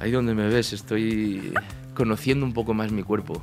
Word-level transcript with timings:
Ahí 0.00 0.10
donde 0.10 0.34
me 0.34 0.48
ves, 0.48 0.72
estoy 0.72 1.52
conociendo 1.94 2.46
un 2.46 2.54
poco 2.54 2.72
más 2.72 2.90
mi 2.90 3.02
cuerpo. 3.02 3.42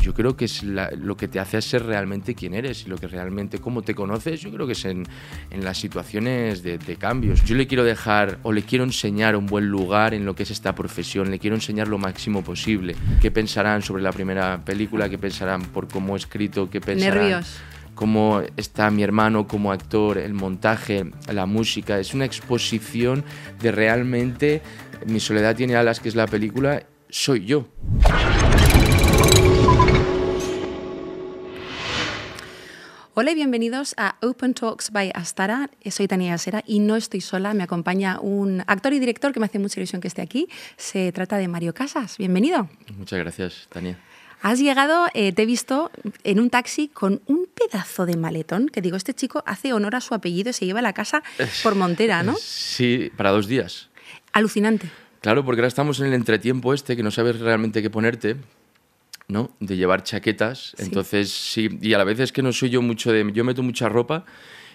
Yo 0.00 0.14
creo 0.14 0.36
que 0.36 0.44
es 0.44 0.62
lo 0.62 1.16
que 1.16 1.26
te 1.26 1.40
hace 1.40 1.60
ser 1.60 1.84
realmente 1.84 2.36
quien 2.36 2.54
eres 2.54 2.86
y 2.86 2.88
lo 2.88 2.96
que 2.96 3.08
realmente, 3.08 3.58
cómo 3.58 3.82
te 3.82 3.94
conoces, 3.94 4.40
yo 4.40 4.52
creo 4.52 4.66
que 4.66 4.74
es 4.74 4.84
en, 4.84 5.04
en 5.50 5.64
las 5.64 5.78
situaciones 5.78 6.62
de, 6.62 6.78
de, 6.78 6.96
cambios. 6.96 7.44
Yo 7.44 7.56
le 7.56 7.66
quiero 7.66 7.82
dejar 7.82 8.38
o 8.44 8.52
le 8.52 8.62
quiero 8.62 8.84
enseñar 8.84 9.34
un 9.34 9.46
buen 9.46 9.66
lugar 9.68 10.14
en 10.14 10.24
lo 10.24 10.36
que 10.36 10.44
es 10.44 10.52
esta 10.52 10.74
profesión, 10.76 11.30
le 11.30 11.40
quiero 11.40 11.56
enseñar 11.56 11.88
lo 11.88 11.98
máximo 11.98 12.42
posible. 12.42 12.94
¿Qué 13.20 13.32
pensarán 13.32 13.82
sobre 13.82 14.02
la 14.02 14.12
primera 14.12 14.64
película? 14.64 15.08
¿Qué 15.08 15.18
pensarán 15.18 15.62
por 15.62 15.88
cómo 15.88 16.14
he 16.14 16.18
escrito? 16.18 16.70
¿Qué 16.70 16.80
pensarán? 16.80 17.18
Nervios 17.18 17.60
cómo 17.96 18.42
está 18.56 18.90
mi 18.92 19.02
hermano 19.02 19.48
como 19.48 19.72
actor, 19.72 20.18
el 20.18 20.34
montaje, 20.34 21.10
la 21.32 21.46
música. 21.46 21.98
Es 21.98 22.14
una 22.14 22.26
exposición 22.26 23.24
de 23.60 23.72
realmente 23.72 24.62
Mi 25.04 25.20
soledad 25.20 25.54
tiene 25.54 25.76
alas, 25.76 26.00
que 26.00 26.08
es 26.08 26.14
la 26.14 26.26
película, 26.26 26.84
soy 27.10 27.44
yo. 27.44 27.68
Hola 33.14 33.30
y 33.30 33.34
bienvenidos 33.34 33.94
a 33.96 34.16
Open 34.20 34.52
Talks 34.52 34.90
by 34.90 35.10
Astara. 35.14 35.70
Soy 35.90 36.06
Tania 36.06 36.34
Asera 36.34 36.62
y 36.66 36.80
no 36.80 36.96
estoy 36.96 37.20
sola. 37.20 37.54
Me 37.54 37.62
acompaña 37.62 38.20
un 38.20 38.62
actor 38.66 38.92
y 38.92 38.98
director 38.98 39.32
que 39.32 39.40
me 39.40 39.46
hace 39.46 39.58
mucha 39.58 39.80
ilusión 39.80 40.00
que 40.00 40.08
esté 40.08 40.22
aquí. 40.22 40.48
Se 40.76 41.12
trata 41.12 41.38
de 41.38 41.48
Mario 41.48 41.72
Casas. 41.72 42.18
Bienvenido. 42.18 42.68
Muchas 42.96 43.18
gracias, 43.18 43.68
Tania. 43.70 43.98
Has 44.42 44.58
llegado, 44.58 45.06
eh, 45.14 45.32
te 45.32 45.42
he 45.42 45.46
visto 45.46 45.90
en 46.24 46.40
un 46.40 46.50
taxi 46.50 46.88
con 46.88 47.22
un 47.26 47.46
pedazo 47.46 48.04
de 48.04 48.16
maletón, 48.16 48.68
que 48.68 48.82
digo, 48.82 48.98
este 48.98 49.14
chico 49.14 49.42
hace 49.46 49.72
honor 49.72 49.96
a 49.96 50.02
su 50.02 50.14
apellido 50.14 50.50
y 50.50 50.52
se 50.52 50.66
lleva 50.66 50.80
a 50.80 50.82
la 50.82 50.92
casa 50.92 51.22
por 51.62 51.74
Montera, 51.74 52.22
¿no? 52.22 52.36
Sí, 52.38 53.10
para 53.16 53.30
dos 53.30 53.46
días. 53.48 53.88
Alucinante. 54.36 54.90
Claro, 55.22 55.46
porque 55.46 55.62
ahora 55.62 55.68
estamos 55.68 55.98
en 55.98 56.08
el 56.08 56.12
entretiempo 56.12 56.74
este, 56.74 56.94
que 56.94 57.02
no 57.02 57.10
sabes 57.10 57.40
realmente 57.40 57.80
qué 57.80 57.88
ponerte, 57.88 58.36
¿no? 59.28 59.50
De 59.60 59.78
llevar 59.78 60.02
chaquetas. 60.02 60.76
Entonces, 60.76 61.32
sí, 61.32 61.78
y 61.80 61.94
a 61.94 61.98
la 61.98 62.04
vez 62.04 62.20
es 62.20 62.32
que 62.32 62.42
no 62.42 62.52
soy 62.52 62.68
yo 62.68 62.82
mucho 62.82 63.12
de... 63.12 63.32
Yo 63.32 63.44
meto 63.44 63.62
mucha 63.62 63.88
ropa 63.88 64.26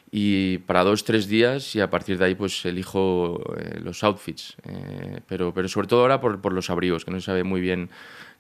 y 0.10 0.58
para 0.58 0.84
dos, 0.84 1.04
tres 1.04 1.28
días 1.28 1.76
y 1.76 1.80
a 1.80 1.92
partir 1.92 2.18
de 2.18 2.26
ahí 2.26 2.34
pues 2.34 2.66
elijo 2.66 3.40
eh, 3.60 3.80
los 3.84 4.04
outfits. 4.04 4.58
Eh, 4.64 5.20
pero, 5.28 5.54
pero 5.54 5.68
sobre 5.68 5.88
todo 5.88 6.02
ahora 6.02 6.20
por, 6.20 6.42
por 6.42 6.54
los 6.54 6.72
abrigos, 6.72 7.06
que 7.06 7.12
no 7.12 7.20
se 7.20 7.28
sabe 7.28 7.44
muy 7.44 7.62
bien 7.62 7.92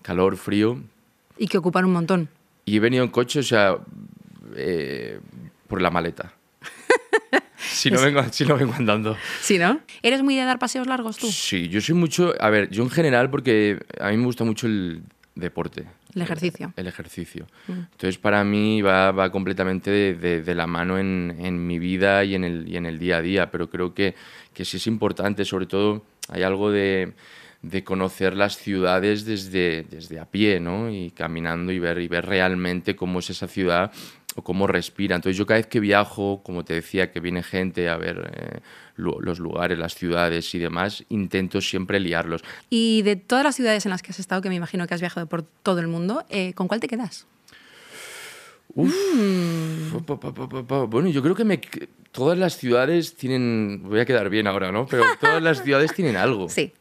calor, 0.02 0.38
frío. 0.38 0.81
Y 1.38 1.45
que 1.49 1.59
ocupan 1.59 1.86
un 1.86 1.94
montón. 1.94 2.30
Y 2.66 2.77
he 2.77 2.80
venido 2.80 3.03
en 3.03 3.11
coche, 3.11 3.42
o 3.42 3.44
sea, 3.44 3.77
eh, 4.55 5.19
por 5.67 5.83
la 5.83 5.92
maleta. 5.92 6.33
Si 7.81 7.89
no, 7.89 7.99
vengo, 7.99 8.23
si 8.31 8.45
no 8.45 8.55
vengo 8.55 8.73
andando. 8.73 9.17
Sí, 9.41 9.57
¿no? 9.57 9.79
¿Eres 10.03 10.21
muy 10.21 10.35
de 10.35 10.43
dar 10.43 10.59
paseos 10.59 10.85
largos 10.85 11.17
tú? 11.17 11.31
Sí, 11.31 11.67
yo 11.67 11.81
soy 11.81 11.95
mucho. 11.95 12.35
A 12.39 12.51
ver, 12.51 12.69
yo 12.69 12.83
en 12.83 12.91
general, 12.91 13.31
porque 13.31 13.79
a 13.99 14.09
mí 14.11 14.17
me 14.17 14.25
gusta 14.25 14.43
mucho 14.43 14.67
el 14.67 15.01
deporte. 15.33 15.85
El 16.13 16.21
ejercicio. 16.21 16.73
El, 16.75 16.85
ejercicio. 16.85 17.47
Mm. 17.67 17.71
Entonces, 17.91 18.19
para 18.19 18.43
mí 18.43 18.83
va, 18.83 19.11
va 19.11 19.31
completamente 19.31 19.89
de, 19.89 20.41
de, 20.43 20.55
la 20.55 20.67
mano 20.67 20.99
en, 20.99 21.35
en, 21.39 21.65
mi 21.65 21.79
vida 21.79 22.23
y 22.23 22.35
en, 22.35 22.43
el, 22.43 22.69
y 22.69 22.77
en 22.77 22.85
el 22.85 22.99
día 22.99 23.17
a 23.17 23.21
día. 23.23 23.49
Pero 23.49 23.67
creo 23.67 23.95
que, 23.95 24.13
que 24.53 24.63
sí 24.63 24.77
es 24.77 24.85
importante, 24.85 25.43
sobre 25.43 25.65
todo, 25.65 26.05
hay 26.29 26.43
algo 26.43 26.69
de 26.69 27.13
de 27.61 27.83
conocer 27.83 28.35
las 28.35 28.57
ciudades 28.57 29.23
desde, 29.23 29.83
desde 29.83 30.19
a 30.19 30.25
pie, 30.25 30.59
¿no? 30.59 30.89
Y 30.89 31.11
caminando 31.11 31.71
y 31.71 31.77
ver, 31.77 31.99
y 31.99 32.07
ver 32.07 32.25
realmente 32.25 32.95
cómo 32.95 33.19
es 33.19 33.29
esa 33.29 33.47
ciudad 33.47 33.91
o 34.35 34.43
cómo 34.43 34.67
respira. 34.67 35.15
Entonces 35.15 35.37
yo 35.37 35.45
cada 35.45 35.59
vez 35.59 35.67
que 35.67 35.79
viajo, 35.79 36.41
como 36.43 36.63
te 36.63 36.73
decía, 36.75 37.11
que 37.11 37.19
viene 37.19 37.43
gente 37.43 37.89
a 37.89 37.97
ver 37.97 38.31
eh, 38.33 38.59
los 38.95 39.39
lugares, 39.39 39.77
las 39.77 39.95
ciudades 39.95 40.53
y 40.55 40.59
demás, 40.59 41.03
intento 41.09 41.61
siempre 41.61 41.99
liarlos. 41.99 42.43
Y 42.69 43.02
de 43.03 43.15
todas 43.15 43.43
las 43.43 43.55
ciudades 43.55 43.85
en 43.85 43.91
las 43.91 44.02
que 44.02 44.11
has 44.11 44.19
estado, 44.19 44.41
que 44.41 44.49
me 44.49 44.55
imagino 44.55 44.87
que 44.87 44.93
has 44.93 45.02
viajado 45.02 45.27
por 45.27 45.43
todo 45.43 45.79
el 45.79 45.87
mundo, 45.87 46.25
eh, 46.29 46.53
¿con 46.53 46.67
cuál 46.67 46.79
te 46.79 46.87
quedas? 46.87 47.27
Uf, 48.73 48.93
mm. 49.15 50.89
Bueno, 50.89 51.09
yo 51.09 51.21
creo 51.21 51.36
que 51.36 51.43
me, 51.43 51.59
todas 52.11 52.37
las 52.37 52.58
ciudades 52.58 53.15
tienen... 53.15 53.81
Voy 53.83 53.99
a 53.99 54.05
quedar 54.05 54.30
bien 54.30 54.47
ahora, 54.47 54.71
¿no? 54.71 54.86
Pero 54.86 55.03
todas 55.20 55.41
las 55.41 55.61
ciudades 55.64 55.93
tienen 55.93 56.15
algo. 56.15 56.47
Sí 56.47 56.71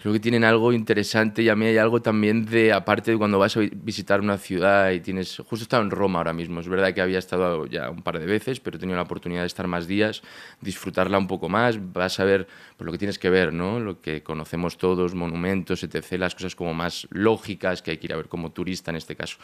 creo 0.00 0.14
que 0.14 0.20
tienen 0.20 0.44
algo 0.44 0.72
interesante 0.72 1.42
y 1.42 1.50
a 1.50 1.56
mí 1.56 1.66
hay 1.66 1.76
algo 1.76 2.00
también 2.00 2.46
de, 2.46 2.72
aparte 2.72 3.10
de 3.10 3.18
cuando 3.18 3.38
vas 3.38 3.56
a 3.56 3.60
visitar 3.60 4.20
una 4.20 4.38
ciudad 4.38 4.90
y 4.92 5.00
tienes, 5.00 5.36
justo 5.36 5.56
he 5.56 5.62
estado 5.62 5.82
en 5.82 5.90
Roma 5.90 6.18
ahora 6.18 6.32
mismo, 6.32 6.60
es 6.60 6.68
verdad 6.68 6.94
que 6.94 7.02
había 7.02 7.18
estado 7.18 7.66
ya 7.66 7.90
un 7.90 8.02
par 8.02 8.18
de 8.18 8.24
veces, 8.24 8.60
pero 8.60 8.78
he 8.78 8.80
tenido 8.80 8.96
la 8.96 9.02
oportunidad 9.02 9.42
de 9.42 9.46
estar 9.46 9.66
más 9.66 9.86
días, 9.86 10.22
disfrutarla 10.60 11.18
un 11.18 11.26
poco 11.26 11.50
más, 11.50 11.78
vas 11.92 12.18
a 12.18 12.24
ver 12.24 12.46
pues, 12.78 12.86
lo 12.86 12.92
que 12.92 12.98
tienes 12.98 13.18
que 13.18 13.28
ver, 13.28 13.52
¿no? 13.52 13.78
lo 13.78 14.00
que 14.00 14.22
conocemos 14.22 14.78
todos, 14.78 15.14
monumentos, 15.14 15.82
etc., 15.82 16.12
las 16.18 16.34
cosas 16.34 16.56
como 16.56 16.72
más 16.72 17.06
lógicas 17.10 17.82
que 17.82 17.90
hay 17.90 17.98
que 17.98 18.06
ir 18.06 18.14
a 18.14 18.16
ver 18.16 18.28
como 18.28 18.52
turista 18.52 18.90
en 18.90 18.96
este 18.96 19.16
caso. 19.16 19.36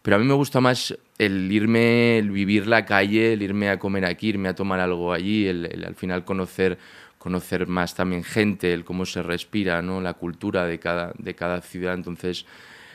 Pero 0.00 0.16
a 0.16 0.18
mí 0.18 0.26
me 0.26 0.34
gusta 0.34 0.60
más 0.60 0.94
el 1.16 1.50
irme, 1.50 2.18
el 2.18 2.30
vivir 2.30 2.66
la 2.66 2.84
calle, 2.84 3.32
el 3.32 3.42
irme 3.42 3.70
a 3.70 3.78
comer 3.78 4.04
aquí, 4.04 4.28
irme 4.28 4.50
a 4.50 4.54
tomar 4.54 4.78
algo 4.78 5.14
allí, 5.14 5.46
el 5.46 5.82
al 5.86 5.94
final 5.94 6.26
conocer 6.26 6.78
conocer 7.24 7.66
más 7.66 7.94
también 7.94 8.22
gente, 8.22 8.74
el 8.74 8.84
cómo 8.84 9.06
se 9.06 9.22
respira, 9.22 9.80
¿no? 9.80 10.02
la 10.02 10.12
cultura 10.12 10.66
de 10.66 10.78
cada, 10.78 11.14
de 11.16 11.34
cada 11.34 11.62
ciudad. 11.62 11.94
Entonces, 11.94 12.44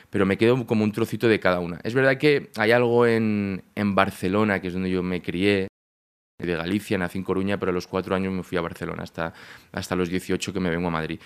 pero 0.08 0.24
me 0.24 0.38
quedo 0.38 0.64
como 0.66 0.84
un 0.84 0.92
trocito 0.92 1.26
de 1.26 1.40
cada 1.40 1.58
una. 1.58 1.80
Es 1.82 1.94
verdad 1.94 2.16
que 2.16 2.48
hay 2.56 2.70
algo 2.70 3.08
en, 3.08 3.64
en 3.74 3.94
Barcelona, 3.96 4.60
que 4.60 4.68
es 4.68 4.72
donde 4.72 4.88
yo 4.88 5.02
me 5.02 5.20
crié, 5.20 5.66
de 6.38 6.54
Galicia, 6.54 6.96
nací 6.96 7.18
en 7.18 7.24
Coruña, 7.24 7.58
pero 7.58 7.70
a 7.70 7.74
los 7.74 7.88
cuatro 7.88 8.14
años 8.14 8.32
me 8.32 8.44
fui 8.44 8.56
a 8.56 8.60
Barcelona, 8.60 9.02
hasta, 9.02 9.34
hasta 9.72 9.96
los 9.96 10.08
18 10.08 10.52
que 10.52 10.60
me 10.60 10.70
vengo 10.70 10.86
a 10.86 10.92
Madrid. 10.92 11.18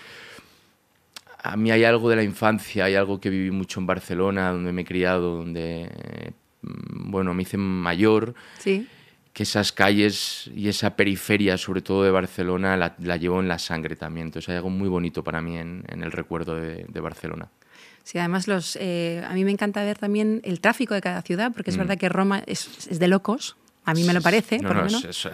A 1.43 1.55
mí 1.57 1.69
hay 1.69 1.83
algo 1.83 2.09
de 2.09 2.15
la 2.15 2.23
infancia, 2.23 2.85
hay 2.85 2.95
algo 2.95 3.21
que 3.21 3.29
viví 3.29 3.51
mucho 3.51 3.79
en 3.79 3.85
Barcelona, 3.85 4.49
donde 4.49 4.73
me 4.73 4.81
he 4.81 4.85
criado, 4.85 5.37
donde, 5.37 6.33
mm, 6.63 7.11
bueno, 7.11 7.35
me 7.35 7.43
hice 7.43 7.57
mayor. 7.57 8.33
Sí 8.57 8.87
que 9.35 9.43
esas 9.43 9.73
calles 9.73 10.49
y 10.55 10.69
esa 10.69 10.95
periferia, 10.95 11.57
sobre 11.57 11.81
todo 11.81 12.05
de 12.05 12.09
Barcelona, 12.09 12.77
la, 12.77 12.95
la 12.99 13.17
llevo 13.17 13.41
en 13.41 13.49
la 13.49 13.59
sangre 13.59 13.97
también. 13.97 14.27
Entonces 14.27 14.47
hay 14.47 14.55
algo 14.55 14.69
muy 14.69 14.87
bonito 14.87 15.25
para 15.25 15.41
mí 15.41 15.57
en, 15.57 15.83
el 15.89 16.13
recuerdo 16.13 16.55
de, 16.55 16.99
Barcelona. 17.01 17.49
Sí, 18.05 18.17
además 18.17 18.47
los, 18.47 18.77
eh, 18.79 19.21
a 19.27 19.33
mí 19.33 19.43
me 19.43 19.51
encanta 19.51 19.83
ver 19.83 19.97
también 19.97 20.39
el 20.45 20.61
tráfico 20.61 20.93
de 20.93 21.01
cada 21.01 21.21
ciudad, 21.21 21.51
porque 21.53 21.71
es 21.71 21.75
mm. 21.75 21.79
verdad 21.79 21.97
que 21.97 22.07
Roma 22.07 22.43
es, 22.47 22.87
es 22.89 22.97
de 22.97 23.09
locos, 23.09 23.57
a 23.85 23.93
mí 23.93 24.03
me 24.03 24.13
lo 24.13 24.21
parece, 24.21 24.59
por 24.59 24.75
lo 24.75 24.85
menos. 24.85 25.27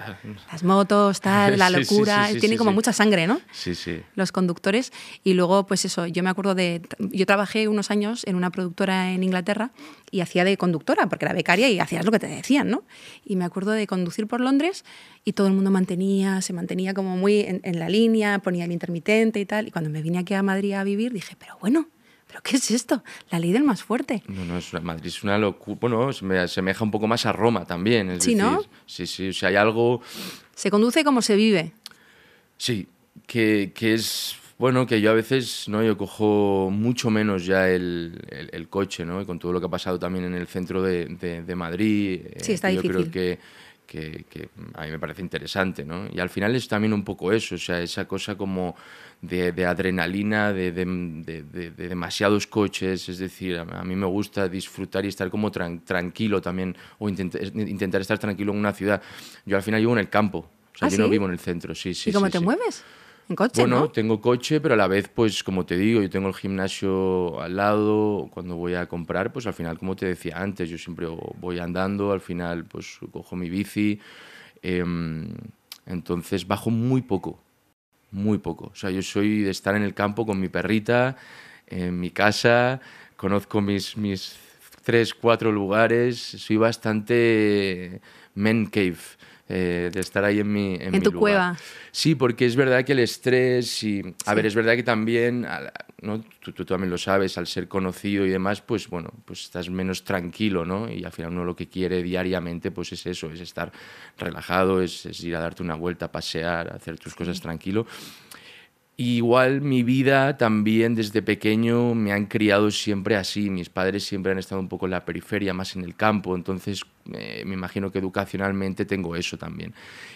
Las 0.52 0.64
motos, 0.64 1.22
tal, 1.22 1.58
la 1.58 1.70
locura, 1.70 2.30
tiene 2.40 2.58
como 2.58 2.74
mucha 2.74 2.92
sangre, 2.92 3.26
¿no? 3.26 3.40
Sí, 3.52 3.76
sí. 3.76 4.02
Los 4.16 4.32
conductores. 4.32 4.92
Y 5.24 5.34
luego, 5.34 5.66
pues 5.66 5.86
eso, 5.86 6.06
yo 6.06 6.22
me 6.22 6.30
acuerdo 6.30 6.54
de. 6.54 6.82
Yo 7.00 7.26
trabajé 7.26 7.70
unos 7.70 7.92
años 7.92 8.24
en 8.26 8.36
una 8.36 8.50
productora 8.50 9.14
en 9.14 9.24
Inglaterra 9.24 9.72
y 10.12 10.20
hacía 10.20 10.44
de 10.44 10.58
conductora, 10.58 11.08
porque 11.08 11.26
era 11.26 11.34
becaria 11.34 11.70
y 11.70 11.80
hacías 11.80 12.04
lo 12.06 12.12
que 12.12 12.20
te 12.20 12.28
decían, 12.28 12.70
¿no? 12.70 12.84
Y 13.24 13.38
me 13.38 13.46
acuerdo 13.46 13.72
de 13.72 13.88
conducir 13.88 14.28
por 14.28 14.42
Londres 14.42 14.84
y 15.24 15.34
todo 15.34 15.48
el 15.48 15.54
mundo 15.54 15.72
mantenía, 15.72 16.42
se 16.42 16.52
mantenía 16.52 16.94
como 16.94 17.16
muy 17.16 17.40
en, 17.42 17.62
en 17.64 17.80
la 17.80 17.88
línea, 17.88 18.40
ponía 18.40 18.66
el 18.66 18.72
intermitente 18.74 19.40
y 19.40 19.46
tal. 19.46 19.70
Y 19.70 19.72
cuando 19.72 19.90
me 19.90 20.02
vine 20.02 20.20
aquí 20.20 20.34
a 20.34 20.44
Madrid 20.44 20.74
a 20.74 20.84
vivir, 20.84 21.14
dije, 21.14 21.36
pero 21.40 21.58
bueno 21.62 21.88
¿Pero 22.32 22.44
qué 22.44 22.56
es 22.56 22.72
esto? 22.72 23.04
La 23.30 23.40
ley 23.40 23.52
del 23.52 23.66
más 23.66 23.84
fuerte. 23.84 24.24
No, 24.28 24.46
no, 24.46 24.58
es 24.58 24.72
Madrid 24.82 25.08
es 25.08 25.22
una 25.22 25.38
locura. 25.38 25.78
Bueno, 25.82 26.14
se 26.14 26.24
me 26.24 26.40
asemeja 26.40 26.82
un 26.82 26.90
poco 26.90 27.06
más 27.06 27.26
a 27.26 27.34
Roma 27.34 27.66
también. 27.66 28.10
Es 28.10 28.24
sí, 28.24 28.36
¿no? 28.36 28.64
Sí, 28.86 29.06
sí, 29.06 29.30
o 29.30 29.34
sea, 29.34 29.50
hay 29.50 29.58
algo... 29.58 30.02
Se 30.56 30.72
conduce 30.72 31.04
como 31.04 31.22
se 31.22 31.36
vive. 31.36 31.74
Sí, 32.56 32.88
que, 33.28 33.74
que 33.76 33.96
es... 33.96 34.38
Bueno, 34.58 34.86
que 34.86 35.02
yo 35.02 35.12
a 35.12 35.14
veces, 35.14 35.68
¿no? 35.68 35.84
Yo 35.84 35.98
cojo 35.98 36.70
mucho 36.72 37.10
menos 37.10 37.46
ya 37.46 37.68
el, 37.68 38.18
el, 38.30 38.70
coche, 38.70 39.04
¿no? 39.04 39.20
Y 39.22 39.26
con 39.26 39.38
todo 39.38 39.52
lo 39.52 39.60
que 39.60 39.66
ha 39.66 39.70
pasado 39.70 40.00
también 40.00 40.24
en 40.24 40.36
el 40.36 40.48
centro 40.48 40.82
de, 40.84 41.08
de, 41.46 41.56
Madrid. 41.56 42.22
Sí, 42.38 42.54
está 42.54 42.70
eh, 42.70 42.76
yo 42.76 42.82
difícil. 42.84 43.10
creo 43.10 43.12
que, 43.12 43.40
que, 43.92 44.24
que, 44.30 44.48
a 44.76 44.86
mí 44.86 44.92
me 44.92 45.00
parece 45.00 45.22
interesante, 45.22 45.84
¿no? 45.84 46.08
Y 46.14 46.22
al 46.22 46.30
final 46.30 46.56
es 46.56 46.66
también 46.66 46.94
un 46.94 47.04
poco 47.04 47.34
eso, 47.34 47.56
o 47.56 47.58
sea, 47.58 47.82
esa 47.82 48.08
cosa 48.08 48.38
como 48.38 48.74
de, 49.22 49.66
adrenalina, 49.66 50.54
de, 50.54 50.72
de, 50.72 51.72
demasiados 51.72 52.48
coches, 52.48 53.10
es 53.10 53.18
decir, 53.18 53.58
a, 53.58 53.84
mí 53.84 53.96
me 53.98 54.06
gusta 54.06 54.48
disfrutar 54.48 55.04
y 55.04 55.10
estar 55.10 55.30
como 55.30 55.52
tranquilo 55.52 56.42
también, 56.42 56.78
o 57.00 57.10
intentar 57.10 58.00
estar 58.00 58.18
tranquilo 58.18 58.54
en 58.54 58.60
una 58.60 58.72
ciudad. 58.72 59.02
Yo 59.46 59.58
al 59.58 59.64
final 59.64 59.82
vivo 59.82 59.92
en 59.92 60.00
el 60.00 60.10
campo, 60.10 60.38
o 60.38 60.78
sea, 60.78 60.88
¿Ah, 60.88 60.92
yo 60.92 60.98
no 60.98 61.10
vivo 61.10 61.26
en 61.26 61.34
el 61.34 61.40
centro, 61.40 61.76
sí, 61.76 61.94
sí. 61.94 62.12
¿Y 62.12 62.14
cómo 62.14 62.30
te 62.30 62.40
mueves? 62.40 62.86
¿En 63.32 63.36
coche, 63.36 63.62
bueno, 63.62 63.90
tengo 63.90 64.20
coche, 64.20 64.60
pero 64.60 64.74
a 64.74 64.78
la 64.78 64.88
vez, 64.88 65.08
pues 65.08 65.42
como 65.42 65.66
te 65.66 65.78
digo, 65.78 66.02
yo 66.02 66.10
tengo 66.10 66.28
el 66.28 66.34
gimnasio 66.34 67.40
al 67.40 67.56
lado, 67.56 68.28
cuando 68.30 68.58
voy 68.58 68.74
a 68.74 68.88
comprar, 68.88 69.32
pues 69.32 69.48
al 69.48 69.54
final, 69.54 69.80
como 69.80 69.96
te 69.96 70.06
decía 70.06 70.38
antes, 70.38 70.70
yo 70.70 70.78
siempre 70.78 71.08
voy 71.40 71.58
andando, 71.60 72.12
al 72.12 72.20
final, 72.20 72.66
pues 72.66 73.00
cojo 73.10 73.38
mi 73.38 73.50
bici, 73.50 74.02
em, 74.62 75.30
entonces 75.86 76.46
bajo 76.46 76.72
muy 76.72 77.04
poco, 77.04 77.40
muy 78.12 78.38
poco. 78.38 78.66
O 78.74 78.76
sea, 78.76 78.92
yo 78.92 79.02
soy 79.02 79.44
de 79.44 79.52
estar 79.52 79.78
en 79.78 79.84
el 79.84 79.94
campo 79.94 80.26
con 80.26 80.38
mi 80.38 80.50
perrita, 80.50 81.16
en 81.68 81.98
mi 81.98 82.10
casa, 82.10 82.82
conozco 83.16 83.62
mis, 83.62 83.96
mis 83.96 84.36
tres, 84.84 85.14
cuatro 85.14 85.54
lugares, 85.54 86.18
soy 86.18 86.58
bastante 86.58 88.02
men 88.36 88.66
cave. 88.66 88.98
Eh, 89.54 89.90
de 89.92 90.00
estar 90.00 90.24
ahí 90.24 90.40
en 90.40 90.52
mi 90.52 90.76
En, 90.76 90.82
En 90.82 90.92
mi 90.94 91.00
tu 91.02 91.12
lugar. 91.12 91.20
cueva. 91.20 91.58
Sí, 91.92 92.16
porque 92.16 92.46
es 92.46 92.56
verdad 92.56 92.86
que 92.86 92.94
el 92.94 93.00
estrés 93.00 93.84
y... 93.84 94.02
A 94.26 94.34
ver, 94.34 94.46
es 94.46 94.56
verdad 94.56 94.76
que 94.76 94.84
también, 94.84 95.46
¿no? 96.02 96.22
Tú, 96.40 96.54
tú 96.54 96.64
también 96.64 96.90
lo 96.90 96.98
sabes, 96.98 97.38
al 97.38 97.48
ser 97.48 97.68
conocido 97.68 98.26
y 98.26 98.30
demás, 98.30 98.62
pues 98.62 98.88
bueno, 98.88 99.12
pues 99.26 99.44
estás 99.44 99.70
menos 99.70 100.04
tranquilo, 100.04 100.66
¿no? 100.66 100.90
Y 100.90 101.04
al 101.04 101.12
final 101.12 101.32
uno 101.32 101.44
lo 101.44 101.56
que 101.56 101.68
quiere 101.68 102.02
diariamente, 102.02 102.72
pues 102.72 102.94
es 102.94 103.06
eso, 103.06 103.30
es 103.32 103.42
estar 103.42 103.72
relajado, 104.18 104.82
es, 104.82 105.06
es 105.06 105.22
ir 105.24 105.36
a 105.36 105.42
darte 105.42 105.64
una 105.64 105.76
vuelta, 105.76 106.12
pasear, 106.12 106.74
hacer 106.74 106.98
tus 106.98 107.14
cosas 107.14 107.42
tranquilo. 107.42 107.86
Y 108.98 109.18
Igual 109.18 109.62
mi 109.62 109.84
vida 109.84 110.38
también 110.38 110.94
desde 110.96 111.22
pequeño 111.22 111.96
me 111.96 112.12
han 112.12 112.28
criado 112.28 112.70
siempre 112.70 113.16
así. 113.16 113.50
Mis 113.50 113.70
padres 113.70 114.04
siempre 114.04 114.32
han 114.32 114.38
estado 114.38 114.62
un 114.62 114.68
poco 114.70 114.86
en 114.86 114.92
la 114.92 115.06
periferia, 115.06 115.54
más 115.54 115.76
en 115.76 115.84
el 115.84 115.96
campo. 115.96 116.36
Entonces 116.36 116.84
eh, 117.14 117.44
me 117.46 117.54
imagino 117.54 117.92
que 117.92 118.00
educacionalmente 118.00 118.86
tengo 118.86 119.16
eso 119.16 119.38
también. 119.38 119.74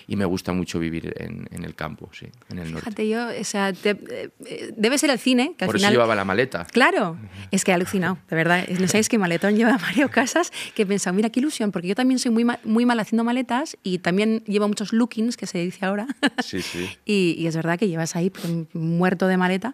Y 0.07 0.15
me 0.15 0.25
gusta 0.25 0.53
mucho 0.53 0.79
vivir 0.79 1.13
en, 1.17 1.47
en 1.51 1.63
el 1.63 1.75
campo, 1.75 2.09
sí, 2.13 2.27
en 2.49 2.59
el 2.59 2.71
norte. 2.71 2.85
Fíjate, 2.85 3.09
yo, 3.09 3.27
o 3.39 3.43
sea, 3.43 3.73
te- 3.73 3.97
eh, 4.45 4.71
debe 4.77 4.97
ser 4.97 5.09
el 5.09 5.19
cine, 5.19 5.55
que 5.57 5.65
al 5.65 5.67
Por 5.67 5.77
final... 5.77 5.91
eso 5.91 5.95
llevaba 5.99 6.15
la 6.15 6.25
maleta. 6.25 6.65
Claro, 6.65 7.17
es 7.51 7.63
que 7.63 7.71
he 7.71 7.73
alucinado, 7.73 8.17
de 8.29 8.35
verdad. 8.35 8.67
No 8.79 8.87
sabéis 8.87 9.09
qué 9.09 9.17
maletón 9.17 9.55
lleva 9.57 9.77
Mario 9.77 10.09
Casas, 10.09 10.51
que 10.75 10.83
he 10.83 10.85
pensado, 10.85 11.15
mira 11.15 11.29
qué 11.29 11.39
ilusión, 11.39 11.71
porque 11.71 11.87
yo 11.87 11.95
también 11.95 12.19
soy 12.19 12.31
muy, 12.31 12.43
ma- 12.43 12.59
muy 12.63 12.85
mal 12.85 12.99
haciendo 12.99 13.23
maletas 13.23 13.77
y 13.83 13.97
también 13.99 14.43
llevo 14.45 14.67
muchos 14.67 14.93
lookings, 14.93 15.37
que 15.37 15.47
se 15.47 15.59
dice 15.59 15.85
ahora. 15.85 16.07
Sí, 16.43 16.61
sí. 16.61 16.89
Y, 17.05 17.35
y 17.39 17.47
es 17.47 17.55
verdad 17.55 17.77
que 17.79 17.87
llevas 17.87 18.15
ahí 18.15 18.29
pues, 18.29 18.45
muerto 18.73 19.27
de 19.27 19.37
maleta. 19.37 19.73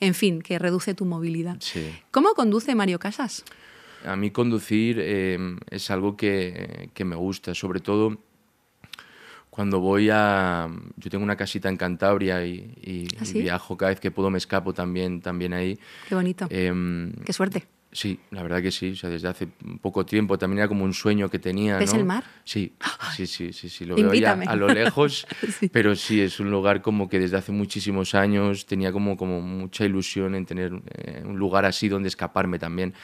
En 0.00 0.14
fin, 0.14 0.40
que 0.42 0.58
reduce 0.58 0.94
tu 0.94 1.04
movilidad. 1.04 1.56
Sí. 1.60 1.90
¿Cómo 2.10 2.34
conduce 2.34 2.74
Mario 2.74 2.98
Casas? 2.98 3.44
A 4.04 4.16
mí 4.16 4.30
conducir 4.30 4.96
eh, 5.00 5.38
es 5.70 5.90
algo 5.90 6.16
que, 6.16 6.90
que 6.94 7.04
me 7.04 7.16
gusta, 7.16 7.54
sobre 7.54 7.80
todo 7.80 8.18
cuando 9.50 9.80
voy 9.80 10.08
a... 10.12 10.68
Yo 10.96 11.10
tengo 11.10 11.24
una 11.24 11.36
casita 11.36 11.68
en 11.68 11.76
Cantabria 11.76 12.44
y, 12.46 12.72
y- 12.82 13.08
¿Ah, 13.18 13.24
y 13.26 13.32
viajo 13.42 13.76
cada 13.76 13.90
vez 13.90 14.00
que 14.00 14.10
puedo, 14.10 14.30
me 14.30 14.38
escapo 14.38 14.72
también, 14.72 15.20
también 15.20 15.52
ahí. 15.52 15.78
Qué 16.08 16.14
bonito. 16.14 16.46
Em, 16.50 17.12
Qué 17.24 17.32
suerte. 17.32 17.66
Sí, 17.92 18.20
la 18.30 18.44
verdad 18.44 18.62
que 18.62 18.70
sí. 18.70 18.92
O 18.92 18.96
sea, 18.96 19.10
desde 19.10 19.26
hace 19.26 19.48
poco 19.82 20.06
tiempo 20.06 20.38
también 20.38 20.58
era 20.60 20.68
como 20.68 20.84
un 20.84 20.94
sueño 20.94 21.28
que 21.28 21.40
tenía. 21.40 21.78
¿Ves 21.78 21.92
¿no? 21.92 21.98
el 21.98 22.06
mar? 22.06 22.22
Sí, 22.44 22.72
sí, 23.16 23.26
sí, 23.26 23.52
sí, 23.52 23.68
sí. 23.68 23.84
Lo 23.84 23.96
veo 23.96 24.04
Invítame. 24.06 24.46
a 24.46 24.54
lo 24.54 24.68
lejos, 24.68 25.26
Sí. 25.58 25.68
pero 25.68 25.96
sí, 25.96 26.20
es 26.20 26.38
un 26.38 26.52
lugar 26.52 26.80
como 26.82 27.08
que 27.08 27.18
desde 27.18 27.36
hace 27.36 27.50
muchísimos 27.50 28.14
años 28.14 28.66
tenía 28.66 28.92
como, 28.92 29.16
como 29.16 29.40
mucha 29.40 29.84
ilusión 29.84 30.36
en 30.36 30.46
tener 30.46 30.72
eh, 30.94 31.22
un 31.26 31.36
lugar 31.36 31.64
así 31.64 31.88
donde 31.88 32.06
escaparme 32.08 32.60
también. 32.60 32.94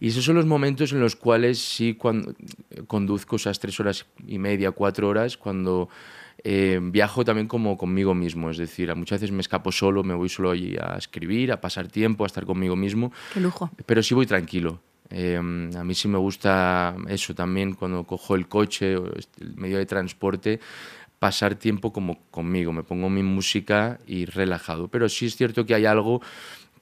Y 0.00 0.08
esos 0.08 0.24
son 0.24 0.36
los 0.36 0.46
momentos 0.46 0.92
en 0.92 1.00
los 1.00 1.16
cuales 1.16 1.58
sí 1.58 1.94
cuando 1.94 2.34
conduzco 2.86 3.36
esas 3.36 3.58
tres 3.58 3.78
horas 3.80 4.06
y 4.26 4.38
media, 4.38 4.70
cuatro 4.70 5.08
horas, 5.08 5.36
cuando 5.36 5.88
eh, 6.44 6.78
viajo 6.80 7.24
también 7.24 7.48
como 7.48 7.76
conmigo 7.76 8.14
mismo. 8.14 8.50
Es 8.50 8.58
decir, 8.58 8.94
muchas 8.94 9.20
veces 9.20 9.34
me 9.34 9.40
escapo 9.40 9.72
solo, 9.72 10.04
me 10.04 10.14
voy 10.14 10.28
solo 10.28 10.50
allí 10.50 10.76
a 10.80 10.96
escribir, 10.96 11.50
a 11.52 11.60
pasar 11.60 11.88
tiempo, 11.88 12.24
a 12.24 12.28
estar 12.28 12.46
conmigo 12.46 12.76
mismo 12.76 13.12
Qué 13.34 13.40
lujo. 13.40 13.70
pero 13.86 14.02
sí 14.02 14.14
voy 14.14 14.26
tranquilo. 14.26 14.80
Eh, 15.10 15.36
a 15.36 15.84
mí 15.84 15.94
sí 15.94 16.06
me 16.06 16.18
gusta 16.18 16.94
eso 17.08 17.34
también 17.34 17.72
cuando 17.72 18.04
cojo 18.04 18.34
el 18.36 18.46
coche 18.46 18.96
o 18.96 19.06
el 19.06 19.56
medio 19.56 19.78
de 19.78 19.86
transporte 19.86 20.60
pasar 21.18 21.56
tiempo 21.56 21.92
como 21.92 22.20
conmigo, 22.30 22.72
me 22.72 22.84
pongo 22.84 23.10
mi 23.10 23.22
música 23.22 23.98
y 24.06 24.26
relajado. 24.26 24.88
Pero 24.88 25.08
sí 25.08 25.26
es 25.26 25.36
cierto 25.36 25.66
que 25.66 25.74
hay 25.74 25.86
algo 25.86 26.22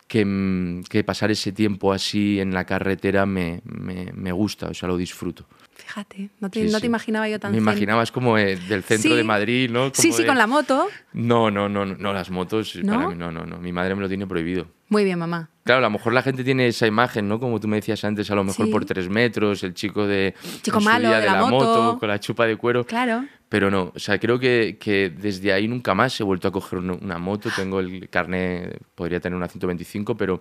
que, 0.06 0.24
mm, 0.24 0.84
que 0.84 1.02
pasar 1.04 1.30
ese 1.30 1.52
tiempo 1.52 1.92
así 1.92 2.38
en 2.40 2.52
la 2.54 2.64
carretera 2.64 3.26
me, 3.26 3.60
me, 3.64 4.12
me 4.14 4.32
gusta, 4.32 4.68
o 4.68 4.74
sea, 4.74 4.88
lo 4.88 4.96
disfruto. 4.96 5.46
Fíjate, 5.74 6.30
no 6.40 6.48
te, 6.50 6.60
Sí, 6.60 6.66
no 6.72 6.78
sí. 6.78 6.80
te 6.80 6.86
imaginaba 6.86 7.28
yo 7.28 7.38
tan 7.38 7.52
Me 7.52 7.58
imaginabas 7.58 8.10
como 8.10 8.38
eh, 8.38 8.56
del 8.56 8.82
centro 8.82 9.10
Sí. 9.10 9.16
de 9.16 9.24
Madrid, 9.24 9.70
¿no? 9.70 9.86
Sí, 9.92 10.02
Como 10.08 10.14
sí, 10.16 10.22
de- 10.22 10.26
con 10.28 10.38
la 10.38 10.46
moto. 10.46 10.88
No, 11.12 11.50
no, 11.50 11.68
no, 11.68 11.84
no, 11.84 11.94
no, 11.96 12.12
las 12.12 12.30
motos, 12.30 12.74
¿No? 12.82 12.94
para 12.94 13.08
mí 13.08 13.14
no, 13.14 13.30
no, 13.30 13.44
no. 13.46 13.58
Mi 13.58 13.72
madre 13.72 13.94
me 13.94 14.00
lo 14.00 14.08
tiene 14.08 14.26
prohibido. 14.26 14.66
Muy 14.88 15.04
bien, 15.04 15.18
mamá. 15.18 15.50
Claro, 15.64 15.78
a 15.80 15.82
lo 15.82 15.90
mejor 15.90 16.12
la 16.12 16.22
gente 16.22 16.44
tiene 16.44 16.68
esa 16.68 16.86
imagen, 16.86 17.28
¿no? 17.28 17.38
Como 17.40 17.58
tú 17.60 17.66
me 17.68 17.76
decías 17.76 18.04
antes, 18.04 18.30
a 18.30 18.34
lo 18.36 18.44
mejor 18.44 18.70
por 18.70 18.84
tres 18.84 19.08
metros, 19.08 19.62
el 19.64 19.74
chico 19.74 20.06
de, 20.06 20.34
Chico 20.62 20.80
malo, 20.80 21.08
día 21.08 21.20
de 21.20 21.26
la 21.26 21.44
moto. 21.46 21.98
con 21.98 22.08
la 22.08 22.20
chupa 22.20 22.46
de 22.46 22.56
cuero. 22.56 22.84
Claro. 22.84 23.24
Pero 23.48 23.70
no, 23.70 23.93
o 23.94 23.98
sea, 23.98 24.19
creo 24.19 24.38
que, 24.40 24.76
que 24.81 25.10
desde 25.10 25.52
ahí 25.52 25.69
nunca 25.69 25.94
más 25.94 26.19
he 26.20 26.25
vuelto 26.25 26.48
a 26.48 26.52
coger 26.52 26.81
una, 26.81 27.19
moto. 27.19 27.48
Tengo 27.54 27.78
el 27.81 28.08
carnet, 28.08 28.81
podría 28.94 29.20
tener 29.20 29.37
una 29.37 29.48
125, 29.48 30.16
pero 30.16 30.40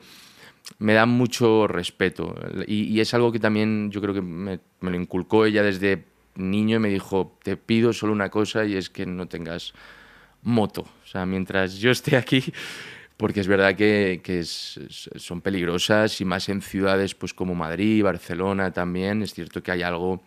me 0.80 0.94
da 0.94 1.06
mucho 1.06 1.68
respeto. 1.68 2.36
Y, 2.68 2.86
y 2.86 3.00
es 3.02 3.14
algo 3.14 3.32
que 3.32 3.40
también 3.40 3.92
yo 3.92 4.02
creo 4.02 4.14
que 4.14 4.22
me, 4.22 4.60
me 4.82 4.92
lo 4.92 4.98
inculcó 4.98 5.46
ella 5.46 5.64
desde 5.64 6.06
niño 6.36 6.78
y 6.78 6.80
me 6.80 6.90
dijo, 6.90 7.38
te 7.44 7.58
pido 7.58 7.94
solo 7.94 8.12
una 8.14 8.30
cosa 8.30 8.66
y 8.66 8.76
es 8.76 8.90
que 8.90 9.06
no 9.06 9.28
tengas 9.28 9.74
moto. 10.44 10.82
O 10.82 11.08
sea, 11.08 11.26
mientras 11.26 11.78
yo 11.80 11.92
esté 11.92 12.18
aquí, 12.18 12.44
porque 13.18 13.40
es 13.42 13.48
verdad 13.48 13.76
que, 13.76 14.22
que 14.24 14.40
es- 14.40 14.80
son 15.18 15.42
peligrosas 15.42 16.20
y 16.22 16.26
más 16.26 16.50
en 16.50 16.62
ciudades 16.62 17.16
pues 17.16 17.34
como 17.34 17.56
Madrid, 17.56 18.04
Barcelona 18.04 18.72
también, 18.74 19.22
es 19.22 19.34
cierto 19.34 19.64
que 19.64 19.72
hay 19.72 19.84
algo 19.84 20.22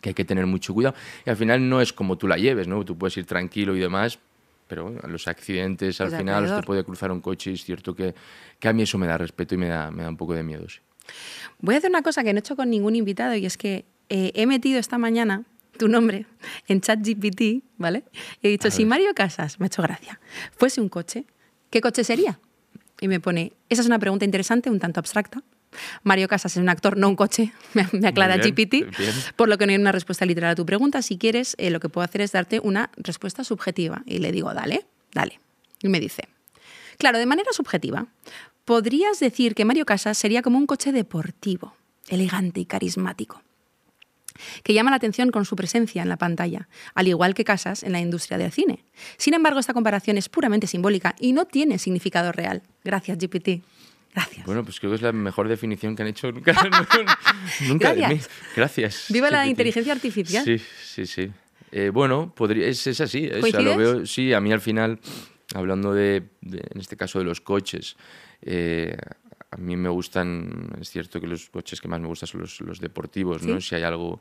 que 0.00 0.10
hay 0.10 0.14
que 0.14 0.24
tener 0.24 0.46
mucho 0.46 0.74
cuidado. 0.74 0.94
Y 1.26 1.30
al 1.30 1.36
final 1.36 1.68
no 1.68 1.80
es 1.80 1.92
como 1.92 2.16
tú 2.18 2.26
la 2.28 2.36
lleves, 2.36 2.66
¿no? 2.68 2.84
Tú 2.84 2.96
puedes 2.96 3.16
ir 3.16 3.26
tranquilo 3.26 3.76
y 3.76 3.80
demás, 3.80 4.18
pero 4.66 4.84
bueno, 4.84 5.00
los 5.06 5.28
accidentes 5.28 6.00
al 6.00 6.08
Pues 6.08 6.18
final, 6.18 6.56
te 6.56 6.62
puede 6.66 6.84
cruzar 6.84 7.12
un 7.12 7.20
coche 7.20 7.50
y 7.50 7.54
es 7.54 7.64
cierto 7.64 7.94
que, 7.94 8.14
que 8.58 8.68
a 8.68 8.72
mí 8.72 8.82
eso 8.82 8.98
me 8.98 9.06
da 9.06 9.18
respeto 9.18 9.54
y 9.54 9.58
me 9.58 9.68
da, 9.68 9.90
me 9.90 10.02
da 10.02 10.08
un 10.08 10.16
poco 10.16 10.34
de 10.34 10.42
miedo. 10.42 10.68
sí. 10.68 10.78
Voy 11.58 11.74
a 11.74 11.78
hacer 11.78 11.90
una 11.90 12.02
cosa 12.02 12.22
que 12.24 12.32
no 12.32 12.38
he 12.38 12.40
hecho 12.40 12.56
con 12.56 12.70
ningún 12.70 12.96
invitado 12.96 13.34
y 13.34 13.44
es 13.44 13.56
que 13.56 13.84
eh, 14.08 14.32
he 14.34 14.46
metido 14.46 14.78
esta 14.78 14.98
mañana 14.98 15.44
tu 15.76 15.88
nombre 15.88 16.26
en 16.68 16.80
ChatGPT, 16.80 17.64
¿vale? 17.76 18.04
Y 18.40 18.46
he 18.48 18.50
dicho, 18.50 18.70
si 18.70 18.84
Mario 18.84 19.14
Casas, 19.14 19.58
me 19.58 19.64
ha 19.64 19.68
hecho 19.68 19.82
gracia, 19.82 20.20
fuese 20.56 20.80
un 20.80 20.88
coche, 20.88 21.24
¿qué 21.70 21.80
coche 21.80 22.04
sería? 22.04 22.38
Y 23.00 23.08
me 23.08 23.20
pone, 23.20 23.52
esa 23.68 23.82
es 23.82 23.86
una 23.86 23.98
pregunta 23.98 24.24
interesante, 24.24 24.70
un 24.70 24.78
tanto 24.78 25.00
abstracta. 25.00 25.42
Mario 26.02 26.28
Casas 26.28 26.56
es 26.56 26.62
un 26.62 26.68
actor, 26.68 26.96
no 26.96 27.08
un 27.08 27.16
coche, 27.16 27.52
me, 27.74 27.86
me 27.92 28.08
aclara 28.08 28.36
bien, 28.36 28.54
GPT, 28.54 28.70
bien. 28.98 29.12
por 29.36 29.48
lo 29.48 29.58
que 29.58 29.66
no 29.66 29.72
hay 29.72 29.78
una 29.78 29.92
respuesta 29.92 30.24
literal 30.26 30.52
a 30.52 30.54
tu 30.54 30.66
pregunta. 30.66 31.02
Si 31.02 31.18
quieres, 31.18 31.54
eh, 31.58 31.70
lo 31.70 31.80
que 31.80 31.88
puedo 31.88 32.04
hacer 32.04 32.20
es 32.20 32.32
darte 32.32 32.60
una 32.60 32.90
respuesta 32.96 33.44
subjetiva. 33.44 34.02
Y 34.06 34.18
le 34.18 34.32
digo, 34.32 34.52
dale, 34.54 34.86
dale. 35.12 35.40
Y 35.82 35.88
me 35.88 35.98
dice, 35.98 36.28
Claro, 37.02 37.18
de 37.18 37.26
manera 37.26 37.52
subjetiva, 37.52 38.06
podrías 38.64 39.18
decir 39.18 39.56
que 39.56 39.64
Mario 39.64 39.84
Casas 39.84 40.16
sería 40.16 40.42
como 40.42 40.58
un 40.58 40.66
coche 40.66 40.92
deportivo, 40.92 41.74
elegante 42.08 42.60
y 42.60 42.64
carismático, 42.64 43.42
que 44.62 44.72
llama 44.72 44.90
la 44.90 44.98
atención 44.98 45.32
con 45.32 45.44
su 45.44 45.56
presencia 45.56 46.02
en 46.02 46.08
la 46.08 46.16
pantalla, 46.16 46.68
al 46.94 47.08
igual 47.08 47.34
que 47.34 47.44
Casas 47.44 47.82
en 47.82 47.90
la 47.90 48.00
industria 48.00 48.38
del 48.38 48.52
cine. 48.52 48.84
Sin 49.16 49.34
embargo, 49.34 49.58
esta 49.58 49.74
comparación 49.74 50.16
es 50.16 50.28
puramente 50.28 50.66
simbólica 50.66 51.16
y 51.18 51.32
no 51.32 51.44
tiene 51.44 51.78
significado 51.78 52.30
real. 52.30 52.62
Gracias, 52.84 53.18
GPT. 53.18 53.64
Gracias. 54.14 54.44
Bueno, 54.46 54.62
pues 54.64 54.78
creo 54.78 54.90
que 54.92 54.96
es 54.96 55.02
la 55.02 55.12
mejor 55.12 55.48
definición 55.48 55.96
que 55.96 56.02
han 56.02 56.08
hecho 56.08 56.30
nunca, 56.32 56.52
nunca 57.66 57.94
de 57.94 58.00
mí. 58.08 58.14
Gracias. 58.14 58.30
Gracias. 58.56 59.06
Viva 59.08 59.30
la 59.30 59.46
inteligencia 59.46 59.92
artificial. 59.92 60.44
Sí, 60.44 60.58
sí, 60.58 61.06
sí. 61.06 61.30
Eh, 61.70 61.88
bueno, 61.90 62.32
podría, 62.36 62.66
es, 62.66 62.86
es 62.86 63.00
así. 63.00 63.28
o 63.28 63.46
sea, 63.46 63.60
lo 63.60 63.76
veo, 63.76 64.04
sí, 64.06 64.34
a 64.34 64.40
mí 64.40 64.52
al 64.52 64.60
final, 64.60 64.98
hablando 65.54 65.94
de, 65.94 66.24
de- 66.42 66.62
en 66.74 66.80
este 66.80 66.96
caso 66.98 67.18
de 67.18 67.24
los 67.24 67.40
coches, 67.40 67.96
eh, 68.42 68.94
a 69.50 69.56
mí 69.56 69.76
me 69.76 69.88
gustan, 69.88 70.70
es 70.80 70.90
cierto 70.90 71.18
que 71.20 71.26
los 71.26 71.48
coches 71.48 71.80
que 71.80 71.88
más 71.88 71.98
me 72.00 72.06
gustan 72.08 72.26
son 72.26 72.42
los, 72.42 72.60
los 72.60 72.80
deportivos, 72.80 73.42
¿no? 73.42 73.58
Sí. 73.60 73.68
Si 73.68 73.74
hay 73.76 73.82
algo, 73.84 74.20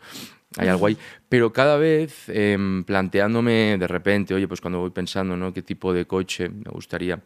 hay 0.57 0.69
algo 0.69 0.87
ahí. 0.87 0.97
Pero 1.27 1.51
cada 1.51 1.75
vez 1.77 2.29
em, 2.29 2.83
planteándome 2.85 3.77
de 3.77 3.87
repente, 3.87 4.33
oye, 4.33 4.47
pues 4.47 4.61
cuando 4.61 4.79
voy 4.79 4.91
pensando, 4.91 5.35
¿no? 5.35 5.53
¿Qué 5.53 5.61
tipo 5.61 5.93
de 5.93 6.05
coche 6.05 6.47
me 6.47 6.71
gustaría? 6.71 7.19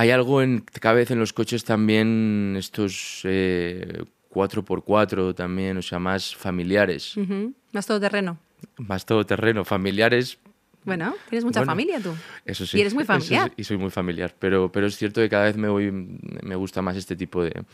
Hay 0.00 0.12
algo 0.12 0.42
en, 0.42 0.60
cada 0.80 0.94
vez 0.94 1.10
en 1.10 1.18
los 1.18 1.32
coches 1.32 1.64
también, 1.64 2.54
estos 2.56 3.22
eh, 3.24 4.04
4x4 4.32 5.34
también, 5.34 5.76
o 5.76 5.82
sea, 5.82 5.98
más 5.98 6.36
familiares, 6.36 7.16
Ujú. 7.16 7.52
Más 7.72 7.84
todoterreno. 7.86 8.38
más 8.76 9.04
todoterreno, 9.04 9.64
familiares. 9.64 10.38
Bueno, 10.84 11.16
tienes 11.28 11.44
mucha 11.44 11.60
Bueno, 11.60 11.72
familia 11.72 12.00
tú. 12.00 12.14
Eso 12.44 12.64
sí. 12.64 12.78
Y 12.78 12.80
eres 12.80 12.94
muy 12.94 13.02
sí, 13.02 13.08
familiar. 13.08 13.52
y 13.56 13.64
soy 13.64 13.76
muy 13.76 13.90
familiar, 13.90 14.34
pero, 14.38 14.70
pero 14.70 14.86
es 14.86 14.96
cierto 14.96 15.20
que 15.20 15.28
cada 15.28 15.44
vez 15.46 15.56
me, 15.56 15.68
voy, 15.68 15.90
me 15.90 16.54
gusta 16.54 16.80
más 16.80 16.96
este 16.96 17.16
tipo 17.16 17.42
de, 17.42 17.64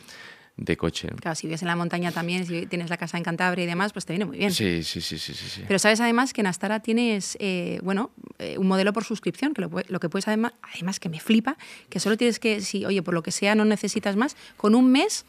de 0.57 0.77
coche. 0.77 1.09
Claro, 1.21 1.35
si 1.35 1.47
vives 1.47 1.63
en 1.63 1.69
la 1.69 1.77
montaña 1.77 2.13
también, 2.13 2.47
si 2.47 2.67
tienes 2.67 2.89
la 2.89 2.97
casa 2.97 3.17
en 3.19 3.25
Cantabria 3.25 3.65
y 3.65 3.67
demás, 3.67 3.93
pues 3.93 4.07
te 4.07 4.13
viene 4.13 4.25
muy 4.25 4.39
bien. 4.39 4.53
Sí, 4.53 4.83
sí, 4.85 5.01
sí, 5.01 5.19
sí, 5.19 5.35
sí. 5.35 5.49
sí. 5.49 5.63
Pero 5.67 5.79
sabes 5.79 6.01
además 6.01 6.33
que 6.33 6.43
en 6.43 6.47
Astara 6.47 6.81
tienes, 6.81 7.37
eh, 7.41 7.81
bueno, 7.83 8.13
eh, 8.39 8.57
un 8.59 8.69
modelo 8.69 8.93
por 8.93 9.05
suscripción, 9.05 9.53
que 9.53 9.63
lo, 9.63 9.71
lo 9.89 10.01
que 10.01 10.09
puedes 10.09 10.29
además, 10.29 10.53
además 10.63 11.01
que 11.01 11.09
me 11.09 11.19
flipa, 11.19 11.57
que 11.89 11.99
solo 11.99 12.17
tienes 12.17 12.39
que, 12.39 12.61
si, 12.61 12.85
oye, 12.85 13.03
por 13.03 13.15
lo 13.15 13.23
que 13.23 13.33
sea 13.33 13.55
no 13.55 13.65
necesitas 13.65 14.17
más, 14.17 14.37
con 14.57 14.75
un 14.75 14.93
mes 14.93 15.27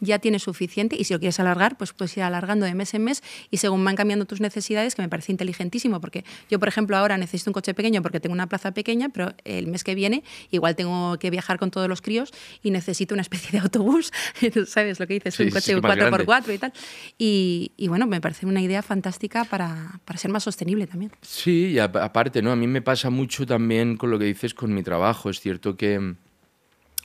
ya 0.00 0.18
tienes 0.18 0.42
suficiente 0.42 0.96
y 0.96 1.04
si 1.04 1.12
lo 1.12 1.18
quieres 1.18 1.40
alargar, 1.40 1.76
pues 1.76 1.92
puedes 1.92 2.16
ir 2.16 2.22
alargando 2.22 2.66
de 2.66 2.74
mes 2.74 2.94
en 2.94 3.04
mes 3.04 3.22
y 3.50 3.58
según 3.58 3.84
van 3.84 3.96
cambiando 3.96 4.24
tus 4.24 4.40
necesidades, 4.40 4.94
que 4.94 5.02
me 5.02 5.08
parece 5.08 5.32
inteligentísimo, 5.32 6.00
porque 6.00 6.24
yo, 6.50 6.58
por 6.58 6.68
ejemplo, 6.68 6.96
ahora 6.96 7.18
necesito 7.18 7.50
un 7.50 7.54
coche 7.54 7.74
pequeño 7.74 8.02
porque 8.02 8.20
tengo 8.20 8.32
una 8.32 8.46
plaza 8.46 8.72
pequeña, 8.72 9.08
pero 9.08 9.34
el 9.44 9.66
mes 9.66 9.84
que 9.84 9.94
viene 9.94 10.22
igual 10.50 10.76
tengo 10.76 11.18
que 11.18 11.30
viajar 11.30 11.58
con 11.58 11.70
todos 11.70 11.88
los 11.88 12.02
críos 12.02 12.32
y 12.62 12.70
necesito 12.70 13.14
una 13.14 13.22
especie 13.22 13.50
de 13.50 13.58
autobús, 13.58 14.12
¿sabes 14.66 15.00
lo 15.00 15.06
que 15.06 15.14
dices? 15.14 15.38
un 15.40 15.50
coche 15.50 15.76
4x4 15.76 16.54
y 16.54 16.58
tal. 16.58 16.72
Y, 17.18 17.88
bueno, 17.88 18.06
me 18.06 18.20
parece 18.20 18.46
una 18.46 18.60
idea 18.60 18.82
fantástica 18.82 19.44
para, 19.44 20.00
para 20.04 20.18
ser 20.18 20.30
más 20.30 20.42
sostenible 20.42 20.86
también. 20.86 21.12
Sí, 21.22 21.68
y 21.72 21.78
aparte, 21.78 22.42
¿no? 22.42 22.52
A 22.52 22.56
mí 22.56 22.66
me 22.66 22.82
pasa 22.82 23.10
mucho 23.10 23.46
también 23.46 23.96
con 23.96 24.10
lo 24.10 24.18
que 24.18 24.26
dices 24.26 24.54
con 24.54 24.74
mi 24.74 24.82
trabajo. 24.82 25.30
Es 25.30 25.40
cierto 25.40 25.76
que 25.76 26.14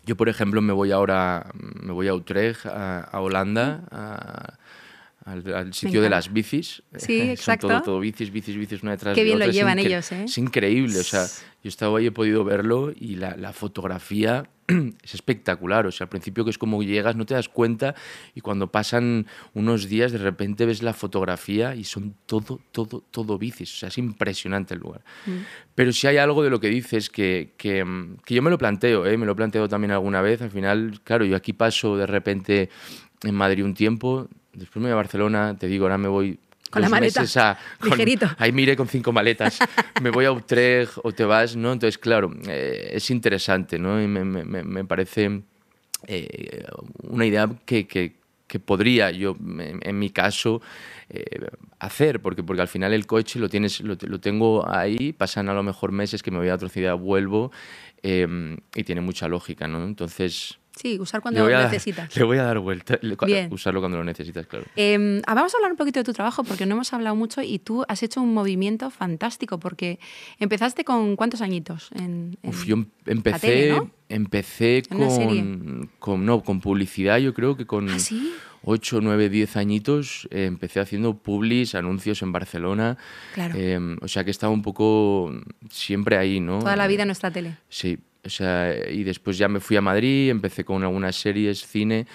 yo, 0.05 0.15
por 0.17 0.29
ejemplo, 0.29 0.62
me 0.62 0.74
voy 0.74 0.91
ahora, 0.91 1.51
me 1.53 1.91
voy 1.93 2.07
a 2.07 2.13
Utrecht, 2.13 2.65
a, 2.65 3.10
Holanda, 3.13 4.57
al, 5.25 5.73
sitio 5.73 6.01
de 6.01 6.09
las 6.09 6.31
bicis. 6.31 6.83
Sí, 6.97 7.21
exacto. 7.21 7.67
Son 7.69 7.77
todo, 7.77 7.83
todo 7.83 7.99
bicis, 7.99 8.31
bicis, 8.31 8.55
bicis, 8.57 8.83
una 8.83 8.91
detrás 8.91 9.15
Qué 9.15 9.23
de 9.23 9.31
otra. 9.31 9.45
Qué 9.45 9.51
bien 9.51 9.65
lo 9.65 9.75
llevan 9.75 9.79
ellos, 9.79 10.11
¿eh? 10.11 10.25
Es 10.25 10.37
increíble, 10.37 10.99
o 10.99 11.03
sea, 11.03 11.25
yo 11.25 11.29
he 11.63 11.67
estado 11.69 11.95
ahí, 11.95 12.07
he 12.07 12.11
podido 12.11 12.43
verlo 12.43 12.91
y 12.93 13.15
la, 13.15 13.37
la, 13.37 13.53
fotografía 13.53 14.49
es 14.67 15.13
espectacular. 15.13 15.87
O 15.87 15.91
sea, 15.91 16.05
al 16.05 16.09
principio 16.09 16.43
que 16.43 16.49
es 16.49 16.57
como 16.57 16.83
llegas, 16.83 17.15
no 17.15 17.25
te 17.25 17.35
das 17.35 17.47
cuenta 17.47 17.95
y 18.35 18.41
cuando 18.41 18.71
pasan 18.71 19.27
unos 19.53 19.87
días 19.87 20.11
de 20.11 20.17
repente 20.17 20.65
ves 20.65 20.83
la 20.83 20.93
fotografía 20.93 21.73
y 21.75 21.85
son 21.85 22.15
todo, 22.25 22.59
todo, 22.71 23.03
todo 23.09 23.37
bicis. 23.37 23.73
O 23.75 23.77
sea, 23.77 23.89
es 23.89 23.97
impresionante 23.97 24.73
el 24.73 24.81
lugar. 24.81 25.05
Mm. 25.25 25.31
Pero 25.73 25.93
si 25.93 26.07
hay 26.07 26.17
algo 26.17 26.43
de 26.43 26.49
lo 26.49 26.59
que 26.59 26.67
dices 26.67 27.09
que, 27.09 27.53
que, 27.57 27.85
que 28.25 28.35
yo 28.35 28.41
me 28.41 28.49
lo 28.49 28.57
planteo, 28.57 29.05
¿eh? 29.05 29.17
me 29.17 29.25
lo 29.25 29.31
he 29.31 29.35
planteado 29.35 29.69
también 29.69 29.91
alguna 29.91 30.21
vez. 30.21 30.41
Al 30.41 30.51
final, 30.51 30.99
claro, 31.03 31.23
yo 31.23 31.37
aquí 31.37 31.53
paso 31.53 31.95
de 31.95 32.07
repente 32.07 32.69
en 33.23 33.35
Madrid 33.35 33.63
un 33.63 33.73
tiempo, 33.73 34.27
después 34.53 34.81
me 34.81 34.89
voy 34.89 34.93
a 34.93 34.95
Barcelona, 34.95 35.57
te 35.57 35.67
digo, 35.67 35.86
ahora 35.86 35.98
me 35.98 36.07
voy 36.07 36.39
con 36.74 36.81
la 36.81 36.89
maleta. 36.89 37.24
A, 37.36 37.57
Ligerito. 37.83 38.27
Ahí 38.39 38.51
mire 38.51 38.75
con 38.75 38.88
cinco 38.88 39.12
maletas. 39.12 39.60
me 40.01 40.10
voy 40.10 40.25
a 40.25 40.31
Utrecht 40.31 40.93
o 41.03 41.12
te 41.12 41.24
vas, 41.24 41.55
¿no? 41.55 41.72
Entonces, 41.72 42.00
claro, 42.00 42.33
eh, 42.48 42.91
es 42.93 43.12
interesante, 43.12 43.77
¿no? 43.77 44.01
Y 44.01 44.07
me, 44.07 44.24
me, 44.25 44.63
me 44.63 44.83
parece 44.83 45.41
eh, 46.07 46.65
una 47.03 47.25
idea 47.25 47.48
que, 47.65 47.86
que, 47.86 48.15
que, 48.48 48.60
podría 48.60 49.12
yo, 49.12 49.38
en, 49.39 50.00
mi 50.00 50.10
caso, 50.10 50.62
eh, 51.10 51.48
hacer, 51.77 52.22
porque, 52.22 52.41
porque 52.41 52.63
al 52.63 52.67
final 52.67 52.91
el 52.93 53.05
coche 53.05 53.39
lo, 53.39 53.50
tienes, 53.50 53.81
lo, 53.81 53.95
lo, 54.01 54.19
tengo 54.19 54.67
ahí, 54.67 55.13
pasan 55.13 55.50
a 55.50 55.53
lo 55.53 55.62
mejor 55.62 55.91
meses 55.91 56.24
que 56.24 56.31
me 56.31 56.39
voy 56.39 56.50
a 56.50 56.55
otra 56.55 56.69
ciudad, 56.69 56.98
vuelvo, 56.98 57.51
y 58.01 58.83
tiene 58.83 59.00
mucha 59.00 59.29
lógica, 59.29 59.67
¿no? 59.67 59.86
Entonces 59.86 60.57
Sí, 60.75 60.99
usar 60.99 61.21
cuando 61.21 61.47
lo 61.47 61.61
necesitas. 61.61 62.15
Le 62.15 62.23
voy 62.23 62.37
a 62.37 62.43
dar 62.43 62.59
vuelta. 62.59 62.99
Usarlo 63.51 63.79
cuando 63.79 63.97
lo 63.97 64.03
necesitas, 64.03 64.47
claro. 64.47 64.65
Eh, 64.75 65.21
vamos 65.25 65.53
a 65.53 65.57
hablar 65.57 65.71
un 65.71 65.77
poquito 65.77 65.99
de 65.99 66.03
tu 66.03 66.13
trabajo 66.13 66.43
porque 66.43 66.65
no 66.65 66.75
hemos 66.75 66.91
hablado 66.93 67.15
mucho 67.15 67.41
y 67.41 67.59
tú 67.59 67.85
has 67.87 68.01
hecho 68.01 68.21
un 68.21 68.33
movimiento 68.33 68.89
fantástico 68.89 69.59
porque 69.59 69.99
empezaste 70.39 70.83
con 70.83 71.15
cuántos 71.15 71.41
añitos 71.41 71.89
en, 71.93 72.37
Uf, 72.41 72.65
yo 72.65 72.75
em-, 72.75 72.87
empecé, 73.05 73.81
empecé 74.09 74.83
con, 74.89 75.89
con, 75.99 76.25
no, 76.25 76.43
con 76.43 76.59
publicidad, 76.59 77.19
yo 77.19 77.33
creo 77.33 77.55
que 77.55 77.65
con... 77.65 77.89
¿Ah, 77.89 77.99
sí? 77.99 78.33
8, 78.65 79.01
9, 79.01 79.29
10 79.29 79.57
añitos 79.57 80.27
eh, 80.31 80.45
empecé 80.45 80.79
haciendo 80.79 81.17
publis, 81.17 81.75
anuncios 81.75 82.21
en 82.21 82.31
Barcelona. 82.31 82.97
Claro. 83.33 83.55
Eh, 83.57 83.97
o 84.01 84.07
sea 84.07 84.23
que 84.23 84.31
estaba 84.31 84.53
un 84.53 84.61
poco 84.61 85.33
siempre 85.69 86.17
ahí, 86.17 86.39
¿no? 86.39 86.59
Toda 86.59 86.77
la 86.77 86.87
vida 86.87 87.03
en 87.03 87.09
nuestra 87.09 87.29
tele. 87.29 87.57
Sí, 87.67 87.99
o 88.25 88.29
sea, 88.29 88.73
y 88.89 89.03
después 89.03 89.37
ya 89.37 89.47
me 89.47 89.59
fui 89.59 89.75
a 89.75 89.81
Madrid, 89.81 90.29
empecé 90.29 90.63
con 90.63 90.81
algunas 90.83 91.15
series, 91.15 91.67
cine 91.67 92.07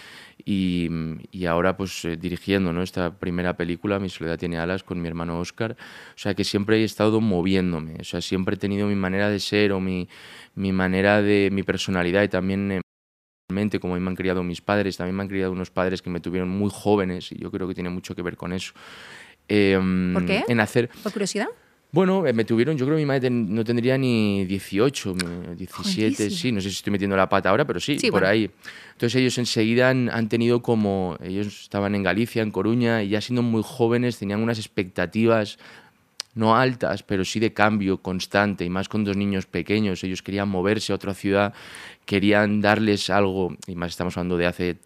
y, 0.44 0.88
y 1.30 1.44
ahora 1.44 1.76
pues 1.76 2.04
eh, 2.04 2.16
dirigiendo 2.16 2.72
¿no? 2.72 2.82
esta 2.82 3.18
primera 3.18 3.56
película, 3.56 3.98
Mi 3.98 4.08
soledad 4.08 4.38
tiene 4.38 4.58
alas, 4.58 4.82
con 4.82 5.00
mi 5.00 5.08
hermano 5.08 5.38
Oscar. 5.38 5.76
O 6.14 6.18
sea, 6.18 6.34
que 6.34 6.44
siempre 6.44 6.78
he 6.78 6.84
estado 6.84 7.20
moviéndome, 7.20 7.96
o 8.00 8.04
sea, 8.04 8.20
siempre 8.22 8.54
he 8.54 8.58
tenido 8.58 8.86
mi 8.86 8.94
manera 8.94 9.28
de 9.28 9.38
ser 9.38 9.72
o 9.72 9.80
mi, 9.80 10.08
mi 10.54 10.72
manera 10.72 11.20
de, 11.20 11.50
mi 11.52 11.62
personalidad 11.62 12.22
y 12.22 12.28
también... 12.28 12.72
Eh, 12.72 12.80
como 13.80 13.98
me 13.98 14.08
han 14.08 14.14
criado 14.14 14.42
mis 14.42 14.60
padres, 14.60 14.98
también 14.98 15.16
me 15.16 15.22
han 15.22 15.28
criado 15.28 15.52
unos 15.52 15.70
padres 15.70 16.02
que 16.02 16.10
me 16.10 16.20
tuvieron 16.20 16.50
muy 16.50 16.70
jóvenes 16.70 17.32
y 17.32 17.38
yo 17.38 17.50
creo 17.50 17.66
que 17.66 17.74
tiene 17.74 17.88
mucho 17.88 18.14
que 18.14 18.20
ver 18.20 18.36
con 18.36 18.52
eso. 18.52 18.74
Eh, 19.48 19.80
¿Por 20.12 20.26
qué? 20.26 20.44
En 20.48 20.60
hacer... 20.60 20.90
¿Por 21.02 21.12
curiosidad? 21.12 21.48
Bueno, 21.90 22.26
eh, 22.26 22.34
me 22.34 22.44
tuvieron, 22.44 22.76
yo 22.76 22.84
creo 22.84 22.96
que 22.96 23.02
mi 23.02 23.06
madre 23.06 23.30
no 23.30 23.64
tendría 23.64 23.96
ni 23.96 24.44
18, 24.44 25.14
17, 25.56 26.28
sí, 26.30 26.52
no 26.52 26.60
sé 26.60 26.68
si 26.68 26.76
estoy 26.76 26.90
metiendo 26.90 27.16
la 27.16 27.28
pata 27.30 27.48
ahora, 27.48 27.66
pero 27.66 27.80
sí, 27.80 27.96
por 28.10 28.26
ahí. 28.26 28.50
Entonces 28.92 29.14
ellos 29.16 29.38
enseguida 29.38 29.88
han, 29.88 30.10
han, 30.10 30.28
tenido 30.28 30.60
como, 30.60 31.16
ellos 31.22 31.62
estaban 31.62 31.94
en 31.94 32.02
Galicia, 32.02 32.42
en 32.42 32.50
Coruña, 32.50 33.02
y 33.02 33.10
ya 33.10 33.22
siendo 33.22 33.42
muy 33.42 33.62
jóvenes 33.64 34.18
tenían 34.18 34.42
unas 34.42 34.58
expectativas 34.58 35.58
no 36.34 36.56
altas, 36.56 37.02
pero 37.02 37.24
sí 37.24 37.40
de 37.40 37.52
cambio 37.52 37.98
constante, 37.98 38.64
y 38.64 38.70
más 38.70 38.88
con 38.88 39.04
dos 39.04 39.16
niños 39.16 39.46
pequeños. 39.46 40.04
Ellos 40.04 40.22
querían 40.22 40.48
moverse 40.48 40.92
a 40.92 40.94
otra 40.96 41.14
ciudad, 41.14 41.52
querían 42.04 42.60
darles 42.60 43.10
algo, 43.10 43.56
y 43.66 43.74
más 43.74 43.90
estamos 43.90 44.16
hablando 44.16 44.36
de 44.36 44.46
hace 44.46 44.78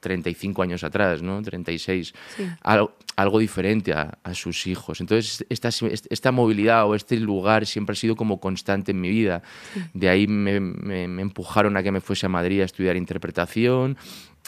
35 0.00 0.60
mm, 0.60 0.62
años 0.62 0.84
atrás, 0.84 1.22
¿no? 1.22 1.42
36, 1.42 2.14
sí. 2.36 2.44
algo, 2.62 2.96
algo, 3.16 3.38
diferente 3.38 3.92
a, 3.92 4.18
a, 4.22 4.34
sus 4.34 4.66
hijos. 4.66 5.00
Entonces, 5.00 5.44
esta, 5.48 5.68
esta 6.08 6.32
movilidad 6.32 6.86
o 6.86 6.94
este 6.94 7.16
lugar 7.16 7.66
siempre 7.66 7.92
ha 7.92 7.96
sido 7.96 8.16
como 8.16 8.40
constante 8.40 8.92
en 8.92 9.00
mi 9.00 9.10
vida. 9.10 9.42
Sí. 9.74 9.82
De 9.92 10.08
ahí 10.08 10.26
me, 10.26 10.60
me, 10.60 11.08
me 11.08 11.22
empujaron 11.22 11.76
a 11.76 11.82
que 11.82 11.92
me 11.92 12.00
fuese 12.00 12.26
a 12.26 12.28
Madrid 12.28 12.62
a 12.62 12.64
estudiar 12.64 12.96
interpretación, 12.96 13.98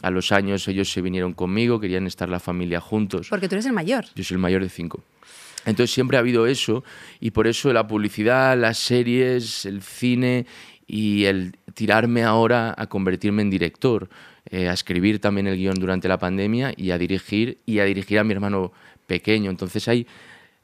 a 0.02 0.10
los 0.10 0.32
años 0.32 0.66
ellos 0.68 0.90
se 0.90 1.00
vinieron 1.02 1.32
conmigo, 1.32 1.78
querían 1.78 2.06
estar 2.06 2.28
la 2.28 2.40
familia 2.40 2.80
juntos. 2.80 3.28
Porque 3.28 3.48
tú 3.48 3.54
eres 3.54 3.66
el 3.66 3.72
mayor. 3.72 4.06
Yo 4.14 4.24
soy 4.24 4.36
el 4.36 4.40
mayor 4.40 4.62
de 4.62 4.68
cinco. 4.68 5.04
Entonces 5.64 5.92
siempre 5.94 6.16
ha 6.16 6.20
habido 6.20 6.46
eso 6.46 6.84
y 7.20 7.30
por 7.30 7.46
eso 7.46 7.72
la 7.72 7.86
publicidad, 7.86 8.58
las 8.58 8.78
series, 8.78 9.64
el 9.64 9.82
cine 9.82 10.46
y 10.86 11.24
el 11.24 11.56
tirarme 11.74 12.24
ahora 12.24 12.74
a 12.76 12.86
convertirme 12.86 13.42
en 13.42 13.50
director, 13.50 14.08
eh, 14.50 14.68
a 14.68 14.72
escribir 14.72 15.20
también 15.20 15.46
el 15.46 15.56
guion 15.56 15.76
durante 15.76 16.08
la 16.08 16.18
pandemia 16.18 16.74
y 16.76 16.90
a 16.90 16.98
dirigir 16.98 17.58
y 17.64 17.78
a 17.78 17.84
dirigir 17.84 18.18
a 18.18 18.24
mi 18.24 18.32
hermano 18.32 18.72
pequeño. 19.06 19.50
Entonces 19.50 19.86
hay 19.88 20.06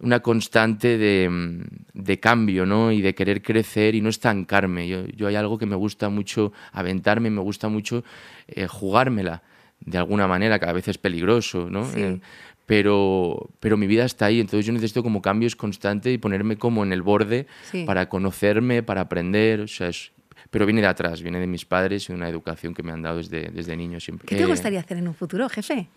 una 0.00 0.20
constante 0.20 0.96
de, 0.98 1.60
de 1.92 2.20
cambio 2.20 2.66
¿no? 2.66 2.92
y 2.92 3.00
de 3.00 3.14
querer 3.14 3.42
crecer 3.42 3.94
y 3.94 4.00
no 4.00 4.08
estancarme. 4.08 4.88
Yo, 4.88 5.06
yo, 5.06 5.26
hay 5.26 5.34
algo 5.34 5.58
que 5.58 5.66
me 5.66 5.76
gusta 5.76 6.08
mucho 6.08 6.52
aventarme, 6.72 7.30
me 7.30 7.40
gusta 7.40 7.68
mucho 7.68 8.04
eh, 8.46 8.66
jugármela 8.66 9.42
de 9.80 9.98
alguna 9.98 10.26
manera, 10.26 10.58
que 10.58 10.66
a 10.66 10.72
veces 10.72 10.96
es 10.96 10.98
peligroso, 10.98 11.68
¿no? 11.70 11.84
Sí. 11.84 12.00
Eh, 12.00 12.20
pero, 12.68 13.48
pero 13.60 13.78
mi 13.78 13.86
vida 13.86 14.04
está 14.04 14.26
ahí, 14.26 14.40
entonces 14.40 14.66
yo 14.66 14.74
necesito 14.74 15.02
como 15.02 15.22
cambios 15.22 15.56
constantes 15.56 16.12
y 16.12 16.18
ponerme 16.18 16.58
como 16.58 16.84
en 16.84 16.92
el 16.92 17.00
borde 17.00 17.46
sí. 17.70 17.84
para 17.84 18.10
conocerme, 18.10 18.82
para 18.82 19.00
aprender, 19.00 19.60
o 19.60 19.66
sea, 19.66 19.88
es, 19.88 20.12
pero 20.50 20.66
viene 20.66 20.82
de 20.82 20.88
atrás, 20.88 21.22
viene 21.22 21.40
de 21.40 21.46
mis 21.46 21.64
padres 21.64 22.04
y 22.04 22.12
de 22.12 22.18
una 22.18 22.28
educación 22.28 22.74
que 22.74 22.82
me 22.82 22.92
han 22.92 23.00
dado 23.00 23.16
desde, 23.16 23.48
desde 23.48 23.74
niño 23.74 24.00
siempre. 24.00 24.26
¿Qué 24.26 24.36
te 24.36 24.44
gustaría 24.44 24.80
hacer 24.80 24.98
en 24.98 25.08
un 25.08 25.14
futuro, 25.14 25.48
jefe? 25.48 25.88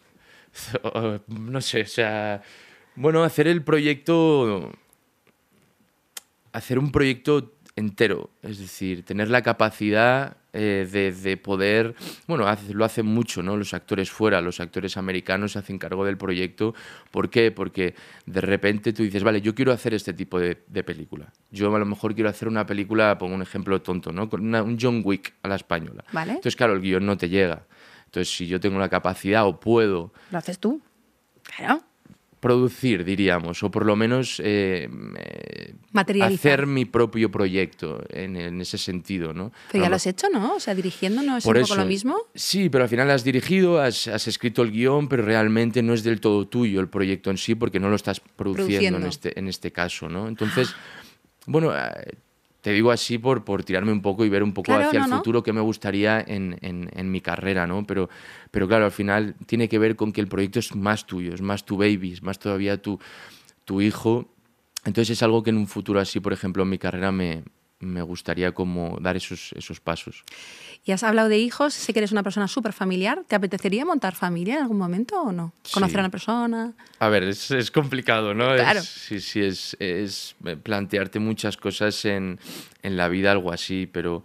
No 1.27 1.59
sé, 1.59 1.81
o 1.81 1.87
sea, 1.87 2.41
bueno, 2.95 3.25
hacer 3.25 3.47
el 3.47 3.63
proyecto, 3.63 4.71
hacer 6.53 6.79
un 6.79 6.93
proyecto 6.93 7.51
entero, 7.75 8.29
es 8.43 8.59
decir, 8.59 9.03
tener 9.03 9.29
la 9.29 9.41
capacidad 9.41 10.37
eh, 10.53 10.87
de, 10.91 11.13
de, 11.13 11.37
poder, 11.37 11.95
bueno, 12.27 12.45
hace, 12.45 12.73
lo 12.73 12.83
hacen 12.83 13.05
mucho, 13.05 13.41
¿no? 13.41 13.55
Los 13.55 13.73
actores 13.73 14.11
fuera, 14.11 14.41
los 14.41 14.59
actores 14.59 14.97
americanos 14.97 15.53
se 15.53 15.59
hacen 15.59 15.79
cargo 15.79 16.03
del 16.03 16.17
proyecto. 16.17 16.75
¿Por 17.09 17.29
qué? 17.29 17.51
Porque 17.51 17.95
de 18.25 18.41
repente 18.41 18.91
tú 18.91 19.03
dices, 19.03 19.23
vale, 19.23 19.41
yo 19.41 19.55
quiero 19.55 19.71
hacer 19.71 19.93
este 19.93 20.13
tipo 20.13 20.39
de, 20.39 20.63
de 20.67 20.83
película. 20.83 21.31
Yo 21.51 21.73
a 21.73 21.79
lo 21.79 21.85
mejor 21.85 22.13
quiero 22.13 22.29
hacer 22.29 22.47
una 22.47 22.65
película, 22.65 23.17
pongo 23.17 23.35
un 23.35 23.41
ejemplo 23.41 23.81
tonto, 23.81 24.11
¿no? 24.11 24.29
Con 24.29 24.41
una, 24.41 24.61
un 24.61 24.77
John 24.79 25.01
Wick 25.05 25.33
a 25.41 25.47
la 25.47 25.55
española. 25.55 26.03
Vale. 26.11 26.31
Entonces, 26.31 26.55
claro, 26.55 26.73
el 26.73 26.81
guion 26.81 27.05
no 27.05 27.17
te 27.17 27.29
llega. 27.29 27.63
Entonces, 28.05 28.35
si 28.35 28.45
yo 28.47 28.59
tengo 28.59 28.77
la 28.77 28.89
capacidad 28.89 29.47
o 29.47 29.57
puedo... 29.57 30.11
Lo 30.31 30.37
haces 30.37 30.59
tú. 30.59 30.81
Claro 31.43 31.81
producir, 32.41 33.05
diríamos, 33.05 33.61
o 33.61 33.69
por 33.69 33.85
lo 33.85 33.95
menos 33.95 34.41
eh, 34.43 34.89
hacer 36.21 36.65
mi 36.65 36.85
propio 36.85 37.29
proyecto 37.29 38.03
en, 38.09 38.35
en, 38.35 38.59
ese 38.59 38.79
sentido, 38.79 39.31
¿no? 39.31 39.51
Pero 39.71 39.83
ya 39.83 39.89
lo 39.89 39.95
has 39.95 40.07
hecho, 40.07 40.27
¿no? 40.33 40.55
O 40.55 40.59
sea, 40.59 40.73
dirigiendo 40.73 41.21
no 41.21 41.37
es 41.37 41.43
por 41.43 41.55
un 41.55 41.61
eso, 41.61 41.75
poco 41.75 41.83
lo 41.83 41.87
mismo. 41.87 42.17
Sí, 42.33 42.69
pero 42.69 42.85
al 42.85 42.89
final 42.89 43.11
has 43.11 43.23
dirigido, 43.23 43.79
has, 43.79 44.07
has, 44.07 44.27
escrito 44.27 44.63
el 44.63 44.71
guion, 44.71 45.07
pero 45.07 45.23
realmente 45.23 45.83
no 45.83 45.93
es 45.93 46.03
del 46.03 46.19
todo 46.19 46.47
tuyo 46.47 46.81
el 46.81 46.89
proyecto 46.89 47.29
en 47.29 47.37
sí, 47.37 47.53
porque 47.53 47.79
no 47.79 47.89
lo 47.89 47.95
estás 47.95 48.19
produciendo, 48.19 48.63
Produciendo. 48.63 48.97
En, 48.97 49.05
este, 49.05 49.39
en 49.39 49.47
este 49.47 49.71
caso, 49.71 50.09
¿no? 50.09 50.27
Entonces, 50.27 50.73
bueno, 51.45 51.71
eh, 51.77 52.17
te 52.61 52.71
digo 52.71 52.91
así 52.91 53.17
por, 53.17 53.43
por 53.43 53.63
tirarme 53.63 53.91
un 53.91 54.01
poco 54.01 54.23
y 54.23 54.29
ver 54.29 54.43
un 54.43 54.53
poco 54.53 54.67
Claro, 54.67 54.87
hacia 54.87 54.99
no, 54.99 55.05
el 55.05 55.11
no. 55.11 55.17
futuro 55.17 55.43
que 55.43 55.51
me 55.53 55.61
gustaría 55.61 56.23
en, 56.25 56.57
en- 56.61 56.89
en 56.93 57.11
mi 57.11 57.19
carrera, 57.21 57.65
¿no? 57.67 57.85
Pero, 57.85 58.09
pero 58.51 58.67
claro, 58.67 58.85
al 58.85 58.91
final 58.91 59.35
tiene 59.47 59.67
que 59.67 59.79
ver 59.79 59.95
con 59.95 60.11
que 60.11 60.21
el 60.21 60.27
proyecto 60.27 60.59
es 60.59 60.75
más 60.75 61.05
tuyo, 61.07 61.33
es 61.33 61.41
más 61.41 61.65
tu 61.65 61.77
baby, 61.77 62.13
es 62.13 62.21
más 62.23 62.37
todavía 62.39 62.81
tu, 62.81 62.99
tu 63.65 63.81
hijo. 63.81 64.29
Entonces 64.85 65.11
es 65.17 65.23
algo 65.23 65.43
que 65.43 65.49
en 65.51 65.57
un 65.57 65.67
futuro 65.67 65.99
así, 65.99 66.19
por 66.19 66.33
ejemplo, 66.33 66.63
en 66.63 66.69
mi 66.69 66.77
carrera 66.77 67.11
me, 67.11 67.43
me 67.79 68.01
gustaría 68.03 68.51
como 68.51 68.97
dar 69.01 69.15
esos, 69.17 69.53
esos 69.53 69.79
pasos. 69.79 70.23
Y 70.83 70.91
has 70.93 71.03
hablado 71.03 71.29
de 71.29 71.37
hijos, 71.37 71.75
sé 71.75 71.93
que 71.93 71.99
eres 71.99 72.11
una 72.11 72.23
persona 72.23 72.47
súper 72.47 72.73
familiar. 72.73 73.23
¿Te 73.27 73.35
apetecería 73.35 73.85
montar 73.85 74.15
familia 74.15 74.55
en 74.55 74.61
algún 74.63 74.79
momento 74.79 75.21
o 75.21 75.31
no? 75.31 75.53
¿Conocer 75.71 75.97
a 75.99 76.03
una 76.03 76.09
persona? 76.09 76.73
A 76.97 77.09
ver, 77.09 77.23
es, 77.23 77.51
es 77.51 77.69
complicado, 77.69 78.33
¿no? 78.33 78.55
Claro. 78.55 78.81
sí, 78.81 79.19
sí, 79.19 79.41
es, 79.41 79.77
es, 79.79 80.35
plantearte 80.63 81.19
muchas 81.19 81.55
cosas 81.55 82.03
en, 82.05 82.39
en, 82.81 82.97
la 82.97 83.09
vida, 83.09 83.31
algo 83.31 83.51
así, 83.51 83.87
pero, 83.91 84.23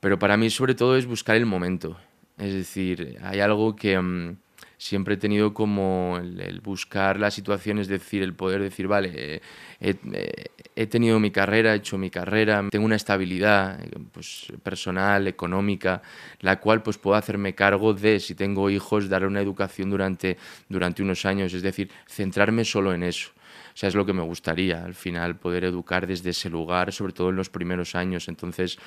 pero 0.00 0.18
para 0.18 0.36
mí 0.36 0.50
sobre 0.50 0.74
todo 0.74 0.96
es 0.96 1.06
buscar 1.06 1.36
el 1.36 1.46
momento. 1.46 1.98
Es 2.36 2.52
decir, 2.52 3.18
hay 3.22 3.40
algo 3.40 3.74
que... 3.74 4.36
Siempre 4.78 5.14
he 5.14 5.16
tenido 5.16 5.54
como 5.54 6.18
el, 6.20 6.60
buscar 6.60 7.18
la 7.18 7.30
situación, 7.30 7.78
es 7.78 7.88
decir, 7.88 8.22
el 8.22 8.34
poder 8.34 8.60
decir, 8.60 8.86
vale, 8.86 9.40
he, 9.80 10.86
tenido 10.86 11.18
mi 11.18 11.30
carrera, 11.30 11.72
he 11.72 11.78
hecho 11.78 11.96
mi 11.96 12.10
carrera, 12.10 12.62
tengo 12.70 12.84
una 12.84 12.96
estabilidad 12.96 13.80
pues, 14.12 14.52
personal, 14.62 15.28
económica, 15.28 16.02
la 16.40 16.60
cual 16.60 16.82
pues 16.82 16.98
puedo 16.98 17.16
hacerme 17.16 17.54
cargo 17.54 17.94
de, 17.94 18.20
si 18.20 18.34
tengo 18.34 18.68
hijos, 18.68 19.08
darle 19.08 19.28
una 19.28 19.40
educación 19.40 19.88
durante, 19.88 20.36
durante 20.68 21.02
unos 21.02 21.24
años, 21.24 21.54
es 21.54 21.62
decir, 21.62 21.90
centrarme 22.06 22.64
solo 22.64 22.92
en 22.92 23.02
eso. 23.02 23.30
O 23.76 23.78
sea, 23.78 23.90
es 23.90 23.94
lo 23.94 24.06
que 24.06 24.14
me 24.14 24.22
gustaría, 24.22 24.84
al 24.84 24.94
final, 24.94 25.36
poder 25.36 25.64
educar 25.64 26.06
desde 26.06 26.30
ese 26.30 26.48
lugar, 26.48 26.92
sobre 26.92 27.12
todo 27.12 27.28
en 27.28 27.36
los 27.36 27.50
primeros 27.50 27.94
años, 27.94 28.28
entonces, 28.28 28.78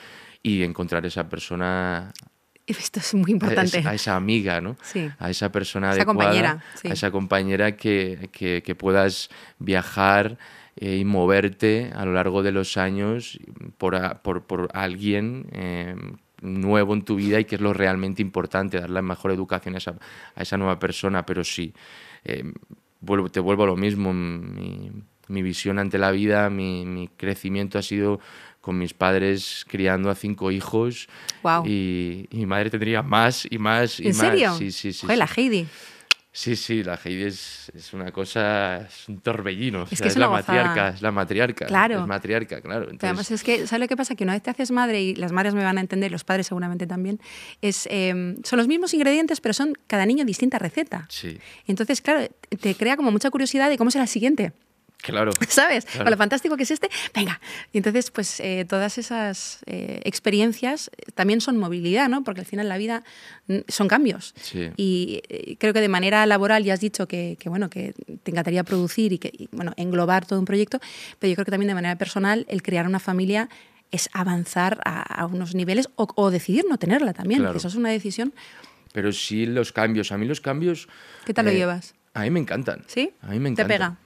y 0.41 0.63
encontrar 0.63 1.05
esa 1.05 1.29
persona 1.29 2.11
esto 2.79 2.99
es 2.99 3.13
muy 3.13 3.31
importante. 3.31 3.83
A, 3.85 3.93
esa 3.93 4.15
amiga, 4.15 4.61
¿no? 4.61 4.77
Sí. 4.81 5.09
A 5.19 5.29
esa 5.29 5.51
persona 5.51 5.91
esa 5.91 6.05
compañera, 6.05 6.63
a 6.83 6.87
esa 6.87 7.11
compañera 7.11 7.75
que, 7.75 8.29
que, 8.31 8.75
puedas 8.75 9.29
viajar 9.57 10.37
eh, 10.75 10.97
y 10.97 11.05
moverte 11.05 11.91
a 11.93 12.05
lo 12.05 12.13
largo 12.13 12.43
de 12.43 12.51
los 12.51 12.77
años 12.77 13.39
por, 13.77 14.19
por, 14.21 14.43
por 14.43 14.69
alguien 14.73 15.47
eh, 15.51 15.95
nuevo 16.41 16.93
en 16.93 17.03
tu 17.03 17.15
vida 17.15 17.39
y 17.39 17.45
que 17.45 17.55
es 17.55 17.61
lo 17.61 17.73
realmente 17.73 18.21
importante, 18.21 18.79
dar 18.79 18.89
la 18.89 19.01
mejor 19.01 19.31
educación 19.31 19.75
a 19.75 19.79
esa, 19.79 19.95
a 20.35 20.41
esa 20.41 20.57
nueva 20.57 20.79
persona. 20.79 21.25
Pero 21.25 21.43
sí, 21.43 21.73
eh, 22.23 22.43
vuelvo, 23.01 23.29
te 23.29 23.39
vuelvo 23.39 23.63
a 23.63 23.67
lo 23.67 23.75
mismo. 23.75 24.13
Mi, 24.13 24.91
mi 25.27 25.43
visión 25.43 25.77
ante 25.79 25.97
la 25.97 26.11
vida, 26.11 26.49
mi, 26.49 26.85
mi 26.85 27.07
crecimiento 27.07 27.77
ha 27.77 27.83
sido 27.83 28.19
con 28.69 28.77
mis 28.77 28.93
padres 28.93 29.65
criando 29.67 30.11
a 30.11 30.15
cinco 30.15 30.51
hijos. 30.51 31.07
Y, 31.65 32.27
mi 32.29 32.45
madre 32.45 32.69
tendría 32.69 33.01
más 33.01 33.47
y 33.49 33.57
más 33.57 33.99
y 33.99 34.09
¿En 34.09 34.09
más. 34.09 34.17
serio? 34.17 34.53
Sí, 34.53 34.71
sí, 34.71 34.93
sí. 34.93 35.07
la 35.07 35.25
Heidi. 35.25 35.65
Sí, 36.31 36.55
sí, 36.55 36.83
la 36.83 36.99
Heidi 37.03 37.23
es, 37.23 37.71
es, 37.73 37.91
una 37.93 38.11
cosa, 38.11 38.81
es 38.81 39.09
un 39.09 39.21
torbellino. 39.21 39.87
Es, 39.89 39.99
que 39.99 40.07
es, 40.07 40.17
la 40.17 40.29
matriarca, 40.29 40.89
es 40.89 41.01
la 41.01 41.11
matriarca. 41.11 41.65
Claro. 41.65 42.01
Es 42.01 42.05
matriarca, 42.05 42.61
claro. 42.61 42.89
Además, 43.01 43.31
es 43.31 43.43
que, 43.43 43.65
¿sabes 43.65 43.81
lo 43.81 43.87
que 43.87 43.97
pasa? 43.97 44.13
Que 44.13 44.23
una 44.23 44.33
vez 44.33 44.43
te 44.43 44.51
haces 44.51 44.69
madre, 44.69 45.01
y 45.01 45.15
las 45.15 45.31
madres 45.31 45.55
me 45.55 45.63
van 45.63 45.79
a 45.79 45.81
entender, 45.81 46.11
los 46.11 46.23
padres 46.23 46.45
seguramente 46.45 46.85
también, 46.85 47.19
es, 47.63 47.87
em, 47.89 48.35
son 48.43 48.57
los 48.57 48.67
mismos 48.67 48.93
ingredientes, 48.93 49.41
pero 49.41 49.53
son 49.53 49.73
cada 49.87 50.05
niño 50.05 50.25
distinta 50.25 50.59
receta. 50.59 51.07
Sí. 51.09 51.39
Entonces, 51.65 52.01
claro, 52.01 52.27
te 52.61 52.75
crea 52.75 52.97
como 52.97 53.11
mucha 53.11 53.31
curiosidad 53.31 53.67
de 53.67 53.79
cómo 53.79 53.89
será 53.89 54.03
el 54.03 54.09
siguiente. 54.09 54.53
Claro. 55.01 55.31
¿Sabes? 55.47 55.85
Con 55.85 56.09
lo 56.09 56.17
fantástico 56.17 56.57
que 56.57 56.63
es 56.63 56.71
este, 56.71 56.89
venga. 57.13 57.39
Y 57.71 57.77
entonces, 57.77 58.11
pues 58.11 58.39
eh, 58.39 58.65
todas 58.67 58.97
esas 58.97 59.59
eh, 59.65 60.01
experiencias 60.03 60.91
eh, 60.97 61.11
también 61.13 61.41
son 61.41 61.57
movilidad, 61.57 62.09
¿no? 62.09 62.23
Porque 62.23 62.41
al 62.41 62.45
final 62.45 62.67
la 62.67 62.77
vida 62.77 63.03
mm, 63.47 63.59
son 63.67 63.87
cambios. 63.87 64.33
Sí. 64.41 64.71
Y 64.75 65.21
creo 65.57 65.73
que 65.73 65.81
de 65.81 65.89
manera 65.89 66.25
laboral 66.25 66.63
ya 66.63 66.73
has 66.73 66.81
dicho 66.81 67.07
que, 67.07 67.37
bueno, 67.45 67.69
que 67.69 67.93
te 68.23 68.31
encantaría 68.31 68.63
producir 68.63 69.13
y 69.13 69.19
que, 69.19 69.47
bueno, 69.51 69.73
englobar 69.77 70.25
todo 70.25 70.39
un 70.39 70.45
proyecto, 70.45 70.79
pero 71.17 71.29
yo 71.29 71.35
creo 71.35 71.45
que 71.45 71.51
también 71.51 71.69
de 71.69 71.75
manera 71.75 71.97
personal 71.97 72.45
el 72.49 72.61
crear 72.61 72.85
una 72.85 72.99
familia 72.99 73.49
es 73.91 74.09
avanzar 74.13 74.79
a, 74.85 75.25
unos 75.25 75.55
niveles 75.55 75.89
o, 75.95 76.29
decidir 76.29 76.65
no 76.69 76.77
tenerla 76.77 77.13
también. 77.13 77.43
Eso 77.55 77.67
es 77.67 77.75
una 77.75 77.89
decisión. 77.89 78.33
Pero 78.93 79.11
sí 79.11 79.45
los 79.45 79.71
cambios. 79.71 80.11
A 80.11 80.17
mí 80.17 80.27
los 80.27 80.41
cambios... 80.41 80.87
¿Qué 81.25 81.33
tal 81.33 81.45
lo 81.45 81.51
llevas? 81.51 81.95
A 82.13 82.21
mí 82.21 82.29
me 82.29 82.39
encantan. 82.39 82.83
¿Sí? 82.85 83.11
A 83.21 83.31
mí 83.31 83.39
me 83.39 83.49
encantan. 83.49 83.67
¿Te 83.67 83.73
pega? 83.73 83.97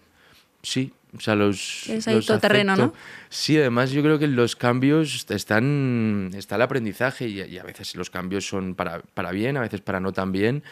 Sí, 0.63 0.93
o 1.15 1.19
sea, 1.19 1.35
los. 1.35 1.87
Es 1.89 2.07
ahí 2.07 2.19
todo 2.21 2.39
terreno, 2.39 2.75
¿no? 2.75 2.93
Sí, 3.29 3.57
además 3.57 3.91
yo 3.91 4.01
creo 4.01 4.17
que 4.17 4.27
los 4.27 4.55
cambios 4.55 5.25
están. 5.29 6.31
Está 6.33 6.55
el 6.55 6.61
aprendizaje 6.61 7.27
y, 7.27 7.57
a 7.57 7.63
veces 7.63 7.95
los 7.95 8.09
cambios 8.09 8.47
son 8.47 8.73
para, 8.73 9.01
para, 9.13 9.31
bien, 9.31 9.57
a 9.57 9.61
veces 9.61 9.81
para 9.81 9.99
no 9.99 10.13
tan 10.13 10.31
bien, 10.31 10.63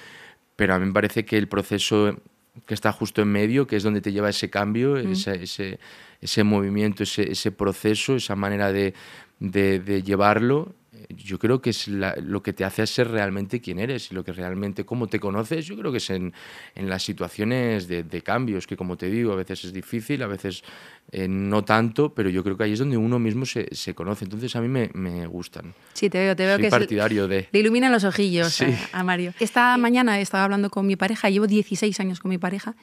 pero 0.55 0.73
a 0.73 0.79
mí 0.79 0.85
me 0.85 0.93
parece 0.93 1.25
que 1.25 1.37
el 1.37 1.47
proceso 1.47 2.17
que 2.65 2.73
está 2.73 2.91
justo 2.91 3.21
en 3.21 3.27
medio, 3.27 3.67
que 3.67 3.75
es 3.75 3.83
donde 3.83 4.01
te 4.01 4.11
lleva 4.11 4.29
ese 4.29 4.49
cambio, 4.49 4.95
mm. 4.95 5.11
ese, 5.11 5.43
ese, 5.43 5.79
ese, 6.21 6.43
movimiento, 6.43 7.03
ese, 7.03 7.31
ese, 7.31 7.51
proceso, 7.51 8.15
esa 8.15 8.35
manera 8.35 8.71
de, 8.71 8.93
de, 9.39 9.79
de 9.79 10.03
llevarlo, 10.03 10.73
yo 11.09 11.39
creo 11.39 11.61
que 11.61 11.71
es 11.71 11.87
lo 11.87 12.43
que 12.43 12.53
te 12.53 12.63
hace 12.63 12.85
ser 12.87 13.09
realmente 13.09 13.61
quien 13.61 13.79
eres 13.79 14.11
y 14.11 14.15
lo 14.15 14.23
que 14.23 14.33
realmente, 14.33 14.85
cómo 14.85 15.07
te 15.07 15.19
conoces, 15.19 15.65
yo 15.65 15.77
creo 15.77 15.91
que 15.91 15.97
es 15.97 16.09
en, 16.09 16.33
en 16.75 16.89
las 16.89 17.03
situaciones 17.03 17.87
de, 17.87 18.21
cambios, 18.23 18.67
que 18.67 18.77
como 18.77 18.97
te 18.97 19.09
digo, 19.09 19.33
a 19.33 19.35
veces 19.35 19.65
es 19.65 19.73
difícil, 19.73 20.21
a 20.21 20.27
veces 20.27 20.63
eh, 21.11 21.27
no 21.27 21.63
tanto, 21.63 22.13
pero 22.13 22.29
yo 22.29 22.43
creo 22.43 22.55
que 22.57 22.65
ahí 22.65 22.73
es 22.73 22.79
donde 22.79 22.97
uno 22.97 23.19
mismo 23.19 23.45
se, 23.45 23.67
se 23.73 23.93
conoce. 23.95 24.25
Entonces 24.25 24.55
a 24.55 24.61
mí 24.61 24.67
me, 24.67 24.89
me, 24.93 25.25
gustan. 25.25 25.73
Sí, 25.93 26.09
te 26.09 26.19
veo, 26.19 26.35
te 26.35 26.45
veo 26.45 26.55
Soy 26.55 26.63
que 26.63 26.69
partidario 26.69 27.27
de... 27.27 27.49
Le 27.51 27.59
iluminan 27.59 27.91
los 27.91 28.03
ojillos 28.03 28.59
a, 28.93 29.03
Mario. 29.03 29.33
Esta 29.39 29.75
mañana 29.77 30.19
estaba 30.19 30.43
hablando 30.43 30.69
con 30.69 30.85
mi 30.85 30.95
pareja, 30.95 31.29
llevo 31.29 31.47
16 31.47 31.99
años 31.99 32.19
con 32.19 32.29
mi 32.29 32.37
pareja, 32.37 32.75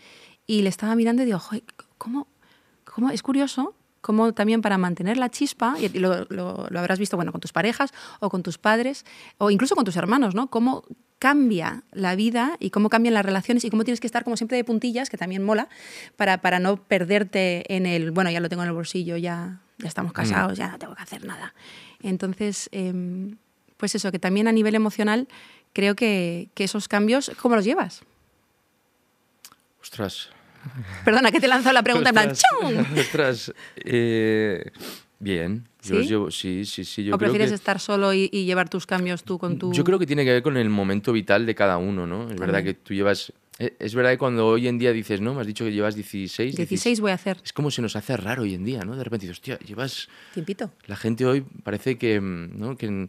y 0.46 0.62
le 0.62 0.68
estaba 0.68 0.94
mirando 0.96 1.22
y 1.22 1.26
digo, 1.26 1.40
¿cómo, 1.98 2.26
cómo 2.84 3.10
es 3.10 3.22
curioso 3.22 3.74
como 4.00 4.32
también 4.32 4.62
para 4.62 4.78
mantener 4.78 5.16
la 5.16 5.28
chispa, 5.28 5.76
y 5.80 5.88
lo, 5.98 6.24
lo, 6.30 6.66
habrás 6.78 6.98
visto 6.98 7.16
bueno, 7.16 7.32
con 7.32 7.40
tus 7.40 7.52
parejas 7.52 7.92
o 8.20 8.30
con 8.30 8.42
tus 8.42 8.58
padres 8.58 9.04
o 9.38 9.50
incluso 9.50 9.74
con 9.74 9.84
tus 9.84 9.96
hermanos, 9.96 10.34
¿no? 10.34 10.48
Cómo 10.48 10.84
cambia 11.18 11.82
la 11.92 12.14
vida 12.14 12.56
y 12.60 12.70
cómo 12.70 12.90
cambian 12.90 13.14
las 13.14 13.24
relaciones 13.24 13.64
y 13.64 13.70
cómo 13.70 13.84
tienes 13.84 14.00
que 14.00 14.06
estar 14.06 14.24
como 14.24 14.36
siempre 14.36 14.56
de 14.56 14.64
puntillas, 14.64 15.10
que 15.10 15.16
también 15.16 15.42
mola, 15.44 15.68
para, 16.16 16.40
para 16.40 16.60
no 16.60 16.76
perderte 16.76 17.74
en 17.74 17.86
el, 17.86 18.12
bueno, 18.12 18.30
ya 18.30 18.40
lo 18.40 18.48
tengo 18.48 18.62
en 18.62 18.68
el 18.68 18.74
bolsillo, 18.74 19.16
ya, 19.16 19.60
ya 19.78 19.88
estamos 19.88 20.12
mm. 20.12 20.14
casados, 20.14 20.58
ya 20.58 20.68
no 20.68 20.78
tengo 20.78 20.94
que 20.94 21.02
hacer 21.02 21.24
nada. 21.24 21.54
Entonces, 22.02 22.68
em, 22.72 23.36
pues 23.76 23.94
eso, 23.94 24.12
que 24.12 24.18
también 24.18 24.46
a 24.46 24.52
nivel 24.52 24.74
emocional 24.74 25.28
creo 25.72 25.96
que, 25.96 26.50
que 26.54 26.64
esos 26.64 26.86
cambios, 26.86 27.32
¿cómo 27.40 27.56
los 27.56 27.64
llevas? 27.64 28.02
Ostras, 29.82 30.30
Perdona, 31.04 31.30
que 31.30 31.40
te 31.40 31.48
lanzado 31.48 31.72
la 31.72 31.82
pregunta 31.82 32.10
en 32.10 32.14
plan 32.14 32.32
Ostras, 32.98 33.52
eh, 33.76 34.70
bien. 35.18 35.68
Yo 35.82 36.30
¿Sí? 36.30 36.64
sí, 36.64 36.84
sí, 36.84 37.04
Yo 37.04 37.14
¿O 37.14 37.18
prefieres 37.18 37.52
estar 37.52 37.80
solo 37.80 38.12
y, 38.12 38.28
llevar 38.28 38.68
tus 38.68 38.86
cambios 38.86 39.24
tú 39.24 39.38
con 39.38 39.58
tu...? 39.58 39.72
Yo 39.72 39.84
creo 39.84 39.98
que 39.98 40.06
tiene 40.06 40.24
que 40.24 40.32
ver 40.32 40.42
con 40.42 40.56
el 40.56 40.68
momento 40.68 41.12
vital 41.12 41.46
de 41.46 41.54
cada 41.54 41.78
uno, 41.78 42.06
¿no? 42.06 42.30
Es 42.30 42.36
verdad 42.38 42.62
que 42.62 42.74
tú 42.74 42.94
llevas... 42.94 43.32
Eh, 43.58 43.74
es 43.78 43.94
verdad 43.94 44.10
que 44.10 44.18
cuando 44.18 44.46
hoy 44.46 44.68
en 44.68 44.78
día 44.78 44.92
dices, 44.92 45.20
¿no? 45.20 45.34
Me 45.34 45.40
has 45.40 45.46
dicho 45.46 45.64
que 45.64 45.72
llevas 45.72 45.94
16. 45.94 46.56
16 46.56 47.00
voy 47.00 47.10
a 47.10 47.14
hacer. 47.14 47.38
Es 47.44 47.52
como 47.52 47.70
se 47.70 47.82
nos 47.82 47.96
hace 47.96 48.16
raro 48.16 48.42
hoy 48.42 48.54
en 48.54 48.64
día, 48.64 48.84
¿no? 48.84 48.96
De 48.96 49.02
repente 49.02 49.26
dices, 49.26 49.38
hostia, 49.38 49.58
llevas... 49.60 50.08
Tiempito. 50.34 50.72
La 50.86 50.96
gente 50.96 51.26
hoy 51.26 51.44
parece 51.62 51.96
que, 51.98 52.20
¿no? 52.20 52.76
que 52.76 53.08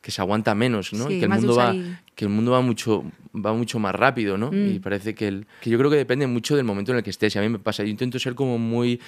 que 0.00 0.10
se 0.10 0.20
aguanta 0.20 0.54
menos, 0.54 0.92
¿no? 0.92 1.08
que 1.08 1.22
el 1.22 1.28
mundo 1.28 1.56
va 1.56 1.74
que 2.14 2.24
el 2.24 2.30
mundo 2.30 2.52
va 2.52 2.60
mucho 2.60 3.04
va 3.34 3.52
mucho 3.54 3.78
más 3.78 3.94
rápido, 3.94 4.36
¿no? 4.36 4.50
Y 4.52 4.78
mm. 4.78 4.80
parece 4.82 5.14
que 5.14 5.28
el, 5.28 5.46
que 5.60 5.70
yo 5.70 5.78
creo 5.78 5.90
que 5.90 5.96
depende 5.96 6.26
mucho 6.26 6.56
del 6.56 6.64
momento 6.64 6.92
en 6.92 6.98
el 6.98 7.04
que 7.04 7.10
estés. 7.10 7.34
Y 7.34 7.38
a 7.38 7.42
mí 7.42 7.48
me 7.48 7.58
pasa, 7.58 7.82
yo 7.82 7.88
intento 7.88 8.18
ser 8.18 8.34
como 8.34 8.58
muy 8.58 9.00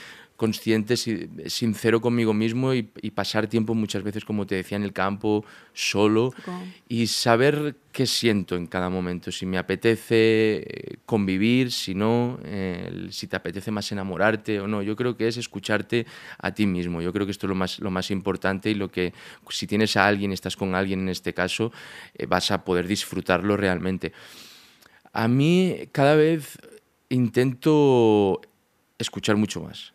consciente, 0.43 0.97
sincero 0.97 2.01
conmigo 2.01 2.35
mismo 2.35 2.75
y, 2.75 2.83
pasar 3.15 3.47
tiempo 3.47 3.77
muchas 3.77 4.03
veces, 4.03 4.25
como 4.25 4.45
te 4.45 4.57
decía, 4.57 4.77
en 4.77 4.83
el 4.83 4.93
campo, 4.93 5.45
solo 5.73 6.35
y 6.89 7.07
saber 7.07 7.77
qué 7.93 8.07
siento 8.07 8.57
en 8.57 8.67
cada 8.67 8.91
momento, 8.91 9.31
si 9.31 9.47
me 9.47 9.57
apetece 9.57 10.65
eh, 10.67 10.97
convivir, 11.07 11.71
si 11.71 11.95
no, 11.95 12.41
si 13.11 13.29
te 13.29 13.37
apetece 13.37 13.71
más 13.71 13.93
enamorarte 13.93 14.59
o 14.59 14.67
no. 14.67 14.83
Yo 14.83 14.97
creo 14.97 15.17
que 15.17 15.29
es 15.29 15.37
escucharte 15.37 16.07
a 16.39 16.51
ti 16.51 16.67
mismo. 16.67 17.01
Yo 17.01 17.13
creo 17.13 17.25
que 17.25 17.31
esto 17.31 17.47
es 17.47 17.51
lo 17.51 17.55
más, 17.55 17.79
lo 17.79 17.93
más 17.93 18.11
importante 18.11 18.69
y 18.69 18.75
lo 18.75 18.91
que, 18.91 19.13
si 19.49 19.69
tienes 19.69 19.97
a 19.97 20.09
alguien, 20.09 20.33
estás 20.33 20.57
con 20.57 20.75
alguien 20.75 21.03
en 21.03 21.11
este 21.11 21.33
caso, 21.33 21.71
eh, 22.17 22.27
vas 22.27 22.51
a 22.51 22.65
poder 22.65 22.89
disfrutarlo 22.89 23.57
realmente. 23.57 24.13
A 25.13 25.29
mí 25.29 25.77
cada 25.93 26.17
vez 26.17 26.59
intento 27.11 28.41
escuchar 28.99 29.37
mucho 29.37 29.61
más 29.61 29.93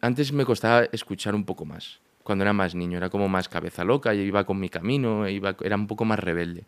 antes 0.00 0.32
me 0.32 0.44
costaba 0.44 0.84
escuchar 0.92 1.34
un 1.34 1.44
poco 1.44 1.64
más, 1.64 2.00
cuando 2.22 2.44
era 2.44 2.52
más 2.52 2.74
niño, 2.74 2.98
era 2.98 3.10
como 3.10 3.28
más 3.28 3.48
cabeza 3.48 3.84
loca, 3.84 4.14
y 4.14 4.20
iba 4.20 4.44
con 4.44 4.58
mi 4.58 4.68
camino, 4.68 5.28
iba, 5.28 5.56
era 5.62 5.76
un 5.76 5.86
poco 5.86 6.04
más 6.04 6.18
rebelde. 6.18 6.64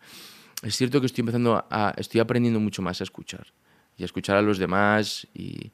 Es 0.61 0.77
cierto 0.77 0.99
que 0.99 1.07
estoy 1.07 1.21
empezando 1.21 1.65
estoy 1.97 2.21
aprendiendo 2.21 2.59
mucho 2.59 2.81
más 2.81 3.01
a 3.01 3.03
escuchar, 3.03 3.47
y 3.97 4.03
a 4.03 4.05
escuchar 4.05 4.37
a 4.37 4.41
los 4.41 4.57
demás, 4.57 5.27
y, 5.33 5.71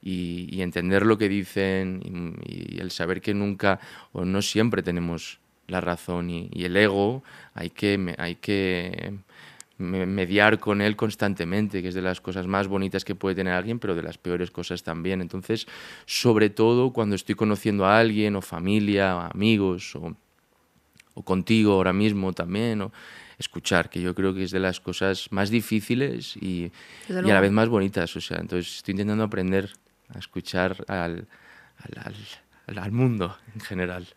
y, 0.00 0.62
entender 0.62 1.04
lo 1.04 1.18
que 1.18 1.28
dicen, 1.28 2.00
y, 2.44 2.80
el 2.80 2.90
saber 2.90 3.20
que 3.20 3.34
nunca, 3.34 3.80
o 4.12 4.24
no 4.24 4.42
siempre 4.42 4.82
tenemos 4.82 5.40
la 5.66 5.80
razón, 5.80 6.30
y, 6.30 6.50
el 6.54 6.76
ego 6.76 7.22
hay 7.54 7.70
que, 7.70 8.14
hay 8.18 8.36
que 8.36 9.18
mediar 9.78 10.58
con 10.58 10.80
él 10.80 10.96
constantemente, 10.96 11.82
que 11.82 11.88
es 11.88 11.94
de 11.94 12.02
las 12.02 12.20
cosas 12.20 12.46
más 12.46 12.66
bonitas 12.66 13.04
que 13.04 13.14
puede 13.14 13.36
tener 13.36 13.54
alguien, 13.54 13.78
pero 13.78 13.94
de 13.94 14.02
las 14.02 14.18
peores 14.18 14.50
cosas 14.50 14.82
también. 14.82 15.20
Entonces, 15.20 15.66
sobre 16.04 16.50
todo 16.50 16.92
cuando 16.92 17.14
estoy 17.14 17.36
conociendo 17.36 17.86
a 17.86 17.98
alguien, 17.98 18.36
o 18.36 18.42
familia, 18.42 19.16
o 19.16 19.20
amigos, 19.20 19.94
o, 19.94 20.16
o 21.14 21.22
contigo 21.22 21.72
ahora 21.72 21.92
mismo 21.92 22.32
también, 22.32 22.82
o 22.82 22.92
escuchar, 23.38 23.88
que 23.88 24.00
yo 24.00 24.14
creo 24.14 24.34
que 24.34 24.42
es 24.42 24.50
de 24.50 24.58
las 24.58 24.80
cosas 24.80 25.30
más 25.30 25.48
difíciles 25.48 26.36
y, 26.36 26.72
y 27.08 27.12
a 27.12 27.34
la 27.34 27.40
vez 27.40 27.52
más 27.52 27.68
bonitas. 27.68 28.14
O 28.16 28.20
sea, 28.20 28.38
entonces 28.38 28.78
estoy 28.78 28.92
intentando 28.92 29.22
aprender 29.22 29.70
a 30.12 30.18
escuchar 30.18 30.84
al, 30.88 31.28
al, 31.78 32.14
al, 32.66 32.78
al 32.78 32.92
mundo 32.92 33.36
en 33.54 33.60
general. 33.60 34.08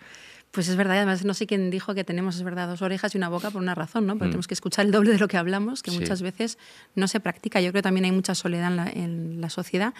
Pues 0.51 0.67
es 0.67 0.75
verdad, 0.75 0.97
además 0.97 1.23
no 1.23 1.33
sé 1.33 1.47
quién 1.47 1.69
dijo 1.69 1.95
que 1.95 2.03
tenemos, 2.03 2.35
es 2.35 2.43
verdad, 2.43 2.67
dos 2.67 2.81
orejas 2.81 3.15
y 3.15 3.17
una 3.17 3.29
boca 3.29 3.51
por 3.51 3.61
una 3.61 3.73
razón, 3.73 4.05
¿no? 4.05 4.13
Porque 4.13 4.25
mm. 4.25 4.31
tenemos 4.31 4.47
que 4.47 4.53
escuchar 4.53 4.85
el 4.85 4.91
doble 4.91 5.11
de 5.11 5.17
lo 5.17 5.29
que 5.29 5.37
hablamos, 5.37 5.81
que 5.81 5.91
sí. 5.91 5.99
muchas 5.99 6.21
veces 6.21 6.57
no 6.93 7.07
se 7.07 7.21
practica. 7.21 7.61
Yo 7.61 7.71
creo 7.71 7.79
que 7.79 7.83
también 7.83 8.03
hay 8.03 8.11
mucha 8.11 8.35
soledad 8.35 8.67
en 8.67 8.75
la, 8.75 8.89
en 8.89 9.41
la, 9.41 9.49
sociedad. 9.49 9.93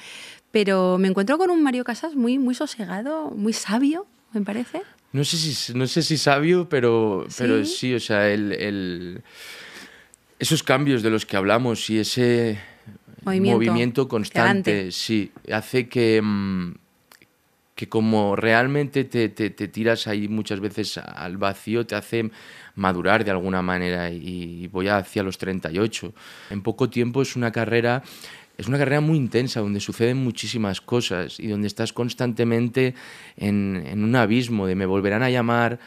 Pero 0.51 0.97
me 0.97 1.07
encuentro 1.07 1.37
con 1.37 1.51
un 1.51 1.63
Mario 1.63 1.85
Casas 1.85 2.15
muy, 2.15 2.37
muy 2.37 2.53
sosegado, 2.53 3.31
muy 3.31 3.53
sabio, 3.53 4.07
me 4.33 4.41
parece. 4.41 4.81
No 5.13 5.23
sé 5.23 5.37
si, 5.37 5.73
no 5.73 5.87
sé 5.87 6.01
si 6.01 6.17
sabio, 6.17 6.67
pero 6.67 7.25
sí, 7.29 7.35
pero 7.37 7.65
sí 7.65 7.93
o 7.93 7.99
sea, 7.99 8.29
el, 8.29 8.51
el, 8.51 9.21
esos 10.37 10.63
cambios 10.63 11.01
de 11.01 11.09
los 11.09 11.25
que 11.25 11.37
hablamos 11.37 11.89
y 11.89 11.99
ese 11.99 12.59
movimiento, 13.23 13.57
movimiento 13.57 14.07
constante, 14.09 14.91
sí, 14.91 15.31
hace 15.49 15.87
que... 15.87 16.21
Que 17.81 17.89
como 17.89 18.35
realmente 18.35 19.05
te, 19.05 19.29
te, 19.29 19.49
te, 19.49 19.67
tiras 19.67 20.05
ahí 20.05 20.27
muchas 20.27 20.59
veces 20.59 20.99
al 20.99 21.37
vacío, 21.37 21.83
te 21.83 21.95
hace 21.95 22.29
madurar 22.75 23.25
de 23.25 23.31
alguna 23.31 23.63
manera 23.63 24.11
y, 24.11 24.67
voy 24.67 24.87
hacia 24.87 25.23
los 25.23 25.39
38. 25.39 26.13
En 26.51 26.61
poco 26.61 26.91
tiempo 26.91 27.23
es 27.23 27.35
una 27.35 27.51
carrera 27.51 28.03
es 28.55 28.67
una 28.67 28.77
carrera 28.77 29.01
muy 29.01 29.17
intensa 29.17 29.61
donde 29.61 29.79
suceden 29.79 30.17
muchísimas 30.17 30.79
cosas 30.79 31.39
y 31.39 31.47
donde 31.47 31.65
estás 31.65 31.91
constantemente 31.91 32.93
en, 33.35 33.83
en 33.87 34.03
un 34.03 34.15
abismo 34.15 34.67
de 34.67 34.75
me 34.75 34.85
volverán 34.85 35.23
a 35.23 35.31
llamar, 35.31 35.79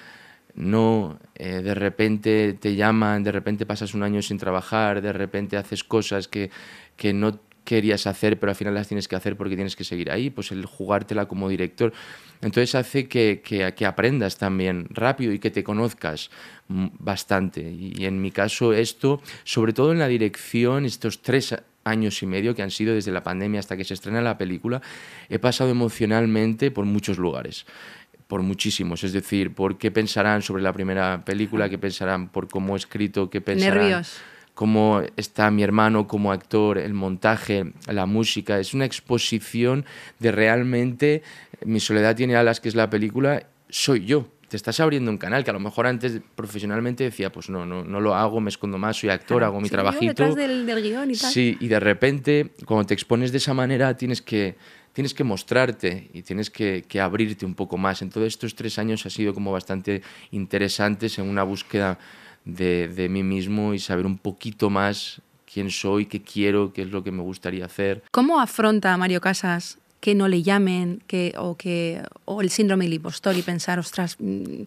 no, 0.56 1.20
eh, 1.36 1.62
de 1.62 1.74
repente 1.76 2.54
te 2.54 2.74
llaman, 2.74 3.22
de 3.22 3.30
repente 3.30 3.66
pasas 3.66 3.94
un 3.94 4.02
año 4.02 4.20
sin 4.20 4.38
trabajar, 4.38 5.00
de 5.00 5.12
repente 5.12 5.56
haces 5.56 5.84
cosas 5.84 6.26
que, 6.26 6.50
que 6.96 7.12
no 7.12 7.38
querías 7.64 8.06
hacer, 8.06 8.38
pero 8.38 8.50
al 8.50 8.56
final 8.56 8.74
las 8.74 8.88
tienes 8.88 9.08
que 9.08 9.16
hacer 9.16 9.36
porque 9.36 9.56
tienes 9.56 9.74
que 9.74 9.84
seguir 9.84 10.10
ahí, 10.10 10.30
pues 10.30 10.52
el 10.52 10.66
jugártela 10.66 11.26
como 11.26 11.48
director. 11.48 11.92
Entonces 12.40 12.74
hace 12.74 13.08
que, 13.08 13.42
que, 13.42 13.86
aprendas 13.86 14.36
también 14.36 14.86
rápido 14.90 15.32
y 15.32 15.38
que 15.38 15.50
te 15.50 15.64
conozcas 15.64 16.30
bastante. 16.68 17.62
Y 17.62 18.04
en 18.04 18.20
mi 18.20 18.30
caso 18.30 18.72
esto, 18.72 19.22
sobre 19.44 19.72
todo 19.72 19.92
en 19.92 19.98
la 19.98 20.08
dirección, 20.08 20.84
estos 20.84 21.22
tres 21.22 21.54
años 21.84 22.22
y 22.22 22.26
medio 22.26 22.54
que 22.54 22.62
han 22.62 22.70
sido 22.70 22.94
desde 22.94 23.12
la 23.12 23.22
pandemia 23.22 23.60
hasta 23.60 23.76
que 23.76 23.84
se 23.84 23.94
estrena 23.94 24.20
la 24.20 24.38
película, 24.38 24.82
he 25.28 25.38
pasado 25.38 25.70
emocionalmente 25.70 26.70
por 26.70 26.84
muchos 26.84 27.18
lugares 27.18 27.66
por 28.26 28.40
muchísimos, 28.42 29.04
es 29.04 29.12
decir, 29.12 29.54
por 29.54 29.76
qué 29.76 29.90
pensarán 29.90 30.40
sobre 30.40 30.62
la 30.62 30.72
primera 30.72 31.22
película, 31.26 31.68
qué 31.68 31.76
pensarán 31.76 32.30
por 32.30 32.48
cómo 32.48 32.74
he 32.74 32.78
escrito, 32.78 33.28
qué 33.28 33.42
pensarán... 33.42 33.78
Nervios 33.78 34.18
cómo 34.54 35.02
está 35.16 35.50
mi 35.50 35.62
hermano 35.62 36.06
como 36.06 36.32
actor, 36.32 36.78
el 36.78 36.94
montaje, 36.94 37.72
la 37.86 38.06
música. 38.06 38.58
Es 38.58 38.72
una 38.72 38.84
exposición 38.84 39.84
de 40.20 40.32
realmente 40.32 41.22
Mi 41.64 41.80
soledad 41.80 42.16
tiene 42.16 42.36
alas, 42.36 42.60
que 42.60 42.68
es 42.68 42.74
la 42.74 42.88
película, 42.90 43.46
soy 43.68 44.04
yo. 44.04 44.28
Te 44.48 44.56
estás 44.56 44.78
abriendo 44.78 45.10
un 45.10 45.18
canal 45.18 45.42
que 45.42 45.50
a 45.50 45.52
lo 45.52 45.60
mejor 45.60 45.86
antes 45.86 46.20
profesionalmente 46.36 47.02
decía, 47.02 47.32
pues 47.32 47.48
no, 47.48 47.66
no, 47.66 47.82
no 47.82 48.00
lo 48.00 48.14
hago, 48.14 48.40
me 48.40 48.50
escondo 48.50 48.78
más, 48.78 48.98
soy 48.98 49.08
actor, 49.08 49.38
claro, 49.38 49.46
hago 49.46 49.60
mi 49.60 49.68
trabajito. 49.68 50.34
Del, 50.34 50.66
del 50.66 50.82
guion 50.82 51.10
y 51.10 51.16
tal. 51.16 51.32
Sí, 51.32 51.56
y 51.58 51.68
de 51.68 51.80
repente, 51.80 52.52
cuando 52.66 52.86
te 52.86 52.94
expones 52.94 53.32
de 53.32 53.38
esa 53.38 53.54
manera, 53.54 53.96
tienes 53.96 54.22
que 54.22 54.56
tienes 54.92 55.12
que 55.12 55.24
mostrarte 55.24 56.08
y 56.12 56.22
tienes 56.22 56.50
que, 56.50 56.84
que, 56.86 57.00
abrirte 57.00 57.44
un 57.44 57.56
poco 57.56 57.76
más. 57.76 58.00
En 58.00 58.10
todos 58.10 58.28
estos 58.28 58.54
tres 58.54 58.78
años 58.78 59.04
ha 59.06 59.10
sido 59.10 59.34
como 59.34 59.50
bastante 59.50 60.02
interesantes 60.30 61.18
en 61.18 61.28
una 61.28 61.42
búsqueda 61.42 61.98
de, 62.44 62.88
de 62.88 63.08
mí 63.08 63.22
mismo 63.22 63.74
y 63.74 63.78
saber 63.78 64.06
un 64.06 64.18
poquito 64.18 64.70
más 64.70 65.20
quién 65.50 65.70
soy, 65.70 66.06
qué 66.06 66.22
quiero, 66.22 66.72
qué 66.72 66.82
es 66.82 66.90
lo 66.90 67.04
que 67.04 67.12
me 67.12 67.22
gustaría 67.22 67.64
hacer. 67.64 68.02
¿Cómo 68.10 68.40
afronta 68.40 68.96
Mario 68.96 69.20
Casas 69.20 69.78
que 70.00 70.14
no 70.14 70.28
le 70.28 70.42
llamen 70.42 71.02
que, 71.06 71.32
o, 71.38 71.56
que, 71.56 72.02
o 72.24 72.42
el 72.42 72.50
síndrome 72.50 72.84
del 72.84 72.94
impostor 72.94 73.36
y 73.36 73.42
pensar, 73.42 73.78
ostras, 73.78 74.16
mm, 74.18 74.64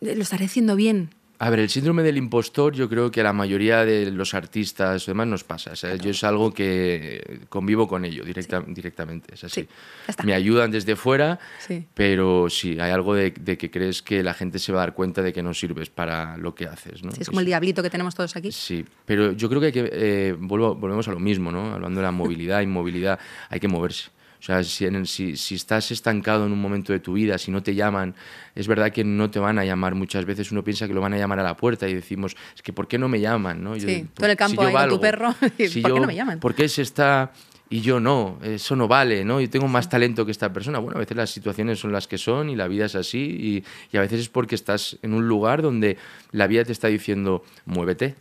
lo 0.00 0.22
estaré 0.22 0.44
haciendo 0.44 0.76
bien? 0.76 1.10
A 1.38 1.50
ver, 1.50 1.58
el 1.58 1.68
síndrome 1.68 2.02
del 2.02 2.16
impostor 2.16 2.74
yo 2.74 2.88
creo 2.88 3.10
que 3.10 3.20
a 3.20 3.24
la 3.24 3.32
mayoría 3.32 3.84
de 3.84 4.10
los 4.10 4.34
artistas 4.34 5.06
o 5.08 5.10
demás 5.10 5.26
nos 5.26 5.42
pasa. 5.42 5.74
Yo 5.96 6.10
es 6.10 6.22
algo 6.22 6.54
que 6.54 7.40
convivo 7.48 7.88
con 7.88 8.04
ello 8.04 8.24
directa, 8.24 8.60
sí. 8.60 8.72
directamente. 8.72 9.34
Es 9.34 9.44
así. 9.44 9.66
Sí, 10.08 10.14
Me 10.24 10.32
ayudan 10.32 10.70
desde 10.70 10.94
fuera, 10.94 11.40
sí. 11.58 11.86
pero 11.92 12.48
sí, 12.48 12.78
hay 12.78 12.92
algo 12.92 13.14
de, 13.14 13.32
de, 13.32 13.58
que 13.58 13.70
crees 13.70 14.00
que 14.00 14.22
la 14.22 14.32
gente 14.32 14.58
se 14.58 14.72
va 14.72 14.82
a 14.82 14.86
dar 14.86 14.94
cuenta 14.94 15.22
de 15.22 15.32
que 15.32 15.42
no 15.42 15.52
sirves 15.54 15.90
para 15.90 16.36
lo 16.36 16.54
que 16.54 16.66
haces. 16.66 17.02
¿no? 17.02 17.10
Sí, 17.10 17.22
es 17.22 17.28
como 17.28 17.40
el 17.40 17.46
diablito 17.46 17.82
que 17.82 17.90
tenemos 17.90 18.14
todos 18.14 18.36
aquí. 18.36 18.52
Sí, 18.52 18.84
pero 19.04 19.32
yo 19.32 19.48
creo 19.48 19.60
que, 19.60 19.66
hay 19.66 19.72
que 19.72 19.90
eh, 19.92 20.36
vuelvo, 20.38 20.76
volvemos 20.76 21.08
a 21.08 21.12
lo 21.12 21.20
mismo, 21.20 21.50
¿no? 21.50 21.74
hablando 21.74 22.00
de 22.00 22.04
la 22.04 22.12
movilidad, 22.12 22.60
inmovilidad, 22.60 23.18
hay 23.48 23.58
que 23.58 23.68
moverse. 23.68 24.10
O 24.44 24.46
sea, 24.46 24.62
si, 24.62 24.84
en 24.84 24.94
el, 24.94 25.06
si, 25.06 25.38
si, 25.38 25.54
estás 25.54 25.90
estancado 25.90 26.44
en 26.44 26.52
un 26.52 26.60
momento 26.60 26.92
de 26.92 27.00
tu 27.00 27.14
vida, 27.14 27.38
si 27.38 27.50
no 27.50 27.62
te 27.62 27.74
llaman, 27.74 28.14
es 28.54 28.68
verdad 28.68 28.92
que 28.92 29.02
no 29.02 29.30
te 29.30 29.38
van 29.38 29.58
a 29.58 29.64
llamar. 29.64 29.94
Muchas 29.94 30.26
veces 30.26 30.52
uno 30.52 30.62
piensa 30.62 30.86
que 30.86 30.92
lo 30.92 31.00
van 31.00 31.14
a 31.14 31.16
llamar 31.16 31.38
a 31.38 31.42
la 31.42 31.56
puerta 31.56 31.88
y 31.88 31.94
decimos, 31.94 32.36
es 32.54 32.60
que 32.60 32.70
¿por 32.70 32.86
qué 32.86 32.98
no 32.98 33.08
me 33.08 33.20
llaman? 33.20 33.64
¿no? 33.64 33.74
Yo, 33.74 33.88
sí, 33.88 34.06
tú 34.12 34.22
en 34.26 34.32
el 34.32 34.36
campo 34.36 34.60
si 34.60 34.68
ahí 34.68 34.74
valgo, 34.74 34.90
con 34.90 34.98
tu 34.98 35.00
perro, 35.00 35.34
si 35.66 35.80
¿por 35.80 35.88
yo, 35.88 35.94
qué 35.94 36.00
no 36.02 36.06
me 36.06 36.14
llaman? 36.14 36.40
¿Por 36.40 36.54
qué 36.54 36.68
se 36.68 36.82
está 36.82 37.32
y 37.70 37.80
yo 37.80 38.00
no? 38.00 38.38
Eso 38.42 38.76
no 38.76 38.86
vale, 38.86 39.24
¿no? 39.24 39.40
Yo 39.40 39.48
tengo 39.48 39.66
más 39.66 39.88
talento 39.88 40.26
que 40.26 40.32
esta 40.32 40.52
persona. 40.52 40.78
Bueno, 40.78 40.98
a 40.98 41.00
veces 41.00 41.16
las 41.16 41.30
situaciones 41.30 41.78
son 41.78 41.92
las 41.92 42.06
que 42.06 42.18
son 42.18 42.50
y 42.50 42.54
la 42.54 42.68
vida 42.68 42.84
es 42.84 42.96
así 42.96 43.20
y, 43.20 43.64
y 43.92 43.96
a 43.96 44.02
veces 44.02 44.20
es 44.20 44.28
porque 44.28 44.56
estás 44.56 44.98
en 45.00 45.14
un 45.14 45.26
lugar 45.26 45.62
donde 45.62 45.96
la 46.32 46.46
vida 46.48 46.64
te 46.64 46.72
está 46.72 46.88
diciendo, 46.88 47.44
muévete. 47.64 48.14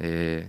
Eh, 0.00 0.48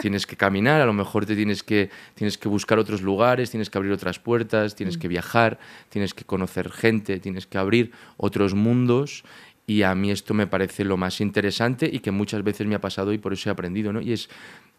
Tienes 0.00 0.26
que 0.26 0.36
caminar, 0.36 0.80
a 0.80 0.86
lo 0.86 0.92
mejor 0.92 1.26
te 1.26 1.34
tienes 1.34 1.62
que, 1.62 1.90
tienes 2.14 2.38
que 2.38 2.48
buscar 2.48 2.78
otros 2.78 3.02
lugares, 3.02 3.50
tienes 3.50 3.70
que 3.70 3.78
abrir 3.78 3.92
otras 3.92 4.18
puertas, 4.18 4.74
tienes 4.74 4.96
mm. 4.96 5.00
que 5.00 5.08
viajar, 5.08 5.58
tienes 5.88 6.14
que 6.14 6.24
conocer 6.24 6.70
gente, 6.70 7.18
tienes 7.18 7.46
que 7.46 7.58
abrir 7.58 7.92
otros 8.16 8.54
mundos 8.54 9.24
y 9.66 9.82
a 9.82 9.94
mí 9.94 10.10
esto 10.10 10.34
me 10.34 10.46
parece 10.46 10.84
lo 10.84 10.96
más 10.96 11.20
interesante 11.20 11.88
y 11.92 12.00
que 12.00 12.10
muchas 12.10 12.42
veces 12.42 12.66
me 12.66 12.74
ha 12.74 12.80
pasado 12.80 13.12
y 13.12 13.18
por 13.18 13.32
eso 13.32 13.48
he 13.48 13.52
aprendido, 13.52 13.92
¿no? 13.92 14.00
Y 14.00 14.12
es, 14.12 14.28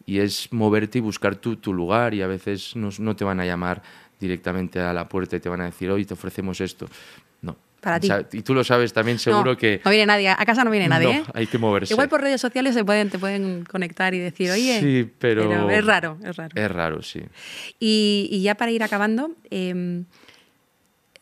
y 0.04 0.18
es 0.18 0.52
moverte 0.52 0.98
y 0.98 1.00
buscar 1.00 1.36
tu, 1.36 1.56
tu 1.56 1.72
lugar 1.72 2.12
y 2.12 2.22
a 2.22 2.26
veces 2.26 2.76
no, 2.76 2.90
no 2.98 3.16
te 3.16 3.24
van 3.24 3.40
a 3.40 3.46
llamar 3.46 3.82
directamente 4.20 4.80
a 4.80 4.92
la 4.92 5.08
puerta 5.08 5.36
y 5.36 5.40
te 5.40 5.48
van 5.48 5.62
a 5.62 5.64
decir, 5.64 5.90
hoy 5.90 6.04
te 6.04 6.14
ofrecemos 6.14 6.60
esto. 6.60 6.88
Para 7.82 7.98
ti. 7.98 8.08
Y 8.32 8.42
tú 8.42 8.54
lo 8.54 8.62
sabes 8.62 8.92
también 8.92 9.18
seguro 9.18 9.50
no, 9.52 9.56
que... 9.56 9.80
No 9.84 9.90
viene 9.90 10.06
nadie, 10.06 10.28
a 10.28 10.36
casa 10.46 10.62
no 10.62 10.70
viene 10.70 10.86
nadie. 10.86 11.14
No, 11.14 11.20
¿eh? 11.20 11.24
hay 11.34 11.48
que 11.48 11.58
moverse. 11.58 11.92
Igual 11.92 12.08
por 12.08 12.20
redes 12.20 12.40
sociales 12.40 12.74
se 12.74 12.84
pueden, 12.84 13.10
te 13.10 13.18
pueden 13.18 13.64
conectar 13.64 14.14
y 14.14 14.20
decir, 14.20 14.52
oye, 14.52 14.78
sí, 14.80 15.10
pero... 15.18 15.48
pero 15.48 15.68
es 15.68 15.84
raro, 15.84 16.16
es 16.24 16.36
raro. 16.36 16.52
Es 16.54 16.70
raro, 16.70 17.02
sí. 17.02 17.22
Y, 17.80 18.28
y 18.30 18.42
ya 18.42 18.54
para 18.54 18.70
ir 18.70 18.84
acabando, 18.84 19.32
eh, 19.50 20.04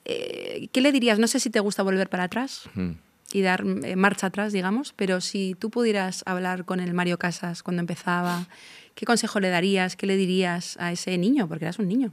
eh, 0.05 0.68
¿qué 0.73 0.81
le 0.81 0.92
dirías? 0.92 1.18
No 1.18 1.29
sé 1.29 1.40
si 1.40 1.51
te 1.51 1.61
gusta 1.61 1.83
volver 1.83 2.11
para 2.11 2.25
atrás 2.25 2.68
mm. 2.75 2.90
y 3.33 3.42
dar 3.42 3.64
eh, 3.85 3.96
marcha 3.96 4.27
atrás, 4.27 4.53
digamos, 4.53 4.92
pero 4.94 5.20
si 5.20 5.55
tú 5.59 5.70
pudieras 5.70 6.25
hablar 6.27 6.64
con 6.64 6.81
el 6.81 6.92
Mario 6.94 7.18
Casas 7.18 7.62
cuando 7.62 7.81
empezaba, 7.81 8.46
¿qué 8.94 9.07
consejo 9.07 9.40
le 9.40 9.51
darías? 9.51 9.96
¿Qué 9.96 10.07
le 10.07 10.16
dirías 10.16 10.77
a 10.81 10.92
ese 10.92 11.16
niño? 11.16 11.49
Porque 11.49 11.64
eras 11.64 11.79
un 11.79 11.88
niño. 11.88 12.12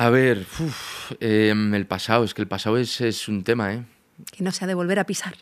A 0.00 0.10
ver, 0.10 0.46
uf, 0.60 1.10
eh, 1.18 1.52
el 1.52 1.86
pasado, 1.86 2.22
es 2.22 2.32
que 2.32 2.40
el 2.40 2.46
pasado 2.46 2.78
es, 2.78 3.00
es, 3.00 3.26
un 3.26 3.42
tema, 3.42 3.74
¿eh? 3.74 3.82
Que 4.30 4.44
no 4.44 4.52
se 4.52 4.64
ha 4.64 4.68
de 4.68 4.74
volver 4.74 5.00
a 5.00 5.04
pisar. 5.04 5.34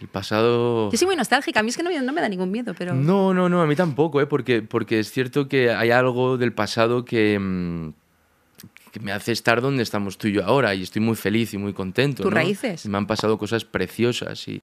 El 0.00 0.06
pasado... 0.06 0.88
Yo 0.92 0.96
soy 0.96 1.06
muy 1.06 1.16
nostálgica, 1.16 1.58
a 1.58 1.62
mí 1.64 1.70
es 1.70 1.76
que 1.76 1.82
no, 1.82 1.90
no 1.90 2.12
me 2.12 2.20
da 2.20 2.28
ningún 2.28 2.52
miedo, 2.52 2.74
pero... 2.78 2.94
No, 2.94 3.34
no, 3.34 3.48
no, 3.48 3.60
a 3.60 3.66
mí 3.66 3.74
tampoco, 3.74 4.20
¿eh? 4.20 4.26
Porque, 4.26 4.62
porque 4.62 5.00
es 5.00 5.10
cierto 5.10 5.48
que 5.48 5.72
hay 5.72 5.90
algo 5.90 6.38
del 6.38 6.52
pasado 6.52 7.04
que, 7.04 7.36
mm, 7.40 7.88
que 8.92 9.00
me 9.00 9.10
hace 9.10 9.32
estar 9.32 9.60
donde 9.60 9.82
estamos 9.82 10.16
tú 10.16 10.28
y 10.28 10.34
yo 10.34 10.44
ahora 10.44 10.76
y 10.76 10.82
estoy 10.82 11.02
muy 11.02 11.16
feliz 11.16 11.52
y 11.52 11.58
muy 11.58 11.72
contento. 11.72 12.22
Tus 12.22 12.30
¿no? 12.30 12.36
raíces. 12.36 12.86
Me 12.86 12.98
han 12.98 13.08
pasado 13.08 13.36
cosas 13.36 13.64
preciosas 13.64 14.46
y, 14.46 14.62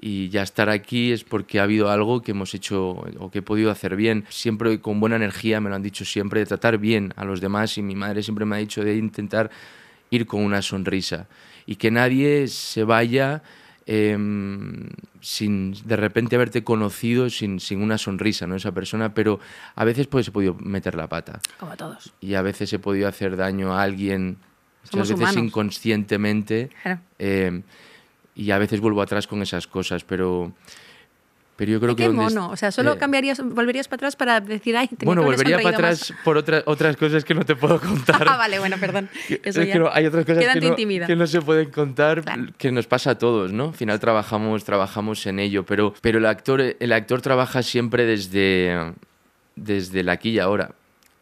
y 0.00 0.28
ya 0.28 0.42
estar 0.42 0.70
aquí 0.70 1.12
es 1.12 1.24
porque 1.24 1.60
ha 1.60 1.64
habido 1.64 1.90
algo 1.90 2.22
que 2.22 2.30
hemos 2.30 2.54
hecho 2.54 2.90
o 3.18 3.30
que 3.30 3.40
he 3.40 3.42
podido 3.42 3.70
hacer 3.70 3.96
bien. 3.96 4.24
Siempre 4.28 4.80
con 4.80 5.00
buena 5.00 5.16
energía, 5.16 5.60
me 5.60 5.68
lo 5.70 5.76
han 5.76 5.82
dicho 5.82 6.04
siempre, 6.04 6.40
de 6.40 6.46
tratar 6.46 6.78
bien 6.78 7.12
a 7.16 7.24
los 7.24 7.40
demás 7.40 7.76
y 7.78 7.82
mi 7.82 7.96
madre 7.96 8.22
siempre 8.22 8.44
me 8.44 8.56
ha 8.56 8.58
dicho 8.58 8.84
de 8.84 8.96
intentar 8.96 9.50
ir 10.10 10.26
con 10.26 10.42
una 10.42 10.62
sonrisa 10.62 11.26
y 11.66 11.76
que 11.76 11.90
nadie 11.90 12.48
se 12.48 12.84
vaya 12.84 13.42
eh, 13.86 14.16
sin 15.20 15.72
de 15.84 15.96
repente 15.96 16.36
haberte 16.36 16.62
conocido 16.62 17.28
sin, 17.30 17.58
sin 17.58 17.82
una 17.82 17.98
sonrisa, 17.98 18.46
¿no? 18.46 18.54
Esa 18.54 18.72
persona, 18.72 19.14
pero 19.14 19.40
a 19.74 19.84
veces 19.84 20.06
pues 20.06 20.28
he 20.28 20.30
podido 20.30 20.54
meter 20.54 20.94
la 20.94 21.08
pata. 21.08 21.40
Como 21.58 21.72
a 21.72 21.76
todos. 21.76 22.12
Y 22.20 22.34
a 22.34 22.42
veces 22.42 22.72
he 22.72 22.78
podido 22.78 23.08
hacer 23.08 23.36
daño 23.36 23.72
a 23.74 23.82
alguien, 23.82 24.36
Somos 24.84 25.08
muchas 25.08 25.18
veces 25.18 25.34
humanos. 25.34 25.44
inconscientemente. 25.44 26.70
Claro. 26.82 27.00
Eh, 27.18 27.62
y 28.38 28.50
a 28.52 28.58
veces 28.58 28.80
vuelvo 28.80 29.02
atrás 29.02 29.26
con 29.26 29.42
esas 29.42 29.66
cosas, 29.66 30.04
pero 30.04 30.52
Pero 31.56 31.72
yo 31.72 31.80
creo 31.80 31.96
que 31.96 32.04
Qué 32.04 32.06
donde 32.06 32.24
es- 32.26 32.34
mono. 32.34 32.50
O 32.50 32.56
sea, 32.56 32.70
solo 32.70 32.92
eh, 32.92 32.98
cambiarías, 32.98 33.40
volverías 33.42 33.88
para 33.88 33.96
atrás 33.96 34.14
para 34.14 34.38
decir, 34.40 34.76
ay, 34.76 34.86
tenía 34.86 35.06
Bueno, 35.06 35.22
que 35.22 35.26
volvería 35.26 35.56
para 35.56 35.62
sonreído 35.72 35.82
más. 35.90 36.02
atrás 36.02 36.18
por, 36.24 36.36
otra, 36.36 36.62
otras, 36.66 36.96
cosas 36.96 37.24
que 37.24 37.34
no 37.34 37.44
te 37.44 37.56
puedo 37.56 37.80
contar. 37.90 38.24
Ah, 38.28 38.36
vale, 38.36 38.60
bueno, 38.60 38.76
perdón. 38.78 39.10
Eso 39.42 39.60
Es 39.60 39.66
ya 39.66 39.72
que 39.72 39.78
no- 39.80 39.90
hay 39.92 40.06
otras 40.06 40.24
cosas 40.24 40.44
que 40.54 40.60
no, 40.60 40.76
que 41.06 41.16
no 41.16 41.26
se 41.26 41.42
pueden 41.42 41.70
contar, 41.72 42.22
Claro. 42.22 42.44
que 42.56 42.70
nos 42.70 42.86
pasa 42.86 43.10
a 43.10 43.18
todos, 43.18 43.52
¿no? 43.52 43.64
Al 43.70 43.74
final 43.74 43.98
trabajamos, 43.98 44.62
trabajamos 44.62 45.26
en 45.26 45.40
ello, 45.40 45.66
pero, 45.66 45.94
pero 46.00 46.18
el, 46.18 46.26
actor, 46.26 46.60
el 46.78 46.92
actor 46.92 47.20
trabaja 47.22 47.64
siempre 47.64 48.06
desde, 48.06 48.92
desde 49.56 50.00
el 50.00 50.10
aquí 50.10 50.30
y 50.30 50.38
ahora. 50.38 50.70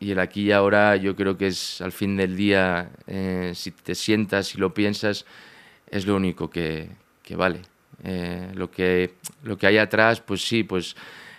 Y 0.01 0.11
el 0.11 0.19
aquí 0.19 0.43
y 0.43 0.53
ahora 0.53 0.97
yo 0.97 1.17
creo 1.17 1.39
que 1.39 1.47
es 1.47 1.81
al 1.81 1.93
fin 1.93 2.15
del 2.19 2.37
día, 2.37 2.91
eh, 3.07 3.53
si 3.55 3.71
te 3.71 3.95
sientas 3.95 4.55
y 4.55 4.59
lo 4.59 4.75
piensas, 4.75 5.25
es 5.91 6.05
lo 6.05 6.15
único 6.15 6.51
que, 6.51 6.91
que 7.27 7.37
vale. 7.37 7.61
Eh, 8.05 8.53
lo, 8.55 8.71
que, 8.71 9.15
lo 9.43 9.59
que 9.59 9.67
hay 9.67 9.79
atrás, 9.79 10.21
pues 10.21 10.47
sí, 10.47 10.63
pues 10.63 10.97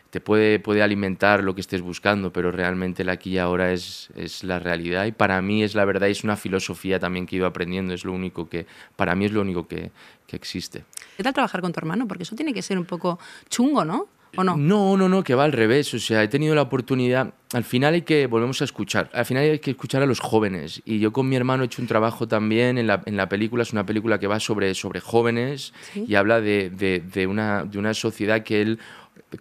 te 0.10 0.20
puede, 0.20 0.60
puede 0.60 0.84
alimentar 0.84 1.44
lo 1.44 1.56
que 1.56 1.62
estés 1.62 1.82
buscando, 1.82 2.32
pero 2.32 2.52
realmente 2.52 3.04
el 3.04 3.10
aquí 3.10 3.32
y 3.32 3.38
ahora 3.38 3.72
es, 3.72 4.10
es 4.16 4.44
la 4.44 4.60
realidad 4.60 5.06
y 5.06 5.12
para 5.12 5.42
mí 5.42 5.64
es 5.64 5.76
la 5.76 5.86
verdad 5.86 6.10
es 6.10 6.24
una 6.24 6.36
filosofía 6.36 7.00
también 7.00 7.26
que 7.26 7.36
he 7.36 7.40
ido 7.40 7.48
aprendiendo, 7.48 7.94
es 7.94 8.04
lo 8.04 8.12
único 8.12 8.50
que, 8.50 8.68
para 8.96 9.16
mí 9.16 9.26
es 9.26 9.32
lo 9.32 9.42
único 9.42 9.68
que, 9.68 9.92
que 10.28 10.36
existe. 10.36 10.84
¿Qué 11.16 11.24
tal 11.24 11.34
trabajar 11.34 11.62
con 11.62 11.72
tu 11.72 11.80
hermano? 11.80 12.08
Porque 12.08 12.24
eso 12.24 12.36
tiene 12.36 12.54
que 12.54 12.62
ser 12.62 12.78
un 12.78 12.86
poco 12.86 13.20
chungo, 13.50 13.86
¿no? 13.86 14.08
¿O 14.36 14.44
no? 14.44 14.58
No, 14.58 14.98
no, 14.98 15.08
no, 15.10 15.24
que 15.24 15.34
va 15.36 15.44
al 15.46 15.52
revés. 15.52 15.94
O 15.94 16.00
sea, 16.00 16.22
he 16.24 16.28
tenido 16.28 16.54
la 16.56 16.64
oportunidad. 16.64 17.34
Al 17.54 17.64
final 17.64 17.94
hay 17.94 18.02
que, 18.02 18.28
volvemos 18.28 18.62
a 18.62 18.66
escuchar. 18.66 19.10
Al 19.14 19.26
final 19.26 19.44
hay 19.44 19.60
que 19.60 19.72
escuchar 19.72 20.04
a 20.04 20.06
los 20.06 20.20
jóvenes. 20.20 20.82
Y 20.86 21.00
yo 21.00 21.12
con 21.14 21.30
mi 21.30 21.36
hermano 21.36 21.64
he 21.64 21.68
hecho 21.68 21.82
un 21.82 21.88
trabajo 21.88 22.28
también 22.28 22.78
en 22.78 22.88
la, 22.88 23.02
en 23.06 23.16
la 23.18 23.30
película. 23.30 23.64
Es 23.64 23.72
una 23.74 23.86
película 23.86 24.20
que 24.20 24.28
va 24.28 24.40
sobre, 24.40 24.74
sobre 24.76 25.00
jóvenes 25.00 25.74
Sí. 25.94 26.06
y 26.08 26.16
habla 26.16 26.42
de, 26.42 26.70
de- 26.70 27.00
de 27.00 27.26
una, 27.28 27.64
de 27.64 27.80
una 27.80 27.94
sociedad 27.94 28.44
que 28.44 28.62
él 28.62 28.80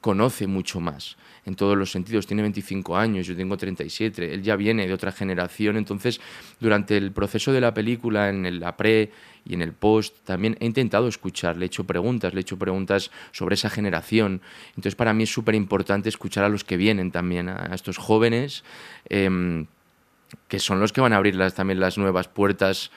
conoce 0.01 0.46
mucho 0.46 0.81
más 0.81 1.16
en 1.47 1.55
todos 1.55 1.77
los 1.77 1.91
sentidos. 1.91 2.27
Tiene 2.27 2.43
25 2.43 2.97
años, 2.97 3.27
yo 3.27 3.35
tengo 3.35 3.57
37. 3.57 4.35
Él 4.35 4.43
ya 4.43 4.57
viene 4.57 4.87
de 4.87 4.93
otra 4.93 5.13
generación. 5.13 5.77
Entonces, 5.77 6.21
durante 6.61 6.97
el 6.97 7.13
proceso 7.13 7.53
de 7.53 7.61
la 7.61 7.73
película, 7.73 8.29
en 8.29 8.61
la 8.61 8.77
pre 8.77 9.11
y 9.45 9.55
en 9.55 9.63
el 9.63 9.73
post, 9.73 10.17
también 10.25 10.57
he 10.61 10.67
intentado 10.67 11.09
escuchar. 11.09 11.57
Le 11.57 11.65
he 11.65 11.69
hecho 11.69 11.85
preguntas, 11.85 12.35
le 12.35 12.41
he 12.41 12.43
hecho 12.43 12.59
preguntas 12.59 13.11
sobre 13.33 13.55
esa 13.55 13.71
generación. 13.71 14.43
Entonces, 14.71 14.97
para 14.97 15.15
mí 15.15 15.23
es 15.23 15.33
súper 15.33 15.55
importante 15.55 16.09
escuchar 16.09 16.45
a 16.45 16.49
los 16.49 16.65
que 16.65 16.77
vienen 16.77 17.11
también, 17.11 17.49
a, 17.49 17.75
estos 17.75 17.97
jóvenes. 17.97 18.65
em, 19.09 19.67
que 20.49 20.59
son 20.59 20.81
los 20.81 20.93
que 20.93 21.01
van 21.01 21.13
a 21.13 21.17
abrir 21.17 21.39
también 21.53 21.79
las 21.79 21.99
nuevas 21.99 22.27
puertas 22.27 22.91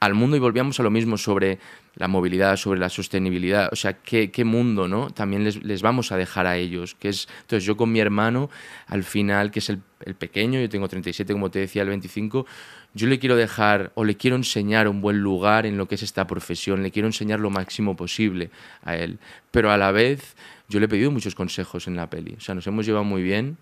al 0.00 0.14
mundo 0.14 0.36
y 0.36 0.40
volvíamos 0.40 0.78
a 0.80 0.82
lo 0.82 0.90
mismo 0.90 1.16
sobre 1.16 1.58
la 1.96 2.08
movilidad, 2.08 2.56
sobre 2.56 2.80
la 2.80 2.88
sostenibilidad, 2.88 3.68
o 3.72 3.76
sea, 3.76 3.94
qué, 3.94 4.30
qué 4.30 4.44
mundo, 4.44 4.88
¿no? 4.88 5.10
También 5.10 5.44
les, 5.44 5.62
les 5.62 5.82
vamos 5.82 6.10
a 6.12 6.16
dejar 6.16 6.46
a 6.46 6.56
ellos, 6.56 6.94
que 6.94 7.08
es, 7.08 7.28
entonces 7.42 7.64
yo 7.64 7.76
con 7.76 7.92
mi 7.92 8.00
hermano, 8.00 8.50
al 8.86 9.04
final, 9.04 9.50
que 9.50 9.60
es 9.60 9.70
el, 9.70 9.80
el 10.04 10.14
pequeño, 10.14 10.60
yo 10.60 10.68
tengo 10.68 10.88
37, 10.88 11.32
como 11.32 11.50
te 11.50 11.60
decía, 11.60 11.82
el 11.82 11.88
25, 11.88 12.46
yo 12.94 13.06
le 13.06 13.18
quiero 13.18 13.36
dejar 13.36 13.92
o 13.94 14.04
le 14.04 14.16
quiero 14.16 14.36
enseñar 14.36 14.88
un 14.88 15.00
buen 15.00 15.18
lugar 15.18 15.66
en 15.66 15.76
lo 15.76 15.86
que 15.86 15.94
es 15.94 16.02
esta 16.02 16.26
profesión, 16.26 16.82
le 16.82 16.90
quiero 16.90 17.06
enseñar 17.06 17.38
lo 17.38 17.50
máximo 17.50 17.94
posible 17.96 18.50
a 18.82 18.96
él, 18.96 19.18
pero 19.50 19.70
a 19.70 19.76
la 19.76 19.92
vez 19.92 20.36
yo 20.68 20.80
le 20.80 20.86
he 20.86 20.88
pedido 20.88 21.10
muchos 21.10 21.34
consejos 21.34 21.86
en 21.86 21.96
la 21.96 22.10
peli, 22.10 22.34
o 22.36 22.40
sea, 22.40 22.54
nos 22.54 22.66
hemos 22.66 22.86
llevado 22.86 23.04
muy 23.04 23.22
bien, 23.22 23.56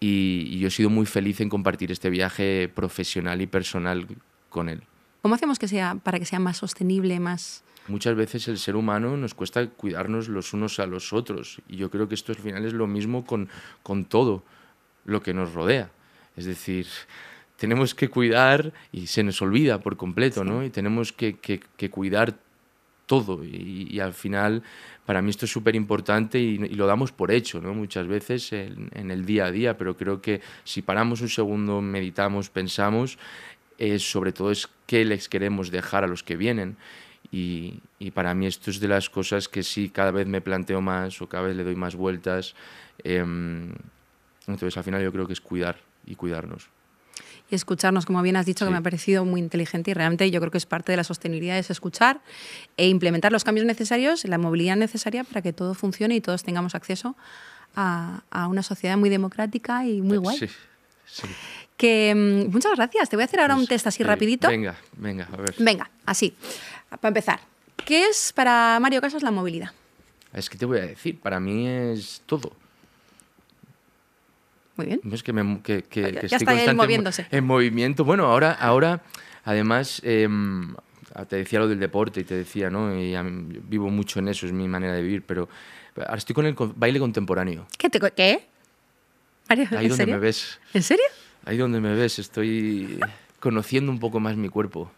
y, 0.00 0.48
y 0.50 0.58
yo 0.58 0.68
he 0.68 0.70
sido 0.70 0.90
muy 0.90 1.06
feliz 1.06 1.40
en 1.40 1.50
compartir 1.50 1.92
este 1.92 2.10
viaje 2.10 2.70
profesional 2.74 3.42
y 3.42 3.46
personal 3.46 4.06
con 4.48 4.70
él. 4.70 4.82
¿Cómo 5.22 5.34
hacemos 5.34 5.58
que 5.58 5.68
sea 5.68 5.96
para 6.02 6.18
que 6.18 6.24
sea 6.24 6.38
más 6.38 6.56
sostenible, 6.58 7.20
más... 7.20 7.62
Muchas 7.88 8.14
veces 8.14 8.46
el 8.48 8.58
ser 8.58 8.76
humano 8.76 9.16
nos 9.16 9.34
cuesta 9.34 9.66
cuidarnos 9.66 10.28
los 10.28 10.52
unos 10.52 10.78
a 10.78 10.86
los 10.86 11.12
otros 11.12 11.60
y 11.68 11.76
yo 11.76 11.90
creo 11.90 12.08
que 12.08 12.14
esto 12.14 12.30
al 12.32 12.38
final 12.38 12.64
es 12.64 12.72
lo 12.72 12.86
mismo 12.86 13.24
con, 13.24 13.48
con 13.82 14.04
todo 14.04 14.44
lo 15.04 15.22
que 15.22 15.34
nos 15.34 15.52
rodea. 15.54 15.90
Es 16.36 16.44
decir, 16.44 16.86
tenemos 17.56 17.94
que 17.94 18.08
cuidar 18.08 18.72
y 18.92 19.08
se 19.08 19.22
nos 19.24 19.42
olvida 19.42 19.80
por 19.80 19.96
completo, 19.96 20.44
¿no? 20.44 20.62
Y 20.62 20.70
tenemos 20.70 21.12
que, 21.12 21.38
que- 21.38 21.60
que 21.76 21.90
cuidar 21.90 22.36
todo 23.06 23.42
y, 23.42 23.88
y 23.90 23.98
al 23.98 24.14
final 24.14 24.62
para 25.04 25.20
mí 25.20 25.30
esto 25.30 25.46
es 25.46 25.50
súper 25.50 25.74
importante 25.74 26.38
y, 26.38 26.54
y 26.62 26.74
lo 26.74 26.86
damos 26.86 27.10
por 27.10 27.32
hecho, 27.32 27.60
¿no? 27.60 27.74
Muchas 27.74 28.06
veces 28.06 28.52
en, 28.52 28.88
en 28.94 29.10
el 29.10 29.26
día 29.26 29.46
a 29.46 29.50
día, 29.50 29.76
pero 29.76 29.96
creo 29.96 30.22
que 30.22 30.40
si 30.62 30.82
paramos 30.82 31.20
un 31.22 31.28
segundo, 31.28 31.80
meditamos, 31.82 32.50
pensamos, 32.50 33.18
eh, 33.80 33.98
sobre 33.98 34.32
todo 34.32 34.50
es 34.50 34.68
qué 34.86 35.06
les 35.06 35.28
queremos 35.28 35.70
dejar 35.70 36.04
a 36.04 36.06
los 36.06 36.22
que 36.22 36.36
vienen. 36.36 36.76
Y, 37.32 37.80
y 37.98 38.10
para 38.10 38.34
mí 38.34 38.46
esto 38.46 38.70
es 38.70 38.78
de 38.78 38.88
las 38.88 39.08
cosas 39.08 39.48
que 39.48 39.62
sí 39.62 39.88
cada 39.88 40.10
vez 40.10 40.26
me 40.26 40.42
planteo 40.42 40.82
más 40.82 41.22
o 41.22 41.28
cada 41.28 41.44
vez 41.44 41.56
le 41.56 41.64
doy 41.64 41.76
más 41.76 41.96
vueltas. 41.96 42.54
Em, 43.04 43.72
entonces 44.46 44.76
al 44.76 44.84
final 44.84 45.02
yo 45.02 45.10
creo 45.10 45.26
que 45.26 45.32
es 45.32 45.40
cuidar 45.40 45.78
y 46.04 46.14
cuidarnos. 46.14 46.68
y 47.50 47.54
escucharnos, 47.54 48.04
como 48.06 48.22
bien 48.22 48.36
has 48.36 48.46
dicho, 48.46 48.64
que 48.64 48.70
me 48.70 48.76
ha 48.76 48.82
parecido 48.82 49.24
muy 49.24 49.40
inteligente 49.40 49.90
y 49.90 49.94
realmente 49.94 50.30
yo 50.30 50.40
creo 50.40 50.50
que 50.52 50.58
es 50.58 50.66
parte 50.66 50.92
de 50.92 50.96
la 50.96 51.04
sostenibilidad, 51.04 51.58
es 51.58 51.70
escuchar 51.70 52.20
e 52.76 52.86
implementar 52.88 53.32
los 53.32 53.44
cambios 53.44 53.66
necesarios, 53.66 54.24
la 54.24 54.38
movilidad 54.38 54.76
necesaria 54.76 55.24
para 55.24 55.42
que 55.42 55.52
todo 55.52 55.74
funcione 55.74 56.14
y 56.14 56.20
todos 56.20 56.42
tengamos 56.44 56.74
acceso 56.74 57.16
a, 57.74 58.22
a 58.30 58.46
una 58.46 58.62
sociedad 58.62 58.96
muy 58.98 59.08
democrática 59.08 59.84
y 59.86 60.00
muy 60.00 60.18
guay. 60.18 60.38
Sí, 60.38 60.48
sí. 61.06 61.26
Que 61.80 62.12
mm, 62.14 62.52
muchas 62.52 62.76
gracias. 62.76 63.08
Te 63.08 63.16
voy 63.16 63.22
a 63.22 63.24
hacer 63.24 63.40
ahora 63.40 63.54
un 63.54 63.60
Pues, 63.60 63.68
test 63.70 63.86
así 63.86 64.02
eh, 64.02 64.06
rapidito. 64.06 64.48
Venga, 64.48 64.76
venga, 64.98 65.26
a 65.32 65.36
ver. 65.36 65.54
Venga, 65.58 65.90
así. 66.04 66.34
Para 66.90 67.08
empezar, 67.08 67.40
¿qué 67.86 68.04
es 68.04 68.34
para 68.34 68.78
Mario 68.80 69.00
Casas 69.00 69.22
la 69.22 69.30
movilidad? 69.30 69.70
Es 70.34 70.50
que 70.50 70.58
te 70.58 70.66
voy 70.66 70.76
a 70.78 70.82
decir, 70.82 71.18
para 71.18 71.40
mí 71.40 71.66
es 71.66 72.20
todo. 72.26 72.52
Muy 74.76 74.86
bien. 74.88 75.00
No 75.04 75.14
es 75.14 75.22
que, 75.22 75.32
me, 75.32 75.62
que, 75.62 75.82
que- 75.84 76.02
Ya- 76.12 76.20
que 76.20 76.28
ya 76.28 76.36
estoy 76.36 76.54
está 76.56 76.64
él 76.64 76.68
en 76.70 76.76
moviéndose. 76.76 77.26
En, 77.30 77.44
movimiento. 77.46 78.04
Bueno, 78.04 78.26
ahora, 78.26 78.52
ahora 78.52 79.02
además, 79.44 80.02
em, 80.04 80.74
te 81.28 81.36
decía 81.36 81.60
lo 81.60 81.68
del 81.68 81.80
deporte 81.80 82.20
y 82.20 82.24
te 82.24 82.34
decía, 82.34 82.68
¿no? 82.68 82.94
Y 82.94 83.14
a 83.14 83.22
mí- 83.22 83.54
yo 83.54 83.60
vivo 83.64 83.88
mucho 83.88 84.18
en 84.18 84.28
eso, 84.28 84.44
es 84.44 84.52
mi 84.52 84.68
manera 84.68 84.92
de 84.92 85.00
vivir, 85.02 85.22
pero 85.26 85.48
ahora 85.96 86.16
estoy 86.16 86.34
con 86.34 86.44
el 86.44 86.54
baile 86.76 86.98
contemporáneo. 86.98 87.66
¿Qué? 87.78 87.88
Te, 87.88 87.98
¿Qué? 88.12 88.46
Mario, 89.48 89.66
Ahí 89.70 89.84
¿en 89.86 89.88
donde 89.88 89.96
serio? 89.96 90.14
me 90.14 90.20
ves, 90.20 90.60
¿En 90.74 90.82
serio? 90.82 91.04
Ahí 91.44 91.56
donde 91.56 91.80
me 91.80 91.94
ves, 91.94 92.18
estoy 92.18 92.98
conociendo 93.38 93.90
un 93.92 93.98
poco 93.98 94.20
más 94.20 94.36
mi 94.36 94.48
cuerpo. 94.48 94.90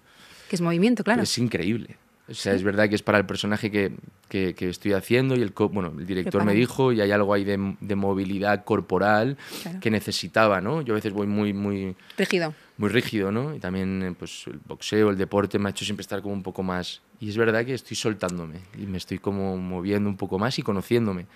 Que 0.48 0.57
es 0.57 0.61
movimiento, 0.62 1.05
claro. 1.05 1.22
Es 1.22 1.38
increíble. 1.38 1.96
O 2.28 2.35
sea, 2.35 2.55
es 2.55 2.62
verdad 2.62 2.88
que 2.88 2.94
es 2.94 3.02
para 3.02 3.18
el 3.18 3.26
personaje 3.26 3.70
que, 3.70 3.92
que- 4.28 4.55
que 4.55 4.68
estoy 4.68 4.92
haciendo 4.92 5.35
y 5.37 5.42
el, 5.42 5.52
co- 5.52 5.68
bueno, 5.68 5.92
el 5.98 6.07
director 6.07 6.44
me 6.44 6.55
dijo 6.55 6.92
y 6.92 7.00
hay 7.00 7.11
algo 7.11 7.35
ahí 7.35 7.42
de, 7.44 7.74
de 7.81 7.94
movilidad 7.96 8.64
corporal 8.64 9.37
Claro. 9.62 9.81
que 9.81 9.90
necesitaba, 9.90 10.61
¿no? 10.61 10.83
Yo 10.83 10.94
a 10.94 10.96
veces 10.96 11.12
voy 11.12 11.26
muy, 11.26 11.52
muy, 11.52 11.96
Rígido. 12.16 12.55
muy 12.78 12.88
rígido, 12.90 13.33
¿no? 13.33 13.55
Y 13.55 13.59
también 13.59 14.14
pues, 14.18 14.44
el 14.46 14.61
boxeo, 14.64 15.11
el 15.11 15.18
deporte 15.18 15.59
me 15.59 15.68
ha 15.68 15.70
hecho 15.70 15.85
siempre 15.85 16.02
estar 16.02 16.22
como 16.22 16.33
un 16.35 16.42
poco 16.44 16.62
más... 16.62 17.02
Y 17.20 17.28
es 17.28 17.37
verdad 17.37 17.64
que 17.66 17.74
estoy 17.74 17.96
soltándome 17.96 18.61
y 18.78 18.87
me 18.87 18.98
estoy 18.98 19.18
como 19.18 19.57
moviendo 19.59 20.09
un 20.09 20.16
poco 20.16 20.38
más 20.38 20.59
y 20.59 20.62
conociéndome, 20.62 21.26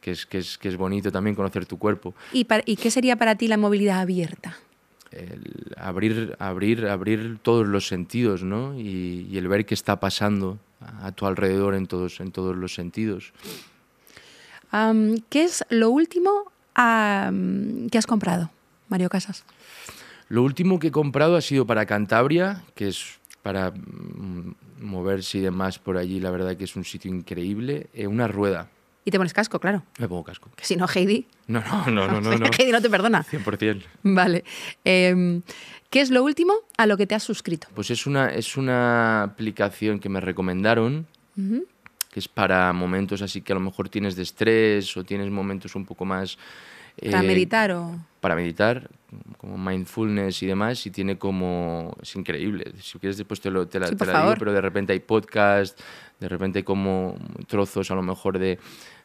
que 0.00 0.12
es, 0.12 0.26
que 0.26 0.38
es, 0.38 0.58
que 0.58 0.68
es 0.68 0.76
bonito 0.76 1.10
también 1.12 1.34
conocer 1.36 1.66
tu 1.66 1.78
cuerpo. 1.78 2.14
¿Y, 2.32 2.44
para- 2.44 2.62
¿Y 2.66 2.76
qué 2.76 2.90
sería 2.90 3.16
para 3.16 3.34
ti 3.36 3.48
la 3.48 3.56
movilidad 3.56 4.00
abierta? 4.00 4.56
El 5.10 5.74
abrir, 5.78 6.36
abrir, 6.38 6.86
abrir 6.86 7.38
todos 7.42 7.66
los 7.66 7.86
sentidos, 7.88 8.42
¿no? 8.42 8.78
Y, 8.78 9.26
y 9.30 9.38
el 9.38 9.48
ver 9.48 9.64
qué 9.64 9.74
está 9.74 9.98
pasando 10.00 10.58
a 11.02 11.12
tu 11.12 11.26
alrededor 11.26 11.74
en 11.74 11.86
todos, 11.86 12.20
en 12.20 12.30
todos 12.30 12.54
los 12.56 12.74
sentidos. 12.74 13.32
Am, 14.70 15.16
¿Qué 15.30 15.44
es 15.44 15.64
lo 15.70 15.90
último 15.90 16.52
que 16.74 17.98
has 17.98 18.06
comprado, 18.06 18.50
Mario 18.88 19.08
Casas? 19.08 19.44
Lo 20.28 20.42
último 20.42 20.78
que 20.78 20.88
he 20.88 20.92
comprado 20.92 21.36
ha 21.36 21.40
sido 21.40 21.66
para 21.66 21.86
Cantabria, 21.86 22.62
que 22.74 22.88
es 22.88 23.18
para 23.42 23.70
mm, 23.70 24.54
moverse 24.82 25.38
y 25.38 25.40
demás 25.40 25.78
por 25.78 25.96
allí. 25.96 26.20
La 26.20 26.30
verdad 26.30 26.56
que 26.56 26.64
es 26.64 26.76
un 26.76 26.84
sitio 26.84 27.10
increíble. 27.10 27.86
Eh, 27.94 28.06
una 28.06 28.28
rueda. 28.28 28.68
Y 29.08 29.10
te 29.10 29.16
pones 29.16 29.32
casco, 29.32 29.58
claro. 29.58 29.84
Me 29.98 30.06
pongo 30.06 30.22
casco. 30.22 30.50
Que 30.54 30.66
si 30.66 30.76
no, 30.76 30.86
Heidi. 30.86 31.26
No, 31.46 31.62
no, 31.66 31.86
no, 31.86 32.06
no, 32.08 32.20
no. 32.20 32.36
no. 32.38 32.50
Heidi 32.58 32.70
no 32.70 32.82
te 32.82 32.90
perdona. 32.90 33.24
100%. 33.24 33.82
Vale. 34.02 34.44
Em, 34.84 35.40
¿Qué 35.88 36.02
es 36.02 36.10
lo 36.10 36.22
último 36.22 36.52
a 36.76 36.86
lo 36.86 36.98
que 36.98 37.06
te 37.06 37.14
has 37.14 37.22
suscrito? 37.22 37.68
Pues 37.74 37.90
es 37.90 38.06
una, 38.06 38.28
es 38.28 38.58
una 38.58 39.22
aplicación 39.22 39.98
que 39.98 40.10
me 40.10 40.20
recomendaron, 40.20 41.06
que 41.34 42.20
es 42.20 42.28
para 42.28 42.70
momentos 42.74 43.22
así 43.22 43.40
que 43.40 43.52
a 43.52 43.54
lo 43.54 43.62
mejor 43.62 43.88
tienes 43.88 44.14
de 44.14 44.24
estrés 44.24 44.94
o 44.98 45.04
tienes 45.04 45.30
momentos 45.30 45.74
un 45.74 45.86
poco 45.86 46.04
más... 46.04 46.36
Para 47.00 47.22
eh, 47.22 47.26
meditar 47.26 47.70
o... 47.70 47.96
para 48.20 48.34
meditar, 48.34 48.90
como 49.38 49.56
mindfulness 49.56 50.42
y 50.42 50.46
demás, 50.48 50.84
y 50.84 50.90
tiene 50.90 51.16
como... 51.16 51.96
Es 52.02 52.14
increíble. 52.14 52.74
Si 52.82 52.98
quieres 52.98 53.16
después 53.16 53.40
te, 53.40 53.50
lo, 53.50 53.66
te 53.66 53.80
la, 53.80 53.86
Sí, 53.86 53.96
te 53.96 54.04
la 54.04 54.20
digo, 54.20 54.34
pero 54.38 54.52
de 54.52 54.60
repente 54.60 54.92
hay 54.92 55.00
podcast, 55.00 55.80
de 56.20 56.28
repente 56.28 56.58
hay 56.58 56.64
como 56.64 57.16
trozos 57.46 57.90
a 57.90 57.94
lo 57.94 58.02
mejor 58.02 58.38
de, 58.38 58.58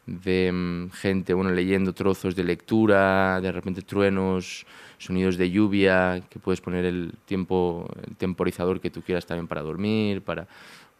de 0.06 0.50
mm, 0.52 0.90
gente, 0.90 1.34
bueno, 1.34 1.50
leyendo 1.50 1.92
trozos 1.92 2.34
de 2.36 2.44
lectura, 2.44 3.40
de 3.40 3.52
repente 3.52 3.82
truenos, 3.82 4.66
sonidos 4.98 5.36
de 5.36 5.50
lluvia, 5.50 6.22
que 6.28 6.38
puedes 6.38 6.60
poner 6.60 6.84
el 6.84 7.14
tiempo, 7.24 7.88
el 8.06 8.16
temporizador 8.16 8.80
que 8.80 8.90
tú 8.90 9.02
quieras 9.02 9.26
también 9.26 9.46
para 9.48 9.62
dormir, 9.62 10.22
para... 10.22 10.46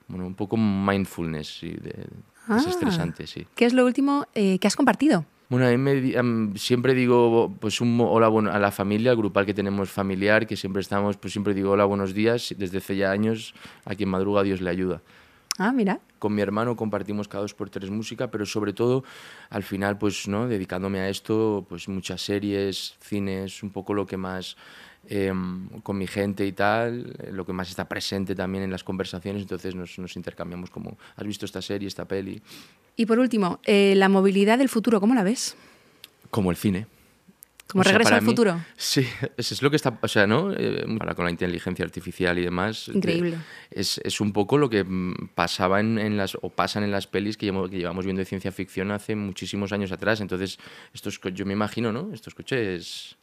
bueno, 0.09 0.27
un 0.27 0.35
poco 0.35 0.57
mindfulness, 0.57 1.59
sí, 1.61 1.71
de, 1.71 2.07
Ah. 2.47 2.57
desestresante, 2.57 3.27
sí. 3.27 3.47
¿Qué 3.55 3.65
es 3.65 3.73
lo 3.73 3.87
último 3.87 4.27
eh, 4.35 4.59
que 4.59 4.67
has 4.67 4.77
compartido? 4.77 5.25
Bueno, 5.49 5.67
a 5.67 5.71
mí 5.71 5.79
me 5.79 5.95
di- 5.95 6.15
am, 6.15 6.55
siempre 6.57 6.93
digo 6.93 7.55
pues 7.59 7.81
un 7.81 7.99
hola 8.01 8.29
bueno, 8.29 8.51
a 8.53 8.59
la 8.59 8.71
familia, 8.71 9.13
al 9.13 9.17
grupal 9.17 9.47
que 9.47 9.55
tenemos 9.55 9.89
familiar, 9.91 10.47
que 10.47 10.55
siempre 10.57 10.83
estamos, 10.83 11.17
pues 11.17 11.33
siempre 11.33 11.55
digo 11.55 11.71
hola, 11.71 11.87
buenos 11.87 12.13
días, 12.13 12.55
desde 12.59 12.79
hace 12.79 12.97
ya 12.97 13.11
años, 13.13 13.55
a 13.87 13.95
quien 13.95 14.11
madruga 14.11 14.43
Dios 14.43 14.61
le 14.61 14.69
ayuda. 14.69 15.01
Ah, 15.59 15.73
mira. 15.73 16.01
Con 16.19 16.35
mi 16.35 16.43
hermano 16.43 16.75
compartimos 16.75 17.29
cada 17.29 17.43
dos 17.43 17.55
por 17.55 17.71
tres 17.71 17.91
música, 17.91 18.31
pero 18.31 18.45
sobre 18.45 18.73
todo 18.73 19.05
al 19.51 19.63
final, 19.63 19.99
pues, 19.99 20.27
¿no? 20.27 20.49
Dedicándome 20.49 20.99
a 21.01 21.09
esto, 21.09 21.65
pues 21.69 21.89
muchas 21.89 22.23
series, 22.23 22.97
cines, 23.01 23.63
un 23.63 23.71
poco 23.71 23.95
lo 23.95 24.05
que 24.05 24.17
más 24.17 24.57
em, 25.07 25.69
con 25.83 25.97
mi 25.99 26.07
gente 26.07 26.45
y 26.45 26.53
tal, 26.53 27.15
eh, 27.19 27.31
lo 27.31 27.47
que 27.47 27.53
más 27.53 27.69
está 27.69 27.89
presente 27.89 28.35
también 28.35 28.65
en 28.65 28.71
las 28.71 28.83
conversaciones, 28.83 29.43
entonces 29.43 29.75
nos, 29.75 29.99
nos 29.99 30.17
intercambiamos 30.17 30.71
como, 30.71 30.97
¿has 31.15 31.27
visto 31.27 31.45
esta 31.45 31.63
serie, 31.63 31.87
esta 31.87 32.05
peli? 32.07 32.43
Y 32.97 33.07
por 33.07 33.19
último, 33.19 33.61
eh, 33.65 33.95
la 33.97 34.09
movilidad 34.09 34.59
del 34.59 34.69
futuro, 34.69 35.01
¿cómo 35.01 35.15
la 35.15 35.23
ves? 35.23 35.57
Como 36.31 36.51
el 36.51 36.57
cine. 36.57 36.87
¿Como 37.67 37.81
O 37.81 37.85
sea, 37.85 37.93
regreso 37.95 38.15
al 38.15 38.23
mí- 38.23 38.27
futuro? 38.29 38.61
Sí, 38.77 39.07
eso 39.37 39.55
es 39.55 39.63
lo 39.63 39.71
que 39.71 39.77
está, 39.77 39.99
o 40.01 40.07
sea, 40.09 40.27
¿no? 40.27 40.53
Eh, 40.53 40.85
ahora 41.01 41.15
con 41.15 41.25
la 41.25 41.31
inteligencia 41.31 41.85
artificial 41.85 42.39
y 42.39 42.43
demás. 42.43 42.87
de- 42.89 42.95
Increíble. 42.99 43.37
es, 43.71 43.99
es 44.05 44.21
un 44.21 44.33
poco 44.33 44.59
lo 44.59 44.69
que 44.69 44.85
mm, 44.85 45.31
pasaba 45.35 45.81
en, 45.81 45.99
en 45.99 46.17
las, 46.17 46.37
o 46.41 46.51
pasan 46.51 46.85
en 46.85 46.91
las 46.91 47.07
pelis 47.07 47.37
que 47.37 47.47
llevamos, 47.47 47.71
que 47.71 47.79
llevamos 47.79 48.05
viendo 48.05 48.21
de 48.21 48.27
ciencia 48.27 48.53
ficción 48.53 48.91
hace 48.91 49.17
muchísimos 49.17 49.73
años 49.73 49.91
atrás. 49.93 50.21
Entonces, 50.21 50.59
estos, 50.93 51.19
yo 51.33 51.47
me 51.47 51.55
imagino, 51.55 51.91
¿no? 51.91 52.11
Estos 52.13 52.35
coches 52.35 53.17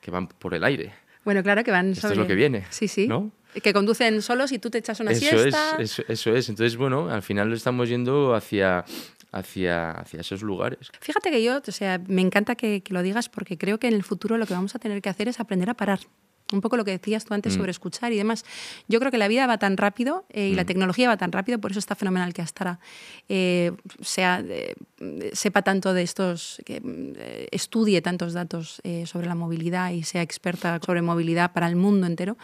que 0.00 0.10
van 0.10 0.28
por 0.28 0.54
el 0.54 0.64
aire. 0.64 0.92
Bueno, 1.24 1.42
claro 1.42 1.64
que 1.64 1.70
van 1.70 1.90
Esto 1.92 2.06
es 2.08 2.12
sobre- 2.12 2.20
lo 2.22 2.26
que 2.26 2.34
viene, 2.34 2.66
Sí, 2.70 2.88
sí. 2.88 3.08
¿no? 3.08 3.32
Que 3.62 3.72
conducen 3.72 4.20
solos 4.22 4.52
y 4.52 4.58
tú 4.58 4.68
te 4.70 4.78
echas 4.78 5.00
una 5.00 5.10
Eso 5.12 5.20
siesta. 5.20 5.76
es, 5.78 5.98
eso, 5.98 6.02
eso 6.08 6.34
es. 6.36 6.48
Entonces, 6.50 6.76
bueno, 6.76 7.08
al 7.08 7.22
final 7.22 7.48
lo 7.48 7.56
estamos 7.56 7.88
yendo 7.88 8.34
hacia, 8.34 8.84
hacia, 9.32 9.90
hacia 9.92 10.20
esos 10.20 10.42
lugares. 10.42 10.90
Fíjate 11.00 11.30
que 11.30 11.42
yo, 11.42 11.58
o 11.66 11.72
sea, 11.72 12.00
me 12.06 12.22
encanta 12.22 12.54
que, 12.54 12.82
que 12.82 12.94
lo 12.94 13.02
digas 13.02 13.28
porque 13.28 13.58
creo 13.58 13.78
que 13.78 13.88
en 13.88 13.94
el 13.94 14.02
futuro 14.02 14.38
lo 14.38 14.46
que 14.46 14.54
vamos 14.54 14.74
a 14.74 14.78
tener 14.78 15.02
que 15.02 15.08
hacer 15.08 15.28
es 15.28 15.40
aprender 15.40 15.68
a 15.70 15.74
parar. 15.74 16.00
Un 16.50 16.62
poco 16.62 16.78
lo 16.78 16.84
que 16.86 16.92
decías 16.92 17.26
tú 17.26 17.34
antes 17.34 17.52
Mm. 17.52 17.58
sobre 17.58 17.70
escuchar 17.72 18.10
y 18.10 18.16
demás. 18.16 18.42
Yo 18.88 19.00
creo 19.00 19.10
que 19.12 19.18
la 19.18 19.28
vida 19.28 19.46
va 19.46 19.58
tan 19.58 19.76
rápido 19.76 20.24
eh, 20.30 20.48
y 20.48 20.54
la 20.54 20.62
Mm. 20.62 20.66
tecnología 20.66 21.06
va 21.08 21.18
tan 21.18 21.30
rápido, 21.30 21.58
por 21.60 21.72
eso 21.72 21.78
está 21.78 21.94
fenomenal 21.94 22.32
que 22.32 22.40
Astara 22.40 22.80
eh, 23.28 23.72
sea, 24.00 24.42
eh, 24.48 24.74
sepa 25.34 25.60
tanto 25.60 25.92
de 25.92 26.00
estos, 26.02 26.62
que 26.64 26.80
estudie 27.52 28.00
tantos 28.00 28.32
datos 28.32 28.80
sobre 29.04 29.26
la 29.26 29.34
movilidad 29.34 29.90
y 29.90 30.04
sea 30.04 30.22
experta 30.22 30.80
sobre 30.82 31.02
movilidad 31.02 31.52
para 31.52 31.68
el 31.68 31.76
mundo 31.76 32.06
entero. 32.06 32.38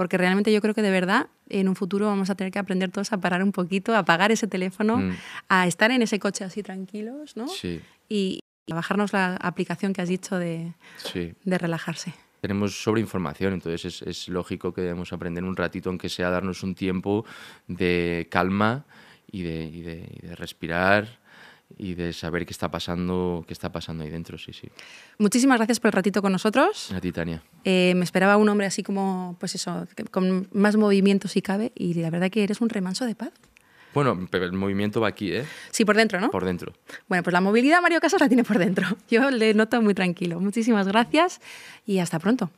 Porque 0.00 0.16
realmente 0.16 0.50
yo 0.50 0.62
creo 0.62 0.72
que 0.72 0.80
de 0.80 0.90
verdad 0.90 1.26
en 1.50 1.68
un 1.68 1.76
futuro 1.76 2.06
vamos 2.06 2.30
a 2.30 2.34
tener 2.34 2.50
que 2.50 2.58
aprender 2.58 2.90
todos 2.90 3.12
a 3.12 3.18
parar 3.20 3.42
un 3.42 3.52
poquito, 3.52 3.94
a 3.94 3.98
apagar 3.98 4.32
ese 4.32 4.46
teléfono, 4.46 4.96
Mm. 4.96 5.10
a 5.50 5.66
estar 5.66 5.90
en 5.90 6.00
ese 6.00 6.18
coche 6.18 6.42
así 6.42 6.62
tranquilos, 6.62 7.36
¿no? 7.36 7.46
Sí, 7.48 7.82
y 8.08 8.40
bajarnos 8.66 9.12
la 9.12 9.36
aplicación 9.36 9.92
que 9.92 10.00
has 10.00 10.08
dicho 10.08 10.38
de, 10.38 10.72
sí. 10.96 11.34
de 11.44 11.58
relajarse. 11.58 12.14
tenemos 12.40 12.82
sobreinformación, 12.82 13.52
entonces 13.52 13.84
es, 13.84 14.00
es 14.08 14.28
lógico 14.30 14.72
que 14.72 14.80
debemos 14.80 15.12
aprender 15.12 15.44
un 15.44 15.54
ratito, 15.54 15.90
aunque 15.90 16.08
sea 16.08 16.30
darnos 16.30 16.62
un 16.62 16.74
tiempo 16.74 17.26
de 17.68 18.26
calma 18.30 18.86
y 19.30 19.42
de, 19.42 19.64
y 19.64 19.82
de- 19.82 20.08
y 20.22 20.26
de 20.28 20.34
respirar 20.34 21.19
y 21.78 21.94
de 21.94 22.12
saber 22.12 22.46
qué 22.46 22.52
está 22.52 22.70
pasando, 22.70 23.44
qué 23.46 23.52
está 23.52 23.72
pasando 23.72 24.04
ahí 24.04 24.10
dentro, 24.10 24.38
sí, 24.38 24.52
sí. 24.52 24.68
Muchísimas 25.18 25.58
gracias 25.58 25.80
por 25.80 25.88
el 25.88 25.92
ratito 25.92 26.22
con 26.22 26.32
nosotros. 26.32 26.92
A 26.92 27.00
ti, 27.00 27.12
Tania. 27.12 27.42
Eh, 27.64 27.94
me 27.96 28.04
esperaba 28.04 28.36
un 28.36 28.48
hombre 28.48 28.66
así 28.66 28.82
como, 28.82 29.36
pues 29.38 29.54
eso, 29.54 29.86
con 30.10 30.48
más 30.52 30.76
movimiento 30.76 31.28
si 31.28 31.42
cabe, 31.42 31.72
y 31.74 31.94
la 31.94 32.10
verdad 32.10 32.30
que 32.30 32.42
eres 32.42 32.60
un 32.60 32.68
remanso 32.68 33.06
de 33.06 33.14
paz. 33.14 33.32
Bueno, 33.92 34.28
pero 34.30 34.44
el 34.44 34.52
movimiento 34.52 35.00
va 35.00 35.08
aquí, 35.08 35.32
¿eh? 35.32 35.44
Sí, 35.70 35.84
por 35.84 35.96
dentro, 35.96 36.20
¿no? 36.20 36.30
Por 36.30 36.44
dentro. 36.44 36.72
Bueno, 37.08 37.24
pues 37.24 37.32
la 37.32 37.40
movilidad 37.40 37.82
Mario 37.82 38.00
Casas 38.00 38.20
la 38.20 38.28
tiene 38.28 38.44
por 38.44 38.58
dentro. 38.58 38.86
Yo 39.10 39.30
le 39.30 39.52
noto 39.54 39.82
muy 39.82 39.94
tranquilo. 39.94 40.40
Muchísimas 40.40 40.86
gracias 40.86 41.40
y 41.86 41.98
hasta 41.98 42.18
pronto. 42.18 42.50